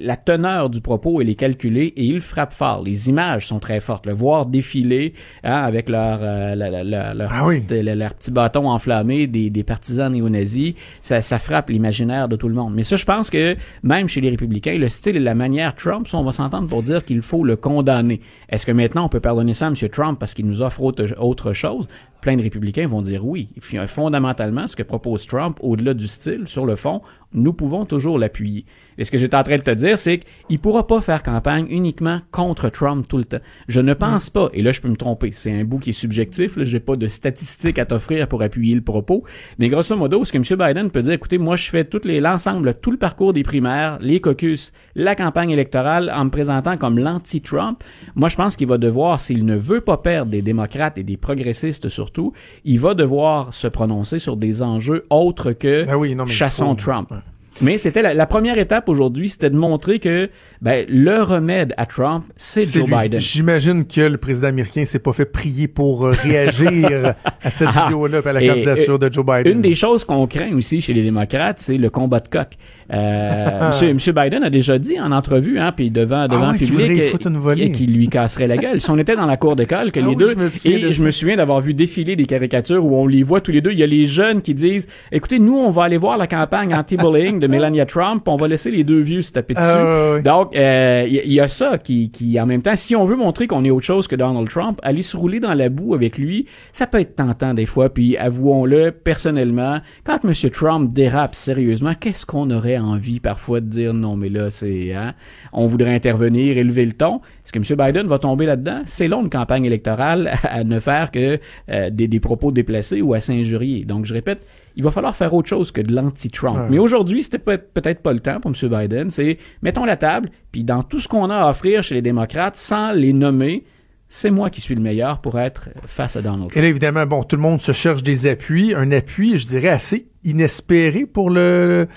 la 0.00 0.16
teneur 0.16 0.70
du 0.70 0.80
propos, 0.80 1.20
elle 1.20 1.28
est 1.30 1.34
calculée 1.34 1.92
et 1.96 2.04
il 2.04 2.20
frappe 2.20 2.52
fort. 2.52 2.82
Les 2.84 3.08
images 3.08 3.46
sont 3.46 3.58
très 3.60 3.80
fortes. 3.80 4.06
Le 4.06 4.12
voir 4.12 4.46
défiler 4.46 5.14
hein, 5.44 5.62
avec 5.62 5.88
leur, 5.88 6.18
euh, 6.22 6.54
la- 6.54 6.70
la- 6.70 6.84
la- 6.84 7.14
leur, 7.14 7.30
Ah 7.32 7.46
oui. 7.46 7.60
petite- 7.60 7.84
le- 7.84 7.94
leur 7.94 8.14
petit 8.14 8.30
bâton 8.30 8.68
enflammé 8.68 9.26
des, 9.26 9.50
des 9.50 9.62
partisans 9.62 10.12
néo-nazis, 10.12 10.74
ça, 11.00 11.20
ça 11.20 11.38
frappe 11.38 11.70
l'imaginaire 11.70 12.28
de 12.28 12.36
tout 12.36 12.48
le 12.48 12.54
monde. 12.54 12.74
Mais 12.74 12.82
ça, 12.82 12.96
je 12.96 13.04
pense 13.04 13.30
que 13.30 13.56
même 13.82 14.08
chez 14.08 14.20
les 14.20 14.30
républicains, 14.30 14.76
le 14.78 14.88
style 14.88 15.16
et 15.16 15.20
la 15.20 15.34
manière 15.34 15.74
Trump, 15.74 16.08
on 16.12 16.22
va 16.24 16.32
s'entendre 16.32 16.66
pour 16.68 16.82
dire 16.82 17.04
qu'il 17.04 17.22
faut 17.22 17.44
le 17.44 17.56
condamner. 17.56 18.20
Est-ce 18.48 18.66
que 18.66 18.72
maintenant 18.72 19.04
on 19.04 19.08
peut 19.08 19.20
pardonner 19.20 19.54
ça 19.54 19.66
à 19.66 19.68
M. 19.68 19.74
Trump 19.90 20.18
parce 20.18 20.34
qu'il 20.34 20.46
nous 20.46 20.60
offre 20.62 20.82
autre, 20.82 21.04
autre 21.20 21.52
chose? 21.52 21.86
Plein 22.20 22.36
de 22.36 22.42
républicains 22.42 22.86
vont 22.86 23.02
dire 23.02 23.24
oui. 23.24 23.48
Fondamentalement, 23.86 24.66
ce 24.66 24.76
que 24.76 24.82
propose 24.82 25.26
Trump, 25.26 25.58
au-delà 25.62 25.94
du 25.94 26.08
style, 26.08 26.48
sur 26.48 26.66
le 26.66 26.76
fond, 26.76 27.00
nous 27.32 27.52
pouvons 27.52 27.84
toujours 27.84 28.18
l'appuyer. 28.18 28.64
Et 28.96 29.04
ce 29.04 29.12
que 29.12 29.18
j'étais 29.18 29.36
en 29.36 29.44
train 29.44 29.56
de 29.56 29.62
te 29.62 29.70
dire, 29.70 29.96
c'est 29.96 30.20
qu'il 30.48 30.58
pourra 30.58 30.86
pas 30.86 31.00
faire 31.00 31.22
campagne 31.22 31.66
uniquement 31.70 32.20
contre 32.32 32.68
Trump 32.68 33.06
tout 33.06 33.16
le 33.16 33.24
temps. 33.24 33.38
Je 33.68 33.80
ne 33.80 33.94
pense 33.94 34.28
pas, 34.28 34.48
et 34.54 34.62
là 34.62 34.72
je 34.72 34.80
peux 34.80 34.88
me 34.88 34.96
tromper, 34.96 35.30
c'est 35.30 35.52
un 35.52 35.64
bout 35.64 35.78
qui 35.78 35.90
est 35.90 35.92
subjectif, 35.92 36.56
là, 36.56 36.64
j'ai 36.64 36.80
pas 36.80 36.96
de 36.96 37.06
statistiques 37.06 37.78
à 37.78 37.84
t'offrir 37.84 38.26
pour 38.26 38.42
appuyer 38.42 38.74
le 38.74 38.80
propos, 38.80 39.22
mais 39.58 39.68
grosso 39.68 39.96
modo, 39.96 40.24
ce 40.24 40.32
que 40.32 40.38
M. 40.38 40.44
Biden 40.58 40.90
peut 40.90 41.02
dire, 41.02 41.12
écoutez, 41.12 41.38
moi 41.38 41.54
je 41.54 41.70
fais 41.70 41.84
toutes 41.84 42.06
les, 42.06 42.20
l'ensemble, 42.20 42.72
tout 42.80 42.90
le 42.90 42.96
parcours 42.96 43.32
des 43.32 43.44
primaires, 43.44 43.98
les 44.00 44.20
caucus, 44.20 44.72
la 44.96 45.14
campagne 45.14 45.50
électorale 45.50 46.12
en 46.14 46.24
me 46.24 46.30
présentant 46.30 46.76
comme 46.76 46.98
l'anti-Trump. 46.98 47.84
Moi 48.16 48.28
je 48.28 48.36
pense 48.36 48.56
qu'il 48.56 48.66
va 48.66 48.78
devoir, 48.78 49.20
s'il 49.20 49.44
ne 49.44 49.56
veut 49.56 49.80
pas 49.80 49.98
perdre 49.98 50.32
des 50.32 50.42
démocrates 50.42 50.98
et 50.98 51.04
des 51.04 51.16
progressistes 51.16 51.88
surtout, 51.88 52.32
il 52.64 52.80
va 52.80 52.94
devoir 52.94 53.54
se 53.54 53.68
prononcer 53.68 54.18
sur 54.18 54.36
des 54.36 54.62
enjeux 54.62 55.04
autres 55.10 55.52
que 55.52 55.84
Ben 55.84 55.96
oui, 55.96 56.14
non, 56.16 56.24
mais 56.24 56.30
il 56.30 56.34
chassons 56.34 56.74
Trump. 56.74 57.10
ouais. 57.12 57.18
Mais 57.60 57.76
c'était 57.78 58.02
la, 58.02 58.14
la 58.14 58.26
première 58.26 58.58
étape 58.58 58.88
aujourd'hui, 58.88 59.28
c'était 59.28 59.50
de 59.50 59.56
montrer 59.56 59.98
que 59.98 60.30
ben, 60.62 60.86
le 60.88 61.22
remède 61.22 61.74
à 61.76 61.86
Trump, 61.86 62.24
c'est 62.36 62.64
Joe 62.66 62.86
lui. 62.86 62.94
Biden. 62.96 63.20
J'imagine 63.20 63.84
que 63.86 64.00
le 64.02 64.16
président 64.16 64.48
américain 64.48 64.84
s'est 64.84 64.98
pas 64.98 65.12
fait 65.12 65.24
prier 65.26 65.66
pour 65.68 66.06
euh, 66.06 66.12
réagir 66.12 67.14
à 67.42 67.50
cette 67.50 67.68
Ah. 67.74 67.84
vidéo-là, 67.86 68.20
à 68.24 68.32
la 68.32 68.46
candidature 68.46 68.98
de 68.98 69.12
Joe 69.12 69.24
Biden. 69.26 69.52
Une 69.56 69.60
des 69.60 69.74
choses 69.74 70.04
qu'on 70.04 70.26
craint 70.26 70.54
aussi 70.54 70.80
chez 70.80 70.92
les 70.92 71.02
démocrates, 71.02 71.58
c'est 71.60 71.78
le 71.78 71.90
combat 71.90 72.20
de 72.20 72.28
coq. 72.28 72.48
Euh, 72.92 73.66
monsieur, 73.68 73.92
monsieur 73.92 74.12
Biden 74.12 74.42
a 74.42 74.50
déjà 74.50 74.78
dit 74.78 74.98
en 74.98 75.12
entrevue, 75.12 75.58
hein, 75.58 75.72
puis 75.76 75.90
devant, 75.90 76.26
devant 76.26 76.48
Ah 76.48 76.50
ouais, 76.52 76.58
public, 76.58 76.90
y 76.90 77.62
euh, 77.62 77.68
qu'il 77.68 77.92
lui 77.92 78.08
casserait 78.08 78.46
la 78.46 78.56
gueule. 78.56 78.80
Si 78.80 78.90
on 78.90 78.96
était 78.98 79.16
dans 79.16 79.26
la 79.26 79.36
cour 79.36 79.56
d'école, 79.56 79.92
que 79.92 80.00
Ah 80.00 80.02
les 80.02 80.08
oui, 80.08 80.16
deux, 80.16 80.28
je 80.28 80.68
et 80.68 80.80
de 80.82 80.90
je 80.90 80.98
ça. 80.98 81.04
me 81.04 81.10
souviens 81.10 81.36
d'avoir 81.36 81.60
vu 81.60 81.74
défiler 81.74 82.16
des 82.16 82.24
caricatures 82.24 82.84
où 82.84 82.96
on 82.96 83.06
les 83.06 83.22
voit 83.22 83.40
tous 83.40 83.50
les 83.52 83.60
deux. 83.60 83.72
Il 83.72 83.78
y 83.78 83.82
a 83.82 83.86
les 83.86 84.06
jeunes 84.06 84.40
qui 84.40 84.54
disent, 84.54 84.86
écoutez, 85.12 85.38
nous, 85.38 85.56
on 85.56 85.70
va 85.70 85.84
aller 85.84 85.98
voir 85.98 86.16
la 86.16 86.26
campagne 86.26 86.74
anti-bullying 86.74 87.38
de 87.38 87.46
Melania 87.46 87.84
Trump, 87.84 88.26
on 88.26 88.36
va 88.36 88.48
laisser 88.48 88.70
les 88.70 88.84
deux 88.84 89.00
vieux 89.00 89.22
se 89.22 89.32
taper 89.32 89.54
dessus. 89.54 89.66
Ah, 89.66 90.12
ouais. 90.14 90.22
Donc, 90.22 90.56
euh, 90.56 91.04
il 91.06 91.14
y, 91.14 91.20
il 91.26 91.32
y 91.32 91.40
a 91.40 91.48
ça 91.48 91.78
qui, 91.78 92.10
qui, 92.10 92.40
en 92.40 92.46
même 92.46 92.62
temps, 92.62 92.76
si 92.76 92.96
on 92.96 93.04
veut 93.04 93.16
montrer 93.16 93.46
qu'on 93.46 93.64
est 93.64 93.70
autre 93.70 93.86
chose 93.86 94.08
que 94.08 94.16
Donald 94.16 94.48
Trump, 94.48 94.80
aller 94.82 95.02
se 95.02 95.16
rouler 95.16 95.40
dans 95.40 95.54
la 95.54 95.68
boue 95.68 95.94
avec 95.94 96.16
lui, 96.16 96.46
ça 96.72 96.86
peut 96.86 97.00
être 97.00 97.16
tentant 97.16 97.52
des 97.52 97.66
fois. 97.66 97.90
Puis, 97.90 98.16
avouons-le, 98.16 98.92
personnellement, 98.92 99.78
quand 100.04 100.18
M. 100.24 100.32
Trump 100.50 100.92
dérape 100.92 101.34
sérieusement, 101.34 101.92
qu'est-ce 101.98 102.24
qu'on 102.24 102.50
aurait 102.50 102.77
envie 102.78 103.20
parfois 103.20 103.60
de 103.60 103.66
dire 103.66 103.94
non, 103.94 104.16
mais 104.16 104.28
là, 104.28 104.50
c'est, 104.50 104.94
hein, 104.94 105.14
on 105.52 105.66
voudrait 105.66 105.94
intervenir, 105.94 106.56
élever 106.58 106.84
le 106.86 106.92
ton. 106.92 107.20
Est-ce 107.44 107.52
que 107.52 107.58
M. 107.58 107.86
Biden 107.86 108.06
va 108.06 108.18
tomber 108.18 108.46
là-dedans? 108.46 108.82
C'est 108.86 109.08
long 109.08 109.22
une 109.22 109.30
campagne 109.30 109.64
électorale 109.64 110.32
à 110.44 110.64
ne 110.64 110.80
faire 110.80 111.10
que 111.10 111.38
euh, 111.70 111.90
des, 111.90 112.08
des 112.08 112.20
propos 112.20 112.52
déplacés 112.52 113.02
ou 113.02 113.14
à 113.14 113.20
s'injurier. 113.20 113.84
Donc, 113.84 114.04
je 114.04 114.14
répète, 114.14 114.44
il 114.76 114.84
va 114.84 114.90
falloir 114.90 115.16
faire 115.16 115.34
autre 115.34 115.48
chose 115.48 115.72
que 115.72 115.80
de 115.80 115.92
l'anti-Trump. 115.94 116.56
Ouais. 116.58 116.66
Mais 116.70 116.78
aujourd'hui, 116.78 117.22
c'était 117.22 117.38
peut- 117.38 117.58
peut-être 117.58 118.00
pas 118.00 118.12
le 118.12 118.20
temps 118.20 118.40
pour 118.40 118.52
M. 118.52 118.68
Biden. 118.70 119.10
C'est 119.10 119.38
mettons 119.62 119.84
la 119.84 119.96
table, 119.96 120.30
puis 120.52 120.64
dans 120.64 120.82
tout 120.82 121.00
ce 121.00 121.08
qu'on 121.08 121.30
a 121.30 121.36
à 121.36 121.50
offrir 121.50 121.82
chez 121.82 121.94
les 121.96 122.02
démocrates, 122.02 122.56
sans 122.56 122.92
les 122.92 123.12
nommer, 123.12 123.64
c'est 124.10 124.30
moi 124.30 124.48
qui 124.48 124.62
suis 124.62 124.74
le 124.74 124.80
meilleur 124.80 125.20
pour 125.20 125.38
être 125.38 125.68
face 125.84 126.16
à 126.16 126.22
Donald 126.22 126.42
Trump. 126.48 126.56
Et 126.56 126.62
là, 126.62 126.68
évidemment, 126.68 127.04
bon, 127.04 127.24
tout 127.24 127.36
le 127.36 127.42
monde 127.42 127.60
se 127.60 127.72
cherche 127.72 128.02
des 128.02 128.26
appuis. 128.26 128.72
Un 128.74 128.90
appui, 128.92 129.38
je 129.38 129.46
dirais, 129.46 129.68
assez 129.68 130.08
inespéré 130.24 131.04
pour 131.04 131.28
le 131.28 131.88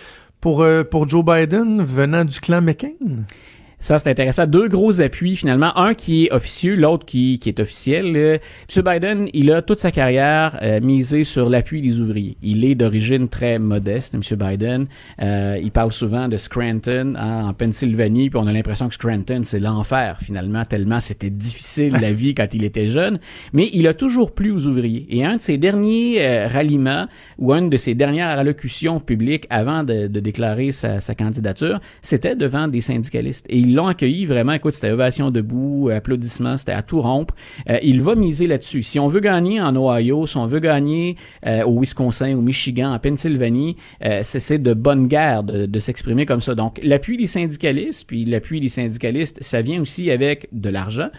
pour, 0.41 0.63
euh, 0.63 0.83
pour 0.83 1.07
Joe 1.07 1.23
Biden 1.23 1.83
venant 1.83 2.25
du 2.25 2.39
clan 2.39 2.61
McCain? 2.61 2.89
Ça, 3.81 3.97
c'est 3.97 4.09
intéressant. 4.09 4.45
Deux 4.45 4.67
gros 4.67 5.01
appuis, 5.01 5.35
finalement. 5.35 5.75
Un 5.75 5.95
qui 5.95 6.25
est 6.25 6.31
officieux, 6.31 6.75
l'autre 6.75 7.03
qui, 7.03 7.39
qui 7.39 7.49
est 7.49 7.59
officiel. 7.59 8.13
Euh, 8.15 8.37
M. 8.73 8.83
Biden, 8.85 9.27
il 9.33 9.51
a 9.51 9.63
toute 9.63 9.79
sa 9.79 9.91
carrière 9.91 10.59
euh, 10.61 10.79
misé 10.79 11.23
sur 11.23 11.49
l'appui 11.49 11.81
des 11.81 11.99
ouvriers. 11.99 12.37
Il 12.43 12.63
est 12.63 12.75
d'origine 12.75 13.27
très 13.27 13.57
modeste, 13.57 14.13
M. 14.13 14.21
Biden. 14.37 14.85
Euh, 15.19 15.59
il 15.61 15.71
parle 15.71 15.91
souvent 15.91 16.27
de 16.27 16.37
Scranton, 16.37 17.15
hein, 17.17 17.47
en 17.47 17.53
Pennsylvanie, 17.53 18.29
puis 18.29 18.39
on 18.39 18.45
a 18.45 18.53
l'impression 18.53 18.87
que 18.87 18.93
Scranton, 18.93 19.41
c'est 19.43 19.59
l'enfer, 19.59 20.19
finalement, 20.21 20.63
tellement 20.63 20.99
c'était 20.99 21.31
difficile 21.31 21.93
la 21.99 22.13
vie 22.13 22.35
quand 22.35 22.53
il 22.53 22.63
était 22.63 22.89
jeune. 22.89 23.19
Mais 23.51 23.71
il 23.73 23.87
a 23.87 23.95
toujours 23.95 24.31
plu 24.33 24.51
aux 24.51 24.67
ouvriers. 24.67 25.07
Et 25.09 25.25
un 25.25 25.37
de 25.37 25.41
ses 25.41 25.57
derniers 25.57 26.21
euh, 26.21 26.47
ralliements, 26.47 27.07
ou 27.39 27.51
une 27.51 27.71
de 27.71 27.77
ses 27.77 27.95
dernières 27.95 28.29
allocutions 28.29 28.99
publiques 28.99 29.47
avant 29.49 29.83
de, 29.83 30.05
de 30.05 30.19
déclarer 30.19 30.71
sa, 30.71 30.99
sa 30.99 31.15
candidature, 31.15 31.79
c'était 32.03 32.35
devant 32.35 32.67
des 32.67 32.81
syndicalistes. 32.81 33.47
Ils 33.71 33.75
l'ont 33.75 33.87
accueilli 33.87 34.25
vraiment. 34.25 34.51
Écoute, 34.51 34.73
c'était 34.73 34.91
ovation 34.91 35.31
debout, 35.31 35.89
applaudissements, 35.93 36.57
c'était 36.57 36.73
à 36.73 36.81
tout 36.81 36.99
rompre. 36.99 37.33
Euh, 37.69 37.79
il 37.81 38.01
va 38.01 38.15
miser 38.15 38.47
là-dessus. 38.47 38.83
Si 38.83 38.99
on 38.99 39.07
veut 39.07 39.21
gagner 39.21 39.61
en 39.61 39.73
Ohio, 39.77 40.27
si 40.27 40.35
on 40.35 40.45
veut 40.45 40.59
gagner 40.59 41.15
euh, 41.47 41.63
au 41.63 41.79
Wisconsin, 41.79 42.35
au 42.35 42.41
Michigan, 42.41 42.91
en 42.93 42.99
Pennsylvanie, 42.99 43.77
euh, 44.03 44.19
c'est 44.23 44.61
de 44.61 44.73
bonne 44.73 45.07
guerre 45.07 45.43
de, 45.43 45.65
de 45.65 45.79
s'exprimer 45.79 46.25
comme 46.25 46.41
ça. 46.41 46.53
Donc, 46.53 46.81
l'appui 46.83 47.15
des 47.15 47.27
syndicalistes, 47.27 48.05
puis 48.07 48.25
l'appui 48.25 48.59
des 48.59 48.67
syndicalistes, 48.67 49.37
ça 49.41 49.61
vient 49.61 49.81
aussi 49.81 50.11
avec 50.11 50.49
de 50.51 50.69
l'argent. 50.69 51.09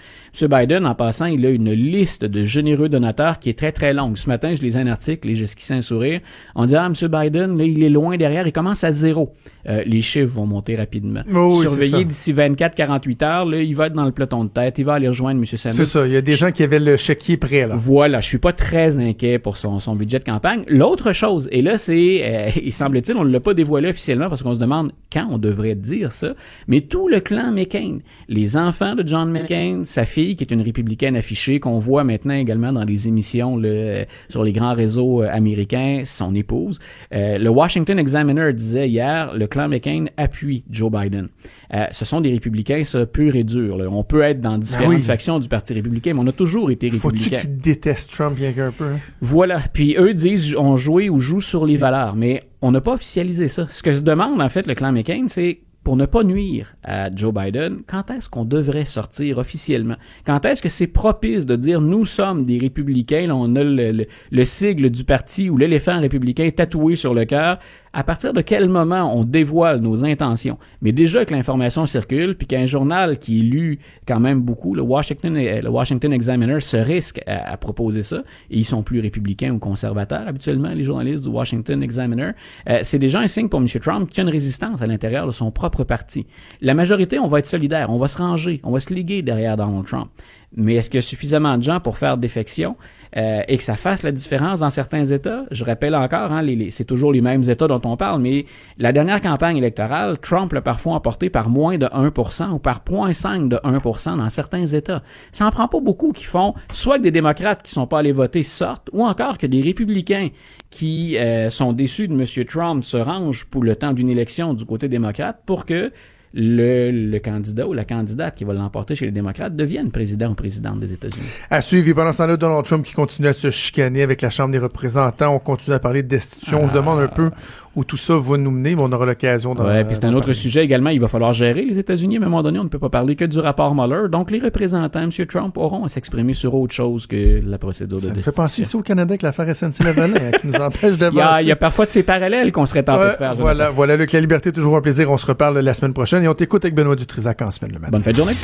M. 0.40 0.48
Biden, 0.48 0.86
en 0.86 0.94
passant, 0.94 1.26
il 1.26 1.46
a 1.46 1.50
une 1.50 1.72
liste 1.72 2.26
de 2.26 2.44
généreux 2.44 2.90
donateurs 2.90 3.38
qui 3.38 3.48
est 3.48 3.58
très, 3.58 3.72
très 3.72 3.94
longue. 3.94 4.18
Ce 4.18 4.28
matin, 4.28 4.54
je 4.54 4.60
lisais 4.60 4.80
un 4.80 4.86
article 4.88 5.30
et 5.30 5.36
j'esquissais 5.36 5.74
un 5.74 5.82
sourire. 5.82 6.20
On 6.54 6.66
dit, 6.66 6.76
ah, 6.76 6.86
M. 6.86 7.08
Biden, 7.08 7.56
là, 7.56 7.64
il 7.64 7.82
est 7.82 7.88
loin 7.88 8.18
derrière, 8.18 8.46
il 8.46 8.52
commence 8.52 8.84
à 8.84 8.92
zéro. 8.92 9.32
Euh, 9.68 9.82
les 9.86 10.02
chiffres 10.02 10.34
vont 10.34 10.46
monter 10.46 10.76
rapidement. 10.76 11.22
Oh 11.34 11.54
oui, 11.54 11.68
Surveiller 11.68 12.04
d'ici 12.04 12.32
24-48 12.48 13.24
heures, 13.24 13.44
là, 13.44 13.62
il 13.62 13.74
va 13.74 13.86
être 13.86 13.92
dans 13.92 14.04
le 14.04 14.12
peloton 14.12 14.44
de 14.44 14.50
tête, 14.50 14.78
il 14.78 14.84
va 14.84 14.94
aller 14.94 15.08
rejoindre 15.08 15.40
M. 15.40 15.46
Sanders. 15.46 15.74
C'est 15.74 15.84
ça, 15.84 16.06
il 16.06 16.12
y 16.12 16.16
a 16.16 16.20
des 16.20 16.36
gens 16.36 16.52
qui 16.52 16.62
avaient 16.62 16.80
le 16.80 16.96
chéquier 16.96 17.36
prêt, 17.36 17.66
là. 17.66 17.74
Voilà, 17.76 18.20
je 18.20 18.26
suis 18.26 18.38
pas 18.38 18.52
très 18.52 18.98
inquiet 18.98 19.38
pour 19.38 19.56
son, 19.56 19.80
son 19.80 19.94
budget 19.94 20.18
de 20.18 20.24
campagne. 20.24 20.64
L'autre 20.68 21.12
chose, 21.12 21.48
et 21.52 21.62
là, 21.62 21.78
c'est, 21.78 22.22
euh, 22.24 22.50
il 22.62 22.72
semble-t-il, 22.72 23.16
on 23.16 23.24
ne 23.24 23.30
l'a 23.30 23.40
pas 23.40 23.54
dévoilé 23.54 23.88
officiellement 23.88 24.28
parce 24.28 24.42
qu'on 24.42 24.54
se 24.54 24.60
demande 24.60 24.92
quand 25.12 25.26
on 25.30 25.38
devrait 25.38 25.74
dire 25.74 26.12
ça, 26.12 26.34
mais 26.66 26.80
tout 26.80 27.08
le 27.08 27.20
clan 27.20 27.52
McCain, 27.52 27.98
les 28.28 28.56
enfants 28.56 28.94
de 28.94 29.06
John 29.06 29.30
McCain, 29.30 29.82
sa 29.84 30.04
fille 30.04 30.36
qui 30.36 30.44
est 30.44 30.52
une 30.52 30.62
républicaine 30.62 31.16
affichée, 31.16 31.60
qu'on 31.60 31.78
voit 31.78 32.04
maintenant 32.04 32.34
également 32.34 32.72
dans 32.72 32.84
les 32.84 33.08
émissions 33.08 33.56
le, 33.56 34.04
sur 34.28 34.44
les 34.44 34.52
grands 34.52 34.74
réseaux 34.74 35.22
euh, 35.22 35.28
américains, 35.30 36.02
son 36.04 36.34
épouse. 36.34 36.78
Euh, 37.14 37.38
le 37.38 37.50
Washington 37.50 37.98
Examiner 37.98 38.52
disait 38.52 38.88
hier, 38.88 39.34
le 39.34 39.46
clan 39.46 39.68
McCain 39.68 40.06
appuie 40.16 40.64
Joe 40.70 40.90
Biden. 40.90 41.28
Euh, 41.74 41.86
ce 41.90 42.04
sont 42.04 42.20
des 42.20 42.30
républicains, 42.30 42.84
ça, 42.84 43.06
pur 43.06 43.34
et 43.34 43.44
dur. 43.44 43.76
là. 43.78 43.86
On 43.90 44.04
peut 44.04 44.22
être 44.22 44.40
dans 44.40 44.58
différentes 44.58 44.90
Ben 44.90 44.96
oui. 44.96 45.02
factions 45.02 45.38
du 45.38 45.48
Parti 45.48 45.72
républicain, 45.72 46.12
mais 46.14 46.20
on 46.20 46.26
a 46.26 46.32
toujours 46.32 46.70
été 46.70 46.90
Faut-tu 46.90 47.16
républicains. 47.16 47.40
qu'ils 47.40 47.58
détestent 47.58 48.12
Trump 48.12 48.36
bien 48.36 48.52
qu'un 48.52 48.70
peu? 48.72 48.84
hein? 48.84 48.98
Voilà. 49.20 49.58
Puis 49.72 49.96
eux 49.98 50.12
disent 50.14 50.54
on 50.58 50.76
joue 50.76 51.00
ou 51.08 51.18
joue 51.18 51.40
sur 51.40 51.64
les 51.64 51.78
valeurs, 51.78 52.14
mais 52.14 52.42
on 52.60 52.70
n'a 52.72 52.80
pas 52.80 52.92
officialisé 52.94 53.48
ça. 53.48 53.66
Ce 53.68 53.82
que 53.82 53.92
se 53.92 54.02
demande 54.02 54.40
en 54.42 54.48
fait 54.50 54.66
le 54.66 54.74
clan 54.74 54.92
McCain, 54.92 55.24
c'est 55.28 55.60
pour 55.82 55.96
ne 55.96 56.06
pas 56.06 56.22
nuire 56.22 56.76
à 56.84 57.12
Joe 57.12 57.34
Biden, 57.34 57.78
quand 57.88 58.08
est-ce 58.12 58.28
qu'on 58.28 58.44
devrait 58.44 58.84
sortir 58.84 59.38
officiellement? 59.38 59.96
Quand 60.24 60.44
est-ce 60.44 60.62
que 60.62 60.68
c'est 60.68 60.86
propice 60.86 61.44
de 61.44 61.56
dire 61.56 61.80
nous 61.80 62.04
sommes 62.04 62.44
des 62.44 62.56
républicains, 62.58 63.26
là, 63.26 63.34
on 63.34 63.56
a 63.56 63.64
le, 63.64 63.90
le- 63.90 64.06
le 64.30 64.44
sigle 64.44 64.90
du 64.90 65.02
parti 65.02 65.50
ou 65.50 65.56
l'éléphant 65.56 66.00
républicain 66.00 66.48
tatoué 66.54 66.94
sur 66.94 67.14
le 67.14 67.24
cœur? 67.24 67.58
À 67.94 68.04
partir 68.04 68.32
de 68.32 68.40
quel 68.40 68.68
moment 68.68 69.14
on 69.14 69.24
dévoile 69.24 69.80
nos 69.80 70.04
intentions? 70.04 70.58
Mais 70.80 70.92
déjà 70.92 71.24
que 71.24 71.34
l'information 71.34 71.86
circule, 71.86 72.36
puis 72.36 72.46
qu'un 72.46 72.66
journal 72.66 73.18
qui 73.18 73.40
est 73.40 73.78
quand 74.06 74.20
même 74.20 74.40
beaucoup, 74.40 74.74
le 74.74 74.82
Washington, 74.82 75.34
le 75.34 75.68
Washington 75.68 76.12
Examiner 76.12 76.60
se 76.60 76.76
risque 76.76 77.20
à, 77.26 77.52
à 77.52 77.56
proposer 77.56 78.02
ça, 78.02 78.22
et 78.50 78.58
ils 78.58 78.64
sont 78.64 78.82
plus 78.82 79.00
républicains 79.00 79.52
ou 79.52 79.58
conservateurs 79.58 80.26
habituellement, 80.26 80.70
les 80.70 80.84
journalistes 80.84 81.24
du 81.24 81.30
Washington 81.30 81.82
Examiner, 81.82 82.32
euh, 82.68 82.80
c'est 82.82 82.98
déjà 82.98 83.20
un 83.20 83.28
signe 83.28 83.48
pour 83.48 83.60
M. 83.60 83.66
Trump 83.66 84.08
qu'il 84.08 84.18
y 84.18 84.20
a 84.20 84.24
une 84.24 84.32
résistance 84.32 84.82
à 84.82 84.86
l'intérieur 84.86 85.26
de 85.26 85.32
son 85.32 85.50
propre 85.50 85.84
parti. 85.84 86.26
La 86.60 86.74
majorité, 86.74 87.18
on 87.18 87.28
va 87.28 87.38
être 87.38 87.46
solidaire, 87.46 87.90
on 87.90 87.98
va 87.98 88.08
se 88.08 88.18
ranger, 88.18 88.60
on 88.64 88.72
va 88.72 88.80
se 88.80 88.92
liguer 88.92 89.22
derrière 89.22 89.56
Donald 89.56 89.86
Trump. 89.86 90.08
Mais 90.54 90.74
est-ce 90.74 90.90
qu'il 90.90 90.98
y 90.98 91.02
a 91.02 91.02
suffisamment 91.02 91.56
de 91.56 91.62
gens 91.62 91.80
pour 91.80 91.96
faire 91.96 92.18
défection? 92.18 92.76
Euh, 93.16 93.42
et 93.48 93.58
que 93.58 93.62
ça 93.62 93.76
fasse 93.76 94.02
la 94.02 94.12
différence 94.12 94.60
dans 94.60 94.70
certains 94.70 95.04
États? 95.04 95.44
Je 95.50 95.64
rappelle 95.64 95.94
encore, 95.94 96.32
hein, 96.32 96.42
les, 96.42 96.70
c'est 96.70 96.84
toujours 96.84 97.12
les 97.12 97.20
mêmes 97.20 97.42
États 97.48 97.68
dont 97.68 97.80
on 97.84 97.96
parle, 97.96 98.20
mais 98.20 98.46
la 98.78 98.92
dernière 98.92 99.20
campagne 99.20 99.56
électorale, 99.56 100.18
Trump 100.18 100.52
l'a 100.52 100.62
parfois 100.62 100.94
emporté 100.94 101.30
par 101.30 101.48
moins 101.48 101.78
de 101.78 101.86
1% 101.86 102.50
ou 102.50 102.58
par 102.58 102.82
0.5 102.84 103.48
de 103.48 103.56
1% 103.56 104.16
dans 104.16 104.30
certains 104.30 104.66
États. 104.66 105.02
Ça 105.30 105.46
en 105.46 105.50
prend 105.50 105.68
pas 105.68 105.80
beaucoup 105.80 106.12
qui 106.12 106.24
font 106.24 106.54
soit 106.72 106.98
que 106.98 107.02
des 107.02 107.10
démocrates 107.10 107.62
qui 107.62 107.70
sont 107.70 107.86
pas 107.86 107.98
allés 107.98 108.12
voter 108.12 108.42
sortent, 108.42 108.88
ou 108.92 109.04
encore 109.04 109.38
que 109.38 109.46
des 109.46 109.60
républicains 109.60 110.28
qui 110.70 111.18
euh, 111.18 111.50
sont 111.50 111.72
déçus 111.72 112.08
de 112.08 112.14
M. 112.14 112.46
Trump 112.46 112.82
se 112.82 112.96
rangent 112.96 113.44
pour 113.44 113.62
le 113.62 113.76
temps 113.76 113.92
d'une 113.92 114.08
élection 114.08 114.54
du 114.54 114.64
côté 114.64 114.88
démocrate 114.88 115.42
pour 115.44 115.66
que 115.66 115.92
le, 116.34 116.90
le 116.90 117.18
candidat 117.18 117.66
ou 117.66 117.72
la 117.72 117.84
candidate 117.84 118.34
qui 118.34 118.44
va 118.44 118.54
l'emporter 118.54 118.94
chez 118.94 119.06
les 119.06 119.12
démocrates 119.12 119.54
devienne 119.54 119.90
président 119.90 120.30
ou 120.30 120.34
présidente 120.34 120.80
des 120.80 120.92
États-Unis. 120.92 121.26
À 121.50 121.60
suivre, 121.60 121.92
pendant 121.94 122.12
ce 122.12 122.18
temps-là, 122.18 122.36
Donald 122.36 122.64
Trump 122.64 122.84
qui 122.84 122.94
continue 122.94 123.28
à 123.28 123.32
se 123.32 123.50
chicaner 123.50 124.02
avec 124.02 124.22
la 124.22 124.30
Chambre 124.30 124.52
des 124.52 124.58
représentants. 124.58 125.34
On 125.34 125.38
continue 125.38 125.74
à 125.74 125.78
parler 125.78 126.02
de 126.02 126.08
destitution. 126.08 126.62
On 126.62 126.68
se 126.68 126.74
demande 126.74 127.00
un 127.00 127.08
peu 127.08 127.30
où 127.74 127.84
tout 127.84 127.96
ça 127.96 128.14
va 128.16 128.36
nous 128.36 128.50
mener, 128.50 128.74
mais 128.74 128.82
on 128.82 128.92
aura 128.92 129.06
l'occasion 129.06 129.54
d'en 129.54 129.64
Ouais, 129.64 129.82
puis 129.84 129.94
c'est 129.94 130.04
un 130.04 130.10
autre 130.12 130.20
parler. 130.26 130.34
sujet 130.34 130.62
également. 130.62 130.90
Il 130.90 131.00
va 131.00 131.08
falloir 131.08 131.32
gérer 131.32 131.64
les 131.64 131.78
États-Unis. 131.78 132.16
À 132.16 132.20
un 132.20 132.24
moment 132.24 132.42
donné, 132.42 132.58
on 132.58 132.64
ne 132.64 132.68
peut 132.68 132.78
pas 132.78 132.90
parler 132.90 133.16
que 133.16 133.24
du 133.24 133.38
rapport 133.38 133.74
Mueller. 133.74 134.08
Donc, 134.10 134.30
les 134.30 134.40
représentants, 134.40 135.00
M. 135.00 135.10
Trump, 135.26 135.56
auront 135.56 135.84
à 135.84 135.88
s'exprimer 135.88 136.34
sur 136.34 136.54
autre 136.54 136.74
chose 136.74 137.06
que 137.06 137.40
la 137.42 137.56
procédure 137.56 137.96
de 137.96 138.02
Ça 138.02 138.08
me 138.08 138.10
fait 138.12 138.16
destitution. 138.16 138.42
penser 138.42 138.62
ici 138.62 138.76
au 138.76 138.82
Canada 138.82 139.12
avec 139.12 139.22
l'affaire 139.22 139.46
SNC-Lavalin 139.54 140.14
hein, 140.16 140.30
qui 140.38 140.46
nous 140.48 140.54
empêche 140.56 140.82
Il 140.82 140.90
y, 140.90 140.94
a, 140.94 141.10
d'avancer. 141.10 141.42
il 141.42 141.48
y 141.48 141.52
a 141.52 141.56
parfois 141.56 141.86
de 141.86 141.90
ces 141.90 142.02
parallèles 142.02 142.52
qu'on 142.52 142.66
serait 142.66 142.82
tenté 142.82 142.98
Ouais, 143.04 143.06
de 143.12 143.12
faire. 143.12 143.32
Jonathan. 143.32 143.40
voilà, 143.42 143.70
voilà, 143.70 143.96
Luc, 143.96 144.12
la 144.12 144.20
liberté, 144.20 144.52
toujours 144.52 144.76
un 144.76 144.80
plaisir. 144.82 145.10
On 145.10 145.16
se 145.16 145.24
reparle 145.26 145.58
la 145.58 145.72
semaine 145.74 145.94
prochaine 145.94 146.22
et 146.24 146.28
on 146.28 146.34
t'écoute 146.34 146.64
avec 146.66 146.74
Benoît 146.74 146.94
Dutrisac 146.96 147.40
en 147.40 147.50
semaine 147.50 147.72
le 147.72 147.78
matin. 147.78 147.90
Bonne 147.92 148.02
fin 148.02 148.10
de 148.10 148.16
journée. 148.16 148.36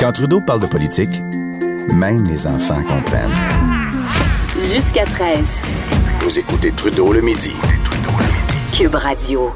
Quand 0.00 0.12
Trudeau 0.12 0.40
parle 0.40 0.60
de 0.60 0.66
politique, 0.66 1.10
même 1.92 2.24
les 2.26 2.46
enfants 2.46 2.80
comprennent. 2.88 3.69
Jusqu'à 4.80 5.04
13. 5.04 5.36
Vous 6.20 6.38
écoutez 6.38 6.72
Trudeau 6.72 7.12
le 7.12 7.20
midi. 7.20 7.54
Cube 8.72 8.94
Radio. 8.94 9.50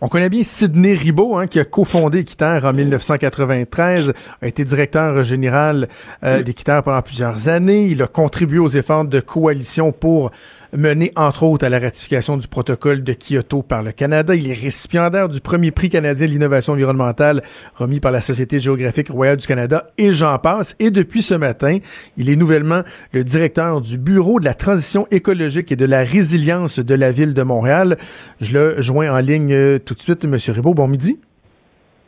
On 0.00 0.06
connaît 0.06 0.28
bien 0.28 0.44
Sidney 0.44 0.94
Ribaud, 0.94 1.36
hein, 1.36 1.48
qui 1.48 1.58
a 1.58 1.64
cofondé 1.64 2.20
Équiterre 2.20 2.64
en 2.64 2.72
1993, 2.72 4.12
a 4.40 4.46
été 4.46 4.64
directeur 4.64 5.24
général 5.24 5.88
euh, 6.22 6.40
d'Équiterre 6.42 6.84
pendant 6.84 7.02
plusieurs 7.02 7.48
années. 7.48 7.86
Il 7.86 8.00
a 8.00 8.06
contribué 8.06 8.60
aux 8.60 8.68
efforts 8.68 9.06
de 9.06 9.18
coalition 9.18 9.90
pour 9.90 10.30
mener, 10.74 11.12
entre 11.16 11.44
autres, 11.44 11.64
à 11.64 11.68
la 11.68 11.78
ratification 11.78 12.36
du 12.36 12.48
protocole 12.48 13.02
de 13.02 13.12
Kyoto 13.12 13.62
par 13.62 13.82
le 13.82 13.92
Canada. 13.92 14.34
Il 14.34 14.50
est 14.50 14.54
récipiendaire 14.54 15.28
du 15.28 15.40
premier 15.40 15.70
prix 15.70 15.88
canadien 15.88 16.26
de 16.26 16.32
l'innovation 16.32 16.72
environnementale 16.72 17.42
remis 17.76 18.00
par 18.00 18.12
la 18.12 18.20
Société 18.20 18.58
géographique 18.58 19.08
royale 19.08 19.36
du 19.36 19.46
Canada 19.46 19.90
et 19.98 20.12
j'en 20.12 20.38
passe. 20.38 20.76
Et 20.80 20.90
depuis 20.90 21.22
ce 21.22 21.34
matin, 21.34 21.78
il 22.16 22.28
est 22.28 22.36
nouvellement 22.36 22.82
le 23.12 23.24
directeur 23.24 23.80
du 23.80 23.98
Bureau 23.98 24.40
de 24.40 24.44
la 24.44 24.54
transition 24.54 25.06
écologique 25.10 25.72
et 25.72 25.76
de 25.76 25.86
la 25.86 26.02
résilience 26.02 26.78
de 26.78 26.94
la 26.94 27.12
ville 27.12 27.34
de 27.34 27.42
Montréal. 27.42 27.96
Je 28.40 28.58
le 28.58 28.82
joins 28.82 29.10
en 29.10 29.18
ligne 29.18 29.52
euh, 29.52 29.78
tout 29.78 29.94
de 29.94 30.00
suite, 30.00 30.24
Monsieur 30.26 30.52
Ribaud. 30.52 30.74
Bon 30.74 30.88
midi. 30.88 31.18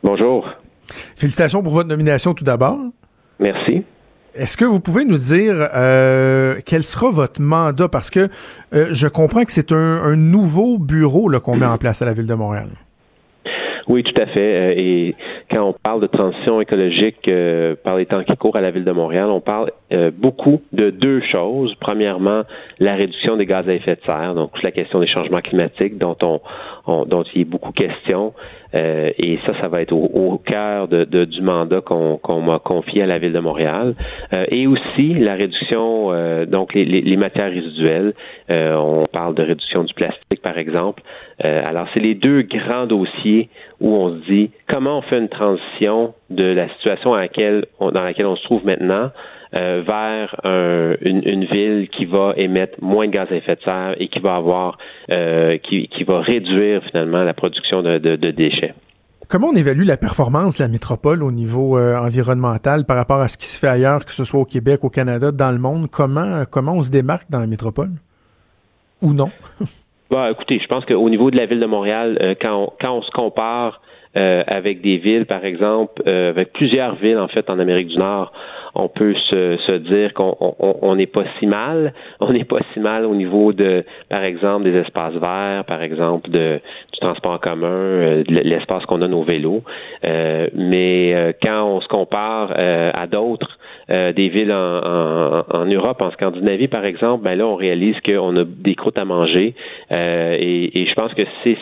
Bonjour. 0.03 0.47
Félicitations 1.15 1.63
pour 1.63 1.73
votre 1.73 1.89
nomination 1.89 2.33
tout 2.33 2.43
d'abord. 2.43 2.77
Merci. 3.39 3.83
Est-ce 4.37 4.55
que 4.55 4.65
vous 4.65 4.79
pouvez 4.79 5.03
nous 5.03 5.17
dire 5.17 5.55
euh, 5.75 6.55
quel 6.65 6.83
sera 6.83 7.09
votre 7.09 7.41
mandat? 7.41 7.87
Parce 7.87 8.11
que 8.11 8.29
euh, 8.73 8.87
je 8.91 9.07
comprends 9.07 9.43
que 9.43 9.51
c'est 9.51 9.71
un, 9.71 10.15
nouveau 10.15 10.77
bureau 10.77 11.29
qu'on 11.43 11.55
met 11.55 11.65
en 11.65 11.77
place 11.77 12.01
à 12.01 12.05
la 12.05 12.13
ville 12.13 12.27
de 12.27 12.33
Montréal. 12.35 12.67
Oui, 13.87 14.03
tout 14.03 14.21
à 14.21 14.25
fait. 14.27 14.39
Euh, 14.39 14.73
Et 14.75 15.15
quand 15.49 15.63
on 15.63 15.73
parle 15.73 16.01
de 16.01 16.07
transition 16.07 16.61
écologique 16.61 17.29
par 17.83 17.95
les 17.95 18.05
temps 18.05 18.23
qui 18.23 18.35
courent 18.37 18.57
à 18.57 18.61
la 18.61 18.69
ville 18.69 18.83
de 18.83 18.91
Montréal, 18.91 19.29
on 19.29 19.39
parle 19.39 19.71
beaucoup 20.17 20.61
de 20.73 20.89
deux 20.89 21.21
choses. 21.31 21.73
Premièrement, 21.79 22.43
la 22.79 22.95
réduction 22.95 23.37
des 23.37 23.45
gaz 23.45 23.67
à 23.67 23.73
effet 23.73 23.95
de 23.95 24.01
serre, 24.05 24.35
donc 24.35 24.51
la 24.61 24.71
question 24.71 24.99
des 24.99 25.07
changements 25.07 25.41
climatiques 25.41 25.97
dont 25.97 26.17
on, 26.21 26.41
on- 26.87 27.05
dont 27.05 27.23
il 27.35 27.39
y 27.39 27.41
a 27.43 27.47
beaucoup 27.47 27.71
question. 27.71 28.33
Euh, 28.73 29.11
et 29.17 29.39
ça, 29.45 29.53
ça 29.61 29.67
va 29.67 29.81
être 29.81 29.91
au, 29.93 30.05
au 30.05 30.37
cœur 30.37 30.87
de, 30.87 31.03
de- 31.03 31.25
du 31.25 31.41
mandat 31.41 31.81
qu'on 31.81 32.17
qu'on 32.17 32.41
m'a 32.41 32.59
confié 32.59 33.03
à 33.03 33.05
la 33.05 33.17
ville 33.19 33.33
de 33.33 33.39
Montréal. 33.39 33.93
Euh, 34.33 34.45
et 34.49 34.67
aussi 34.67 35.13
la 35.13 35.35
réduction, 35.35 36.11
euh, 36.11 36.45
donc 36.45 36.73
les, 36.73 36.85
les- 36.85 37.01
les 37.01 37.17
matières 37.17 37.51
résiduelles. 37.51 38.13
Euh, 38.49 38.75
on 38.75 39.05
parle 39.05 39.35
de 39.35 39.43
réduction 39.43 39.83
du 39.83 39.93
plastique, 39.93 40.41
par 40.41 40.57
exemple. 40.57 41.03
Euh, 41.45 41.61
alors, 41.65 41.87
c'est 41.93 41.99
les 41.99 42.15
deux 42.15 42.41
grands 42.41 42.85
dossiers 42.87 43.49
où 43.79 43.93
on 43.95 44.09
se 44.09 44.25
dit 44.31 44.51
comment 44.67 44.97
on 44.99 45.01
fait 45.01 45.19
une 45.19 45.29
transition 45.29 46.13
de 46.29 46.43
la 46.45 46.67
situation 46.69 47.13
à 47.13 47.19
laquelle 47.19 47.65
on- 47.79 47.91
dans 47.91 48.03
laquelle 48.03 48.25
on 48.25 48.35
se 48.35 48.43
trouve 48.43 48.65
maintenant 48.65 49.11
euh, 49.55 49.81
vers 49.85 50.35
un- 50.43 50.95
une, 51.01 51.21
une 51.27 51.45
ville 51.45 51.89
qui 51.89 52.05
va 52.05 52.33
émettre 52.37 52.77
moins 52.81 53.07
de 53.07 53.11
gaz 53.11 53.27
à 53.31 53.35
effet 53.35 53.55
de 53.55 53.61
serre 53.61 53.95
et 53.99 54.07
qui 54.09 54.19
va 54.19 54.35
avoir 54.35 54.77
euh, 55.09 55.57
qui, 55.57 55.87
qui 55.87 56.03
va 56.03 56.21
réduire 56.21 56.83
finalement 56.83 57.23
la 57.23 57.33
production 57.33 57.81
de, 57.81 57.97
de- 57.97 58.15
de 58.15 58.31
déchets. 58.31 58.73
Comment 59.29 59.47
on 59.49 59.55
évalue 59.55 59.83
la 59.85 59.97
performance 59.97 60.57
de 60.57 60.63
la 60.63 60.69
métropole 60.69 61.21
au 61.21 61.31
niveau 61.31 61.77
euh, 61.77 61.97
environnemental 61.97 62.85
par 62.85 62.95
rapport 62.95 63.19
à 63.19 63.27
ce 63.27 63.37
qui 63.37 63.45
se 63.45 63.59
fait 63.59 63.67
ailleurs, 63.67 64.05
que 64.05 64.11
ce 64.13 64.23
soit 64.23 64.39
au 64.39 64.45
Québec, 64.45 64.83
au 64.83 64.89
Canada, 64.89 65.31
dans 65.33 65.51
le 65.51 65.57
monde? 65.59 65.87
Comment, 65.91 66.43
comment 66.49 66.73
on 66.73 66.81
se 66.81 66.91
démarque 66.91 67.29
dans 67.29 67.39
la 67.39 67.47
métropole? 67.47 67.89
Ou 69.01 69.13
non? 69.13 69.29
Bah, 70.09 70.31
écoutez, 70.31 70.57
je 70.63 70.67
pense 70.67 70.85
qu'au 70.85 71.09
niveau 71.09 71.31
de 71.31 71.35
la 71.35 71.47
ville 71.47 71.59
de 71.59 71.65
Montréal, 71.65 72.17
euh, 72.21 72.33
quand, 72.41 72.55
on, 72.63 72.71
quand 72.79 72.93
on 72.93 73.01
se 73.01 73.11
compare 73.11 73.81
avec 74.17 74.81
des 74.81 74.97
villes, 74.97 75.25
par 75.25 75.45
exemple, 75.45 76.01
avec 76.07 76.53
plusieurs 76.53 76.95
villes 76.95 77.19
en 77.19 77.27
fait 77.27 77.49
en 77.49 77.59
Amérique 77.59 77.87
du 77.87 77.97
Nord, 77.97 78.31
on 78.79 78.89
peut 78.89 79.15
se, 79.29 79.57
se 79.57 79.71
dire 79.71 80.13
qu'on 80.13 80.95
n'est 80.95 81.07
pas 81.07 81.23
si 81.39 81.47
mal. 81.47 81.93
On 82.19 82.31
n'est 82.33 82.43
pas 82.43 82.59
si 82.73 82.79
mal 82.79 83.05
au 83.05 83.15
niveau 83.15 83.53
de, 83.53 83.83
par 84.09 84.23
exemple, 84.23 84.63
des 84.65 84.77
espaces 84.77 85.13
verts, 85.13 85.63
par 85.65 85.81
exemple, 85.81 86.29
de, 86.29 86.59
du 86.93 86.99
transport 86.99 87.33
en 87.33 87.37
commun, 87.37 87.67
euh, 87.67 88.23
l'espace 88.27 88.85
qu'on 88.85 88.97
donne 88.97 89.13
aux 89.13 89.23
vélos. 89.23 89.63
Euh, 90.03 90.47
mais 90.53 91.13
euh, 91.13 91.31
quand 91.41 91.63
on 91.65 91.81
se 91.81 91.87
compare 91.87 92.53
à 92.57 93.07
d'autres, 93.07 93.57
des 93.89 94.29
villes 94.29 94.51
en, 94.51 95.43
en, 95.49 95.65
Europe, 95.65 96.01
en 96.01 96.11
Scandinavie 96.11 96.67
par 96.67 96.83
exemple, 96.83 97.23
ben 97.23 97.37
là 97.37 97.47
on 97.47 97.55
réalise 97.55 97.95
qu'on 98.05 98.35
a 98.35 98.43
des 98.43 98.75
croûtes 98.75 98.97
à 98.97 99.05
manger 99.05 99.55
et, 99.91 100.81
et 100.81 100.87
je 100.87 100.93
pense 100.93 101.13
que 101.13 101.21
c'est 101.43 101.57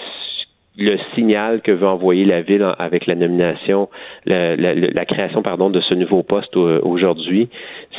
le 0.78 0.98
signal 1.14 1.62
que 1.62 1.72
veut 1.72 1.88
envoyer 1.88 2.26
la 2.26 2.42
ville 2.42 2.66
avec 2.80 3.06
la 3.06 3.16
nomination, 3.16 3.90
la, 4.26 4.56
la, 4.56 5.06
création 5.06 5.42
pardon 5.42 5.70
de 5.70 5.82
ce 5.82 5.94
nouveau 5.94 6.24
poste 6.24 6.56
aujourd'hui, 6.58 7.50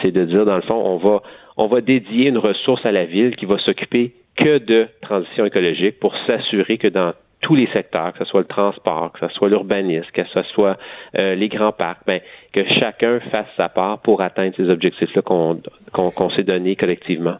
c'est 0.03 0.11
de 0.11 0.25
dire 0.25 0.45
dans 0.45 0.57
le 0.57 0.63
fond 0.63 0.75
on 0.75 0.97
va 0.97 1.23
on 1.57 1.69
va 1.69 1.81
dédier 1.81 2.29
une 2.29 2.39
ressource 2.39 2.85
à 2.85 2.93
la 2.93 3.07
ville 3.07 3.35
qui 3.37 3.47
va 3.47 3.59
s'occuper 3.59 4.13
que 4.37 4.59
de 4.59 4.89
transition 5.01 5.47
écologique 5.47 5.99
pour 5.99 6.15
s'assurer 6.27 6.77
que 6.79 6.89
dans 6.89 7.13
tous 7.41 7.55
les 7.55 7.69
secteurs, 7.69 8.13
que 8.13 8.19
ce 8.21 8.25
soit 8.25 8.41
le 8.41 8.47
transport, 8.47 9.13
que 9.13 9.27
ce 9.27 9.35
soit 9.35 9.49
l'urbanisme, 9.49 10.09
que 10.13 10.25
ce 10.25 10.43
soit 10.55 10.77
euh, 11.17 11.35
les 11.35 11.49
grands 11.49 11.73
parcs, 11.73 12.01
ben, 12.07 12.21
que 12.53 12.65
chacun 12.81 13.21
fasse 13.31 13.47
sa 13.57 13.69
part 13.69 14.01
pour 14.01 14.21
atteindre 14.21 14.55
ces 14.57 14.69
objectifs-là 14.69 15.23
qu'on 15.23 15.61
qu'on 15.93 16.31
s'est 16.31 16.43
donnés 16.43 16.77
collectivement. 16.77 17.37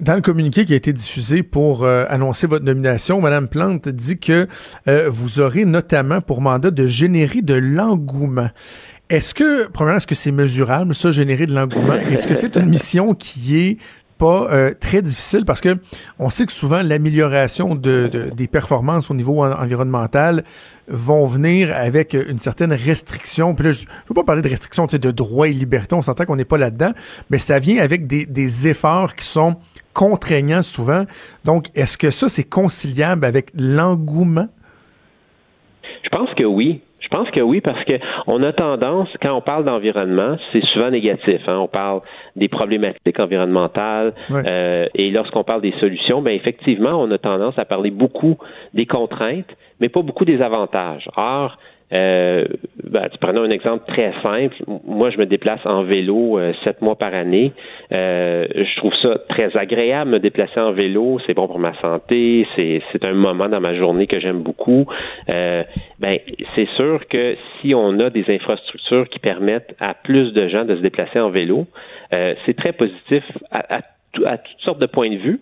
Dans 0.00 0.14
le 0.14 0.20
communiqué 0.20 0.64
qui 0.64 0.74
a 0.74 0.76
été 0.76 0.92
diffusé 0.92 1.42
pour 1.42 1.84
euh, 1.84 2.04
annoncer 2.08 2.46
votre 2.46 2.64
nomination, 2.64 3.20
Mme 3.20 3.48
Plante 3.48 3.88
dit 3.88 4.18
que 4.18 4.46
euh, 4.86 5.08
vous 5.10 5.40
aurez 5.40 5.64
notamment 5.64 6.20
pour 6.20 6.40
mandat 6.40 6.70
de 6.70 6.86
générer 6.86 7.42
de 7.42 7.54
l'engouement. 7.54 8.50
Est-ce 9.10 9.34
que, 9.34 9.66
premièrement, 9.68 9.96
est-ce 9.96 10.06
que 10.06 10.14
c'est 10.14 10.30
mesurable, 10.30 10.94
ça, 10.94 11.10
générer 11.10 11.46
de 11.46 11.54
l'engouement? 11.54 11.94
Est-ce 11.94 12.28
que 12.28 12.34
c'est 12.34 12.56
une 12.56 12.66
mission 12.66 13.14
qui 13.14 13.58
est 13.58 13.78
pas 14.18 14.48
euh, 14.50 14.74
très 14.78 15.00
difficile 15.02 15.44
parce 15.44 15.60
que 15.60 15.78
on 16.18 16.28
sait 16.28 16.44
que 16.46 16.52
souvent 16.52 16.82
l'amélioration 16.82 17.74
de, 17.74 18.10
des 18.34 18.48
performances 18.48 19.10
au 19.10 19.14
niveau 19.14 19.42
environnemental 19.42 20.44
vont 20.88 21.24
venir 21.26 21.74
avec 21.74 22.14
une 22.14 22.38
certaine 22.38 22.72
restriction. 22.72 23.54
Puis 23.54 23.66
là, 23.66 23.72
je 23.72 23.82
ne 23.84 24.08
veux 24.08 24.14
pas 24.14 24.24
parler 24.24 24.42
de 24.42 24.48
restriction 24.48 24.86
de 24.86 25.10
droits 25.10 25.48
et 25.48 25.52
libertés, 25.52 25.94
on 25.94 26.02
s'entend 26.02 26.24
qu'on 26.24 26.36
n'est 26.36 26.44
pas 26.44 26.58
là-dedans, 26.58 26.92
mais 27.30 27.38
ça 27.38 27.58
vient 27.58 27.82
avec 27.82 28.06
des, 28.06 28.26
des 28.26 28.68
efforts 28.68 29.14
qui 29.14 29.24
sont 29.24 29.56
contraignant 29.98 30.62
souvent. 30.62 31.04
Donc, 31.44 31.66
est-ce 31.74 31.98
que 31.98 32.10
ça, 32.10 32.28
c'est 32.28 32.48
conciliable 32.48 33.24
avec 33.24 33.50
l'engouement? 33.54 34.46
Je 36.04 36.08
pense 36.08 36.32
que 36.36 36.44
oui. 36.44 36.82
Je 37.10 37.16
pense 37.16 37.30
que 37.30 37.40
oui, 37.40 37.62
parce 37.62 37.82
que 37.84 37.94
on 38.26 38.42
a 38.42 38.52
tendance, 38.52 39.08
quand 39.22 39.32
on 39.34 39.40
parle 39.40 39.64
d'environnement, 39.64 40.36
c'est 40.52 40.62
souvent 40.66 40.90
négatif. 40.90 41.40
Hein. 41.46 41.56
On 41.58 41.66
parle 41.66 42.02
des 42.36 42.48
problématiques 42.48 43.18
environnementales 43.18 44.12
euh, 44.30 44.86
et 44.94 45.10
lorsqu'on 45.10 45.42
parle 45.42 45.62
des 45.62 45.72
solutions, 45.80 46.20
ben 46.20 46.34
effectivement, 46.34 46.90
on 46.92 47.10
a 47.10 47.16
tendance 47.16 47.58
à 47.58 47.64
parler 47.64 47.90
beaucoup 47.90 48.36
des 48.74 48.84
contraintes, 48.84 49.48
mais 49.80 49.88
pas 49.88 50.02
beaucoup 50.02 50.26
des 50.26 50.42
avantages. 50.42 51.08
Or, 51.16 51.56
euh, 51.92 52.44
ben, 52.84 53.08
prenons 53.20 53.42
un 53.42 53.50
exemple 53.50 53.84
très 53.86 54.12
simple. 54.22 54.56
Moi, 54.86 55.10
je 55.10 55.18
me 55.18 55.26
déplace 55.26 55.64
en 55.64 55.84
vélo 55.84 56.38
euh, 56.38 56.52
sept 56.64 56.82
mois 56.82 56.96
par 56.96 57.14
année. 57.14 57.52
Euh, 57.92 58.46
je 58.54 58.76
trouve 58.76 58.94
ça 59.02 59.18
très 59.28 59.56
agréable 59.56 60.10
me 60.10 60.18
déplacer 60.18 60.60
en 60.60 60.72
vélo. 60.72 61.18
C'est 61.26 61.34
bon 61.34 61.46
pour 61.46 61.58
ma 61.58 61.74
santé. 61.80 62.46
C'est, 62.56 62.82
un 63.02 63.12
moment 63.12 63.48
dans 63.48 63.60
ma 63.60 63.74
journée 63.74 64.06
que 64.06 64.20
j'aime 64.20 64.42
beaucoup. 64.42 64.86
Euh, 65.28 65.62
ben, 65.98 66.18
c'est 66.54 66.68
sûr 66.70 67.06
que 67.08 67.36
si 67.60 67.74
on 67.74 67.98
a 68.00 68.10
des 68.10 68.24
infrastructures 68.28 69.08
qui 69.08 69.18
permettent 69.18 69.74
à 69.80 69.94
plus 69.94 70.32
de 70.32 70.48
gens 70.48 70.64
de 70.64 70.76
se 70.76 70.80
déplacer 70.80 71.20
en 71.20 71.30
vélo, 71.30 71.66
euh, 72.12 72.34
c'est 72.44 72.56
très 72.56 72.72
positif 72.72 73.24
à, 73.50 73.76
à, 73.76 73.80
à, 74.26 74.38
toutes 74.38 74.60
sortes 74.60 74.80
de 74.80 74.86
points 74.86 75.10
de 75.10 75.16
vue. 75.16 75.40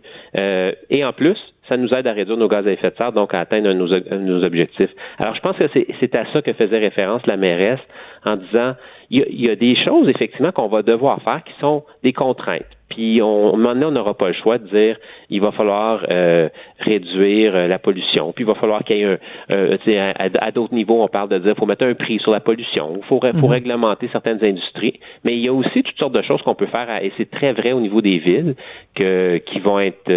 et 0.90 1.04
en 1.04 1.12
plus, 1.12 1.38
ça 1.68 1.76
nous 1.76 1.88
aide 1.94 2.06
à 2.06 2.12
réduire 2.12 2.36
nos 2.36 2.48
gaz 2.48 2.66
à 2.66 2.72
effet 2.72 2.90
de 2.90 2.96
serre, 2.96 3.12
donc 3.12 3.34
à 3.34 3.40
atteindre 3.40 3.72
nos, 3.72 4.44
objectifs. 4.44 4.90
Alors, 5.18 5.34
je 5.34 5.40
pense 5.40 5.56
que 5.56 5.68
c'est 5.72 6.14
à 6.14 6.24
ça 6.32 6.42
que 6.42 6.52
faisait 6.52 6.78
référence 6.78 7.26
la 7.26 7.36
mairesse 7.36 7.80
en 8.24 8.36
disant, 8.36 8.74
il 9.10 9.40
y 9.40 9.50
a, 9.50 9.56
des 9.56 9.76
choses, 9.84 10.08
effectivement, 10.08 10.52
qu'on 10.52 10.68
va 10.68 10.82
devoir 10.82 11.22
faire 11.22 11.42
qui 11.44 11.52
sont 11.60 11.84
des 12.02 12.12
contraintes. 12.12 12.75
Puis, 12.96 13.20
on, 13.20 13.52
un 13.52 13.56
moment 13.58 13.74
donné, 13.74 13.84
on 13.84 13.90
n'aura 13.90 14.14
pas 14.14 14.28
le 14.28 14.32
choix 14.32 14.56
de 14.56 14.66
dire, 14.68 14.96
il 15.28 15.42
va 15.42 15.52
falloir 15.52 16.06
euh, 16.08 16.48
réduire 16.78 17.54
euh, 17.54 17.66
la 17.66 17.78
pollution. 17.78 18.32
Puis, 18.32 18.44
il 18.44 18.46
va 18.46 18.54
falloir 18.54 18.82
qu'il 18.84 18.96
y 18.96 19.02
ait 19.02 19.04
un, 19.04 19.18
euh, 19.50 19.76
à, 20.18 20.46
à 20.46 20.50
d'autres 20.50 20.72
niveaux, 20.72 21.02
on 21.02 21.08
parle 21.08 21.28
de 21.28 21.38
dire, 21.38 21.54
faut 21.58 21.66
mettre 21.66 21.84
un 21.84 21.92
prix 21.92 22.18
sur 22.20 22.32
la 22.32 22.40
pollution. 22.40 22.94
Il 22.96 23.04
faut, 23.04 23.20
faut 23.20 23.32
mhm. 23.34 23.44
réglementer 23.44 24.08
certaines 24.12 24.42
industries. 24.42 24.98
Mais 25.24 25.34
il 25.34 25.40
y 25.40 25.48
a 25.48 25.52
aussi 25.52 25.82
toutes 25.82 25.98
sortes 25.98 26.14
de 26.14 26.22
choses 26.22 26.40
qu'on 26.40 26.54
peut 26.54 26.68
faire, 26.68 26.88
et 27.02 27.12
c'est 27.18 27.30
très 27.30 27.52
vrai 27.52 27.72
au 27.72 27.80
niveau 27.80 28.00
des 28.00 28.16
villes, 28.16 28.54
que, 28.94 29.36
qui 29.44 29.60
vont 29.60 29.78
être 29.78 30.10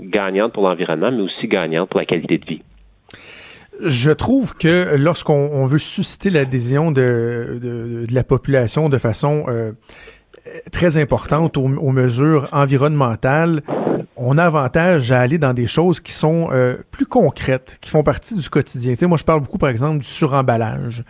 gagnantes 0.00 0.52
pour 0.52 0.64
l'environnement, 0.64 1.12
mais 1.12 1.22
aussi 1.22 1.46
gagnantes 1.46 1.88
pour 1.88 2.00
la 2.00 2.06
qualité 2.06 2.38
de 2.38 2.44
vie 2.44 2.62
je 3.80 4.10
trouve 4.10 4.54
que 4.54 4.96
lorsqu'on 4.96 5.64
veut 5.64 5.78
susciter 5.78 6.30
l'adhésion 6.30 6.90
de, 6.90 7.60
de, 7.62 8.06
de, 8.06 8.14
la 8.14 8.24
population 8.24 8.88
de 8.88 8.98
façon 8.98 9.44
euh, 9.48 9.72
très 10.70 10.96
importante 10.96 11.56
aux, 11.56 11.92
mesures 11.92 12.48
environnementales, 12.52 13.62
on 14.18 14.36
a 14.36 14.44
avantage 14.44 15.12
à 15.12 15.20
aller 15.20 15.38
dans 15.38 15.54
des 15.54 15.66
choses 15.66 16.00
qui 16.00 16.12
sont 16.12 16.48
euh, 16.52 16.76
plus 16.90 17.06
concrètes, 17.06 17.78
qui 17.80 17.88
font 17.88 18.02
partie 18.02 18.34
du 18.34 18.50
quotidien. 18.50 18.92
Tu 18.92 19.00
sais, 19.00 19.06
moi, 19.06 19.16
je 19.16 19.24
parle 19.24 19.40
beaucoup, 19.40 19.58
par 19.58 19.68
exemple, 19.68 19.98
du 19.98 20.06
suremballage. 20.06 21.04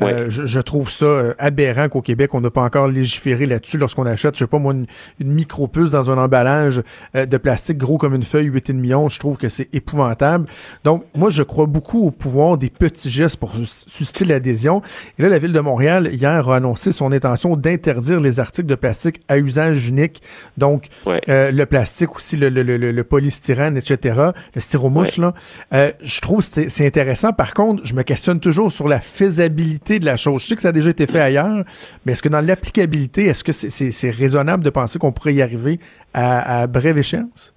Euh, 0.00 0.30
je, 0.30 0.60
trouve 0.60 0.90
ça 0.90 1.04
euh, 1.04 1.34
aberrant 1.38 1.88
qu'au 1.88 2.00
Québec, 2.00 2.34
on 2.34 2.40
n'a 2.40 2.50
pas 2.50 2.62
encore 2.62 2.88
légiféré 2.88 3.46
là-dessus 3.46 3.78
lorsqu'on 3.78 4.06
achète, 4.06 4.34
je 4.34 4.40
sais 4.40 4.48
pas 4.48 4.58
moi, 4.58 4.72
une, 4.72 4.86
micro-puce 5.20 5.90
dans 5.92 6.10
un 6.10 6.18
emballage 6.18 6.82
de 7.14 7.36
plastique 7.36 7.78
gros 7.78 7.98
comme 7.98 8.14
une 8.14 8.22
feuille 8.22 8.50
8,5 8.50 8.94
onces. 8.94 9.14
Je 9.14 9.20
trouve 9.20 9.36
que 9.36 9.48
c'est 9.48 9.72
épouvantable. 9.72 10.46
Donc, 10.82 11.04
moi, 11.14 11.30
je 11.30 11.42
crois 11.42 11.66
beaucoup 11.66 12.06
au 12.06 12.10
pouvoir 12.10 12.58
des 12.58 12.70
petits 12.70 13.10
gestes 13.10 13.36
pour 13.36 13.54
susciter 13.54 14.24
l'adhésion. 14.24 14.82
Et 15.18 15.22
là, 15.22 15.28
la 15.28 15.38
Ville 15.38 15.52
de 15.52 15.60
Montréal, 15.60 16.08
hier, 16.12 16.48
a 16.48 16.56
annoncé 16.56 16.90
son 16.90 17.12
intention 17.12 17.56
d'interdire 17.56 18.18
les 18.18 18.40
articles 18.40 18.68
de 18.68 18.74
plastique 18.74 19.20
à 19.28 19.38
usage 19.38 19.88
unique. 19.88 20.22
Donc, 20.58 20.88
le 21.06 21.64
plastique 21.64 22.16
aussi, 22.16 22.36
le 22.36 22.51
le, 22.52 23.02
polystyrène, 23.02 23.76
etc., 23.76 24.30
le 24.54 24.60
styromousse, 24.60 25.16
là, 25.18 25.34
euh, 25.72 25.90
je 26.02 26.20
trouve 26.20 26.48
que 26.48 26.68
c'est 26.68 26.86
intéressant. 26.86 27.32
Par 27.32 27.54
contre, 27.54 27.84
je 27.86 27.94
me 27.94 28.02
questionne 28.02 28.40
toujours 28.40 28.70
sur 28.70 28.88
la 28.88 29.00
faisabilité 29.00 29.98
de 29.98 30.04
la 30.04 30.16
chose. 30.16 30.42
Je 30.42 30.48
sais 30.48 30.56
que 30.56 30.62
ça 30.62 30.68
a 30.68 30.72
déjà 30.72 30.90
été 30.90 31.06
fait 31.06 31.20
ailleurs, 31.20 31.64
mais 32.04 32.12
est-ce 32.12 32.22
que 32.22 32.28
dans 32.28 32.40
l'applicabilité, 32.40 33.26
est-ce 33.26 33.44
que 33.44 33.52
c'est 33.52 34.10
raisonnable 34.10 34.64
de 34.64 34.70
penser 34.70 34.98
qu'on 34.98 35.12
pourrait 35.12 35.34
y 35.34 35.42
arriver 35.42 35.80
à, 36.14 36.66
brève 36.66 36.98
échéance? 36.98 37.54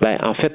Ben, 0.00 0.16
en 0.22 0.34
fait, 0.34 0.54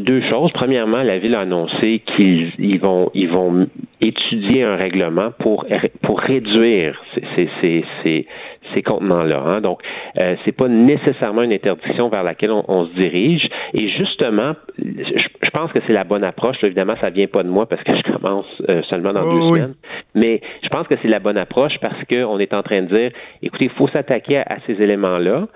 deux 0.00 0.20
choses. 0.28 0.52
Premièrement, 0.52 1.02
la 1.02 1.18
ville 1.18 1.34
a 1.34 1.40
annoncé 1.40 2.02
qu'ils 2.16 2.78
vont 2.80 3.10
ils 3.14 3.28
vont 3.28 3.66
étudier 4.00 4.62
un 4.62 4.76
règlement 4.76 5.30
pour 5.38 5.66
pour 6.02 6.20
réduire 6.20 7.00
ces, 7.14 7.48
ces, 7.60 7.84
ces, 8.02 8.26
ces 8.74 8.82
contenants-là. 8.82 9.42
Hein. 9.46 9.60
Donc, 9.60 9.80
euh, 10.18 10.36
c'est 10.44 10.52
pas 10.52 10.68
nécessairement 10.68 11.42
une 11.42 11.52
interdiction 11.52 12.08
vers 12.08 12.22
laquelle 12.22 12.50
on, 12.50 12.86
se 12.86 13.00
dirige. 13.00 13.42
Et 13.72 13.88
justement, 13.88 14.52
je, 14.78 15.50
pense 15.50 15.72
que 15.72 15.78
c'est 15.86 15.92
la 15.92 16.04
bonne 16.04 16.24
approche. 16.24 16.56
évidemment, 16.62 16.94
ça 17.00 17.10
vient 17.10 17.26
pas 17.26 17.42
de 17.42 17.48
moi 17.48 17.66
parce 17.66 17.82
que 17.84 17.92
je 17.94 18.12
commence 18.12 18.46
euh, 18.68 18.82
seulement 18.84 19.12
dans 19.12 19.22
deux 19.22 19.48
semaines. 19.48 19.74
Mais 20.14 20.40
je 20.62 20.68
pense 20.68 20.86
que 20.88 20.94
c'est 21.00 21.08
la 21.08 21.20
bonne 21.20 21.38
approche 21.38 21.78
parce 21.80 22.02
qu'on 22.04 22.38
est 22.38 22.52
en 22.52 22.62
train 22.62 22.82
de 22.82 22.88
dire, 22.88 23.10
écoutez, 23.42 23.66
il 23.66 23.70
faut 23.70 23.88
s'attaquer 23.88 24.38
à, 24.38 24.56
ces 24.66 24.82
éléments-là. 24.82 25.46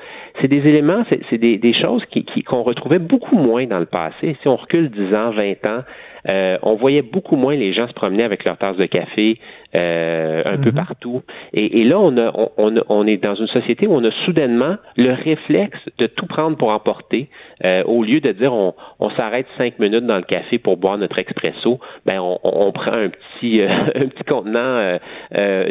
C'est 0.40 0.48
des 0.48 0.66
éléments, 0.68 1.04
c'est 1.08 1.38
des, 1.38 1.58
des, 1.58 1.74
choses 1.74 2.04
qui 2.06 2.24
qu'on 2.44 2.62
retrouvait 2.62 2.98
beaucoup 2.98 3.36
moins 3.36 3.66
dans 3.66 3.80
le 3.80 3.86
passé. 3.86 4.36
Si 4.40 4.48
on 4.48 4.56
recule 4.56 4.90
10 4.90 5.14
ans, 5.14 5.30
20 5.30 5.66
ans, 5.66 5.82
euh, 6.28 6.58
on 6.62 6.74
voyait 6.74 7.02
beaucoup 7.02 7.36
moins 7.36 7.54
les 7.54 7.72
gens 7.72 7.88
se 7.88 7.92
promener 7.92 8.22
avec 8.22 8.44
leur 8.44 8.56
tasse 8.58 8.76
de 8.76 8.86
café 8.86 9.38
euh, 9.74 10.42
un 10.46 10.56
peu 10.58 10.70
mhm. 10.70 10.76
partout. 10.76 11.22
Et, 11.52 11.84
là, 11.84 11.98
on, 11.98 12.16
a, 12.16 12.32
on, 12.56 12.74
on, 12.88 13.06
est 13.06 13.18
dans 13.18 13.34
une 13.34 13.48
société 13.48 13.86
où 13.86 13.92
on 13.92 14.04
a 14.04 14.10
soudainement 14.24 14.76
le 14.96 15.12
réflexe 15.12 15.78
de 15.98 16.06
tout 16.06 16.26
prendre 16.26 16.56
pour 16.56 16.70
emporter, 16.70 17.28
euh, 17.64 17.82
au 17.84 18.02
lieu 18.02 18.20
de 18.20 18.32
dire 18.32 18.52
on, 18.52 18.74
on 18.98 19.10
s'arrête 19.10 19.46
cinq 19.58 19.78
minutes 19.78 20.06
dans 20.06 20.16
le 20.16 20.22
café 20.22 20.58
pour 20.58 20.76
boire 20.76 20.98
notre 20.98 21.18
expresso. 21.18 21.78
Ben 22.06 22.18
on, 22.20 22.38
on 22.42 22.72
prend 22.72 22.92
un 22.92 23.10
petit 23.10 23.60
un 23.94 24.06
petit 24.06 24.24
contenant 24.24 24.98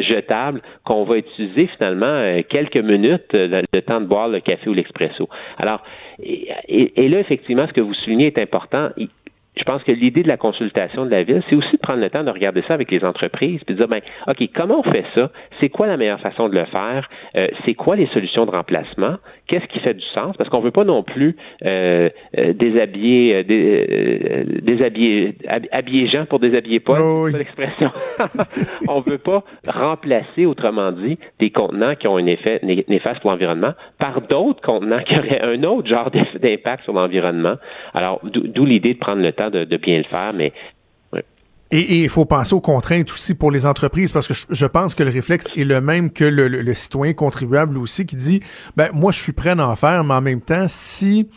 jetable 0.00 0.62
qu'on 0.84 1.04
va 1.04 1.18
utiliser 1.18 1.66
finalement 1.76 2.40
quelques 2.48 2.76
minutes 2.76 3.32
le, 3.32 3.62
temps 3.80 4.00
de 4.00 4.06
boire 4.06 4.28
le 4.28 4.40
café 4.40 4.68
ou 4.68 4.74
l'expresso. 4.74 5.28
Alors 5.58 5.82
et, 6.20 6.48
et, 6.68 7.08
là 7.08 7.20
effectivement, 7.20 7.66
ce 7.68 7.72
que 7.72 7.80
vous 7.80 7.94
soulignez 7.94 8.26
est 8.26 8.38
important 8.38 8.88
je 9.58 9.64
pense 9.64 9.82
que 9.82 9.92
l'idée 9.92 10.22
de 10.22 10.28
la 10.28 10.36
consultation 10.36 11.04
de 11.04 11.10
la 11.10 11.22
ville, 11.22 11.42
c'est 11.48 11.56
aussi 11.56 11.72
de 11.72 11.80
prendre 11.80 12.00
le 12.00 12.10
temps 12.10 12.24
de 12.24 12.30
regarder 12.30 12.62
ça 12.66 12.74
avec 12.74 12.90
les 12.90 13.04
entreprises, 13.04 13.60
puis 13.64 13.74
de 13.74 13.78
dire, 13.78 13.88
ben, 13.88 14.00
OK, 14.26 14.48
comment 14.54 14.80
on 14.80 14.90
fait 14.90 15.04
ça? 15.14 15.30
C'est 15.60 15.68
quoi 15.68 15.86
la 15.86 15.96
meilleure 15.96 16.20
façon 16.20 16.48
de 16.48 16.54
le 16.54 16.64
faire? 16.66 17.08
Euh, 17.36 17.48
c'est 17.64 17.74
quoi 17.74 17.96
les 17.96 18.06
solutions 18.08 18.46
de 18.46 18.50
remplacement? 18.50 19.16
Qu'est-ce 19.46 19.66
qui 19.66 19.80
fait 19.80 19.94
du 19.94 20.04
sens? 20.14 20.36
Parce 20.36 20.50
qu'on 20.50 20.60
veut 20.60 20.70
pas 20.70 20.84
non 20.84 21.02
plus 21.02 21.36
euh, 21.64 22.10
euh 22.38 22.52
déshabiller, 22.52 23.44
déshabiller, 23.44 25.34
habiller 25.72 26.06
gens 26.08 26.26
pour 26.26 26.38
déshabiller. 26.38 26.82
Oh, 26.88 27.24
oui. 27.24 27.32
l'expression. 27.32 27.90
on 28.88 29.00
veut 29.00 29.18
pas 29.18 29.44
remplacer, 29.66 30.46
autrement 30.46 30.92
dit, 30.92 31.18
des 31.38 31.50
contenants 31.50 31.94
qui 31.94 32.06
ont 32.08 32.16
un 32.16 32.26
effet 32.26 32.60
néfaste 32.62 33.20
pour 33.20 33.30
l'environnement 33.30 33.72
par 33.98 34.20
d'autres 34.22 34.60
contenants 34.60 35.00
qui 35.00 35.16
auraient 35.16 35.42
un 35.42 35.62
autre 35.64 35.88
genre 35.88 36.10
d'impact 36.10 36.84
sur 36.84 36.92
l'environnement. 36.92 37.54
Alors, 37.94 38.20
d'où 38.24 38.64
l'idée 38.64 38.94
de 38.94 38.98
prendre 38.98 39.22
le 39.22 39.32
temps 39.32 39.47
de, 39.50 39.76
bien 39.76 39.98
le 39.98 40.04
faire, 40.04 40.32
mais 40.34 40.52
et 41.70 42.04
il 42.04 42.08
faut 42.08 42.24
penser 42.24 42.54
aux 42.54 42.62
contraintes 42.62 43.12
aussi 43.12 43.34
pour 43.34 43.50
les 43.50 43.66
entreprises 43.66 44.10
parce 44.10 44.26
que 44.26 44.32
je, 44.32 44.66
pense 44.66 44.94
que 44.94 45.02
le 45.02 45.10
réflexe 45.10 45.48
est 45.54 45.64
le 45.64 45.82
même 45.82 46.10
que 46.10 46.24
le, 46.24 46.48
le, 46.48 46.74
citoyen 46.74 47.12
contribuable 47.12 47.76
aussi 47.76 48.06
qui 48.06 48.16
dit 48.16 48.40
ben 48.74 48.88
moi 48.94 49.12
je 49.12 49.20
suis 49.20 49.32
prêt 49.32 49.50
à 49.50 49.68
en 49.68 49.76
faire 49.76 50.02
mais 50.02 50.14
en 50.14 50.22
même 50.22 50.40
temps 50.40 50.64
si 50.66 51.28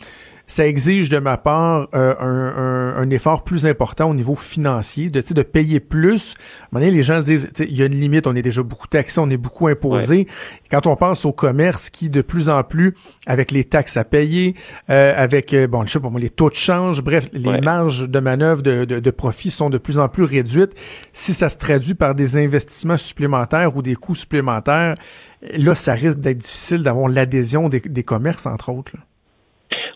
ça 0.46 0.66
exige 0.66 1.08
de 1.08 1.18
ma 1.18 1.36
part 1.36 1.88
euh, 1.94 2.14
un, 2.20 3.02
un, 3.02 3.10
effort 3.10 3.44
plus 3.44 3.66
important 3.66 4.10
au 4.10 4.14
niveau 4.14 4.36
financier, 4.36 5.10
de, 5.10 5.22
de 5.22 5.42
payer 5.42 5.80
plus. 5.80 6.34
À 6.34 6.36
un 6.36 6.66
moment 6.72 6.86
donné, 6.86 6.96
les 6.96 7.02
gens 7.02 7.20
disent, 7.20 7.50
il 7.58 7.76
y 7.76 7.82
a 7.82 7.86
une 7.86 7.98
limite, 7.98 8.26
on 8.26 8.34
est 8.34 8.42
déjà 8.42 8.62
beaucoup 8.62 8.86
taxé, 8.86 9.20
on 9.20 9.30
est 9.30 9.36
beaucoup 9.36 9.68
imposé. 9.68 10.26
Quand 10.70 10.86
on 10.86 10.96
pense 10.96 11.24
au 11.24 11.32
commerce 11.32 11.90
qui, 11.90 12.10
de 12.10 12.22
plus 12.22 12.48
en 12.48 12.62
plus, 12.64 12.94
avec 13.26 13.50
les 13.50 13.64
taxes 13.64 13.96
à 13.96 14.04
payer, 14.04 14.54
euh, 14.90 15.14
avec, 15.16 15.54
euh, 15.54 15.66
bon, 15.66 15.86
je 15.86 15.92
sais 15.92 16.00
pas 16.00 16.10
moi, 16.10 16.20
les 16.20 16.30
taux 16.30 16.50
de 16.50 16.54
change, 16.54 17.02
bref, 17.02 17.28
les 17.32 17.60
marges 17.60 18.08
de 18.08 18.20
manœuvre 18.20 18.62
de, 18.62 18.84
de, 18.84 19.00
de, 19.00 19.10
profit 19.10 19.50
sont 19.50 19.70
de 19.70 19.78
plus 19.78 19.98
en 19.98 20.08
plus 20.08 20.24
réduites. 20.24 20.72
Si 21.12 21.34
ça 21.34 21.48
se 21.48 21.56
traduit 21.56 21.94
par 21.94 22.14
des 22.14 22.36
investissements 22.36 22.96
supplémentaires 22.96 23.76
ou 23.76 23.82
des 23.82 23.94
coûts 23.94 24.14
supplémentaires, 24.14 24.94
là, 25.56 25.74
ça 25.74 25.94
risque 25.94 26.18
d'être 26.18 26.38
difficile 26.38 26.82
d'avoir 26.82 27.08
l'adhésion 27.08 27.68
des, 27.68 27.80
des 27.80 28.02
commerces, 28.02 28.46
entre 28.46 28.70
autres. 28.70 28.92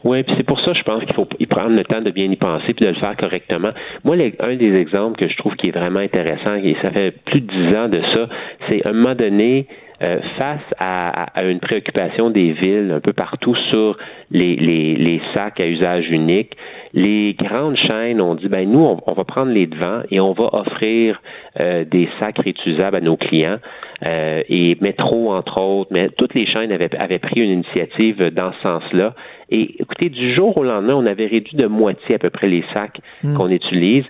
Oui, 0.05 0.23
puis 0.23 0.35
c'est 0.37 0.47
pour 0.47 0.61
ça, 0.61 0.73
je 0.73 0.83
pense 0.83 1.05
qu'il 1.05 1.15
faut 1.15 1.29
y 1.39 1.47
prendre 1.47 1.75
le 1.75 1.85
temps 1.85 2.01
de 2.01 2.11
bien 2.11 2.31
y 2.31 2.37
penser 2.37 2.75
puis 2.75 2.85
de 2.85 2.91
le 2.91 2.97
faire 2.97 3.17
correctement. 3.17 3.71
Moi, 4.05 4.17
un 4.41 4.57
des 4.57 4.75
exemples 4.75 5.19
que 5.19 5.29
je 5.29 5.37
trouve 5.37 5.55
qui 5.57 5.69
est 5.69 5.77
vraiment 5.77 6.01
intéressant, 6.01 6.55
et 6.55 6.77
ça 6.83 6.91
fait 6.91 7.13
plus 7.25 7.41
de 7.41 7.47
dix 7.47 7.77
ans 7.77 7.89
de 7.89 8.01
ça, 8.01 8.29
c'est 8.69 8.87
à 8.87 8.91
un 8.91 8.93
moment 8.93 9.15
donné, 9.15 9.67
euh, 10.03 10.21
face 10.37 10.61
à, 10.79 11.43
une 11.43 11.59
préoccupation 11.59 12.29
des 12.29 12.53
villes 12.53 12.93
un 12.95 13.01
peu 13.01 13.15
partout 13.15 13.55
sur 13.71 13.97
les, 14.31 14.57
les, 14.57 15.23
sacs 15.33 15.59
à 15.59 15.67
usage 15.67 16.11
unique, 16.11 16.53
les 16.97 17.35
grandes 17.35 17.77
chaînes 17.77 18.23
ont 18.23 18.35
dit 18.35 18.49
ben 18.49 18.69
nous 18.69 18.99
on, 19.07 19.13
va 19.13 19.25
prendre 19.25 19.53
les 19.53 19.67
devants 19.67 20.01
et 20.11 20.19
on 20.19 20.33
va 20.33 20.49
offrir 20.55 21.21
euh, 21.61 21.85
des 21.85 22.09
sacs 22.19 22.39
réutilisables 22.39 22.97
à 22.97 23.01
nos 23.01 23.19
clients 23.19 23.59
euh, 24.05 24.43
et 24.49 24.79
Métro 24.81 25.31
entre 25.31 25.61
autres, 25.61 25.91
mais 25.93 26.09
toutes 26.17 26.35
les 26.35 26.47
chaînes 26.47 26.73
avaient, 26.73 26.95
avaient 26.97 27.19
pris 27.19 27.41
une 27.43 27.51
initiative 27.51 28.31
dans 28.31 28.51
ce 28.55 28.63
sens-là. 28.63 29.15
Et 29.51 29.77
écoutez, 29.81 30.09
du 30.09 30.35
jour 30.35 30.57
au 30.57 30.65
lendemain, 30.65 30.95
on 30.95 31.07
avait 31.07 31.27
réduit 31.27 31.57
de 31.57 31.67
moitié 31.67 32.15
à 32.15 32.19
peu 32.19 32.31
près 32.31 32.49
les 32.49 32.65
sacs 32.73 32.99
hmm. 33.23 33.37
qu'on 33.37 33.51
utilise 33.51 34.05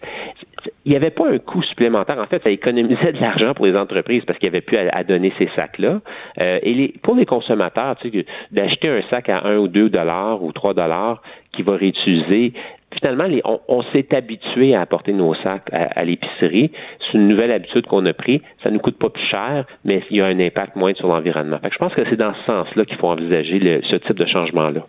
il 0.85 0.91
n'y 0.91 0.97
avait 0.97 1.11
pas 1.11 1.29
un 1.29 1.39
coût 1.39 1.63
supplémentaire. 1.63 2.19
En 2.19 2.27
fait, 2.27 2.43
ça 2.43 2.51
économisait 2.51 3.13
de 3.13 3.21
l'argent 3.21 3.55
pour 3.55 3.67
les 3.67 3.77
entreprises 3.77 4.25
parce 4.25 4.39
qu'il 4.39 4.51
n'y 4.51 4.57
avait 4.57 4.65
plus 4.65 4.77
à, 4.77 5.05
donner 5.05 5.33
ces 5.39 5.49
sacs-là. 5.57 6.01
Euh, 6.41 6.59
et 6.63 6.75
les, 6.75 6.95
pour 7.03 7.15
les 7.15 7.27
consommateurs, 7.27 7.97
tu 8.01 8.11
sais, 8.11 8.27
d'acheter 8.53 8.89
un 8.89 9.03
sac 9.11 9.29
à 9.29 9.47
1 9.47 9.59
ou 9.59 9.69
2 9.69 9.91
dollars 9.91 10.43
ou 10.43 10.53
3 10.53 10.75
dollars 10.75 11.23
qui 11.53 11.63
va 11.63 11.77
réutiliser, 11.77 12.53
finalement, 12.95 13.27
on, 13.69 13.83
s'est 13.93 14.15
habitué 14.15 14.75
à 14.75 14.83
apporter 14.83 15.13
nos 15.13 15.35
sacs 15.35 15.69
à, 15.73 16.05
l'épicerie. 16.05 16.71
C'est 17.01 17.19
une 17.19 17.29
nouvelle 17.29 17.53
habitude 17.53 17.87
qu'on 17.87 18.05
a 18.07 18.13
pris. 18.13 18.43
Ça 18.63 18.71
ne 18.71 18.75
nous 18.75 18.81
coûte 18.81 18.99
pas 18.99 19.11
plus 19.11 19.25
cher, 19.25 19.65
mais 19.85 20.03
il 20.11 20.19
y 20.19 20.21
a 20.21 20.27
un 20.27 20.39
impact 20.39 20.77
moins 20.77 20.95
sur 20.95 21.09
l'environnement. 21.09 21.59
je 21.71 21.79
pense 21.79 21.95
que 21.95 22.03
c'est 22.09 22.17
dans 22.17 22.35
ce 22.35 22.45
sens-là 22.45 22.85
qu'il 22.85 22.97
faut 22.97 23.09
envisager 23.09 23.81
ce 23.91 23.97
type 23.97 24.17
de 24.19 24.27
changement-là. 24.27 24.83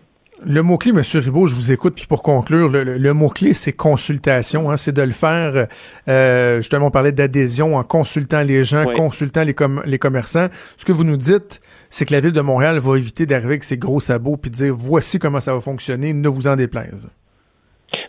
Le 0.44 0.62
mot-clé, 0.62 0.90
M. 0.90 1.02
Ribaud, 1.14 1.46
je 1.46 1.54
vous 1.54 1.72
écoute, 1.72 1.94
puis 1.96 2.06
pour 2.06 2.22
conclure, 2.22 2.68
le, 2.68 3.12
mot-clé, 3.12 3.54
c'est 3.54 3.72
consultation. 3.72 4.70
Hein, 4.70 4.76
c'est 4.76 4.92
de 4.92 5.02
le 5.02 5.10
faire, 5.10 5.66
euh, 6.08 6.56
justement, 6.58 6.86
on 6.86 6.90
parlait 6.90 7.12
d'adhésion 7.12 7.76
en 7.76 7.82
consultant 7.82 8.42
les 8.42 8.64
gens, 8.64 8.84
consultant 8.94 9.42
les, 9.42 9.54
les 9.84 9.98
commerçants. 9.98 10.48
Ce 10.76 10.84
que 10.84 10.92
vous 10.92 11.04
nous 11.04 11.16
dites, 11.16 11.60
c'est 11.90 12.04
que 12.04 12.14
la 12.14 12.20
Ville 12.20 12.32
de 12.32 12.40
Montréal 12.40 12.78
va 12.78 12.96
éviter 12.96 13.26
d'arriver 13.26 13.54
avec 13.54 13.64
ses 13.64 13.78
gros 13.78 14.00
sabots 14.00 14.36
puis 14.36 14.50
de 14.50 14.56
dire, 14.56 14.74
voici 14.76 15.18
comment 15.18 15.40
ça 15.40 15.54
va 15.54 15.60
fonctionner, 15.60 16.12
ne 16.12 16.28
vous 16.28 16.46
en 16.46 16.54
déplaise. 16.54 17.08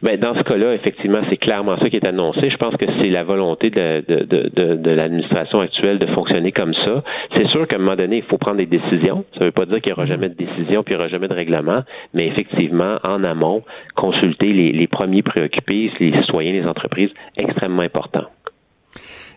Mais 0.01 0.17
ben, 0.17 0.31
dans 0.31 0.39
ce 0.39 0.43
cas-là, 0.43 0.73
effectivement, 0.73 1.19
c'est 1.29 1.37
clairement 1.37 1.77
ça 1.77 1.89
qui 1.89 1.97
est 1.97 2.05
annoncé. 2.05 2.49
Je 2.49 2.57
pense 2.57 2.75
que 2.77 2.85
c'est 3.01 3.09
la 3.09 3.23
volonté 3.23 3.69
de, 3.69 4.03
de, 4.07 4.23
de, 4.23 4.75
de, 4.75 4.91
l'administration 4.91 5.59
actuelle 5.59 5.99
de 5.99 6.07
fonctionner 6.07 6.51
comme 6.51 6.73
ça. 6.73 7.03
C'est 7.35 7.47
sûr 7.47 7.67
qu'à 7.67 7.75
un 7.75 7.79
moment 7.79 7.95
donné, 7.95 8.17
il 8.17 8.23
faut 8.23 8.37
prendre 8.37 8.57
des 8.57 8.65
décisions. 8.65 9.25
Ça 9.33 9.41
ne 9.41 9.45
veut 9.45 9.51
pas 9.51 9.65
dire 9.65 9.81
qu'il 9.81 9.91
n'y 9.91 9.93
aura 9.93 10.05
mm-hmm. 10.05 10.07
jamais 10.07 10.29
de 10.29 10.35
décision 10.35 10.83
puis 10.83 10.93
il 10.93 10.97
n'y 10.97 11.01
aura 11.01 11.07
jamais 11.09 11.27
de 11.27 11.33
règlement, 11.33 11.75
mais 12.13 12.27
effectivement, 12.27 12.97
en 13.03 13.23
amont, 13.23 13.63
consulter 13.95 14.53
les, 14.53 14.71
les 14.71 14.87
premiers 14.87 15.23
préoccupés, 15.23 15.91
les 15.99 16.13
citoyens, 16.21 16.53
les 16.53 16.65
entreprises, 16.65 17.11
extrêmement 17.37 17.81
important. 17.81 18.23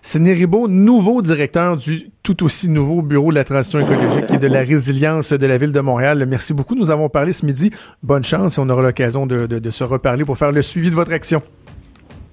C'est 0.04 0.18
Néribo, 0.18 0.66
nouveau 0.66 1.22
directeur 1.22 1.76
du 1.76 2.10
tout 2.24 2.42
aussi 2.42 2.68
nouveau 2.68 3.02
Bureau 3.02 3.30
de 3.30 3.36
la 3.36 3.44
transition 3.44 3.78
écologique 3.78 4.32
et 4.34 4.36
de 4.36 4.48
la 4.48 4.58
résilience 4.58 5.32
de 5.32 5.46
la 5.46 5.58
Ville 5.58 5.70
de 5.70 5.78
Montréal. 5.78 6.26
Merci 6.28 6.54
beaucoup. 6.54 6.74
Nous 6.74 6.90
avons 6.90 7.08
parlé 7.08 7.32
ce 7.32 7.46
midi. 7.46 7.70
Bonne 8.02 8.24
chance 8.24 8.58
et 8.58 8.60
on 8.60 8.68
aura 8.68 8.82
l'occasion 8.82 9.26
de, 9.26 9.46
de, 9.46 9.70
se 9.70 9.84
reparler 9.84 10.24
pour 10.24 10.36
faire 10.36 10.50
le 10.50 10.60
suivi 10.60 10.90
de 10.90 10.96
votre 10.96 11.12
action. 11.12 11.40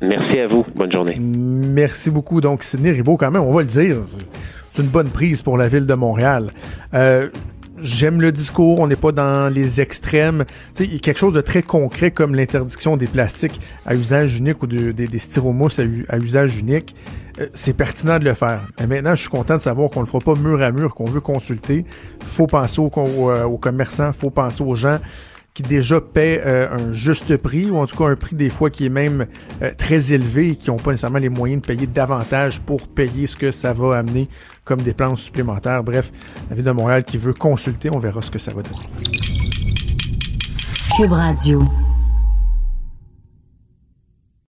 Merci 0.01 0.39
à 0.39 0.47
vous. 0.47 0.65
Bonne 0.76 0.91
journée. 0.91 1.20
Merci 1.20 2.09
beaucoup. 2.09 2.41
Donc, 2.41 2.63
Sidney 2.63 2.89
Ribaud, 2.89 3.17
quand 3.17 3.30
même, 3.30 3.43
on 3.43 3.53
va 3.53 3.61
le 3.61 3.67
dire, 3.67 3.97
c'est 4.72 4.82
une 4.82 4.89
bonne 4.89 5.09
prise 5.09 5.43
pour 5.43 5.55
la 5.55 5.67
Ville 5.67 5.86
de 5.86 5.93
Montréal. 5.93 6.47
Euh, 6.95 7.30
j'aime 7.82 8.21
le 8.21 8.32
discours, 8.32 8.80
on 8.80 8.88
n'est 8.88 8.95
pas 8.95 9.11
dans 9.11 9.53
les 9.53 9.82
extrêmes. 9.82 10.45
Tu 10.75 10.86
sais, 10.86 10.99
quelque 10.99 11.17
chose 11.17 11.34
de 11.34 11.41
très 11.41 11.61
concret 11.61 12.11
comme 12.11 12.36
l'interdiction 12.36 12.97
des 12.97 13.07
plastiques 13.07 13.59
à 13.86 13.95
usage 13.95 14.38
unique 14.38 14.61
ou 14.63 14.67
des, 14.67 14.93
des 14.93 15.19
à, 16.09 16.17
usage 16.17 16.57
unique, 16.57 16.95
euh, 17.39 17.47
c'est 17.53 17.73
pertinent 17.73 18.19
de 18.19 18.25
le 18.25 18.34
faire. 18.34 18.61
Mais 18.80 18.88
maintenant, 18.88 19.15
je 19.15 19.21
suis 19.21 19.30
content 19.30 19.55
de 19.55 19.61
savoir 19.61 19.89
qu'on 19.89 20.01
le 20.01 20.05
fera 20.05 20.19
pas 20.19 20.36
mur 20.36 20.61
à 20.61 20.71
mur, 20.71 20.95
qu'on 20.95 21.05
veut 21.05 21.21
consulter. 21.21 21.86
Faut 22.23 22.47
penser 22.47 22.82
aux, 22.82 22.91
euh, 23.30 23.43
aux 23.43 23.57
commerçants, 23.57 24.11
faut 24.11 24.30
penser 24.30 24.63
aux 24.63 24.75
gens 24.75 24.99
qui 25.53 25.63
déjà 25.63 25.99
paient 25.99 26.41
euh, 26.45 26.69
un 26.71 26.93
juste 26.93 27.35
prix, 27.37 27.69
ou 27.69 27.77
en 27.77 27.85
tout 27.85 27.97
cas 27.97 28.05
un 28.05 28.15
prix 28.15 28.35
des 28.35 28.49
fois 28.49 28.69
qui 28.69 28.85
est 28.85 28.89
même 28.89 29.25
euh, 29.61 29.71
très 29.77 30.13
élevé 30.13 30.51
et 30.51 30.55
qui 30.55 30.69
n'ont 30.69 30.77
pas 30.77 30.91
nécessairement 30.91 31.19
les 31.19 31.29
moyens 31.29 31.61
de 31.61 31.67
payer 31.67 31.87
davantage 31.87 32.61
pour 32.61 32.87
payer 32.87 33.27
ce 33.27 33.35
que 33.35 33.51
ça 33.51 33.73
va 33.73 33.97
amener 33.97 34.29
comme 34.63 34.81
dépenses 34.81 35.21
supplémentaires. 35.21 35.83
Bref, 35.83 36.11
la 36.49 36.55
Ville 36.55 36.65
de 36.65 36.71
Montréal 36.71 37.03
qui 37.03 37.17
veut 37.17 37.33
consulter, 37.33 37.89
on 37.93 37.99
verra 37.99 38.21
ce 38.21 38.31
que 38.31 38.39
ça 38.39 38.53
va 38.53 38.61
donner. 38.61 38.77
Cube 40.95 41.11
Radio. 41.11 41.63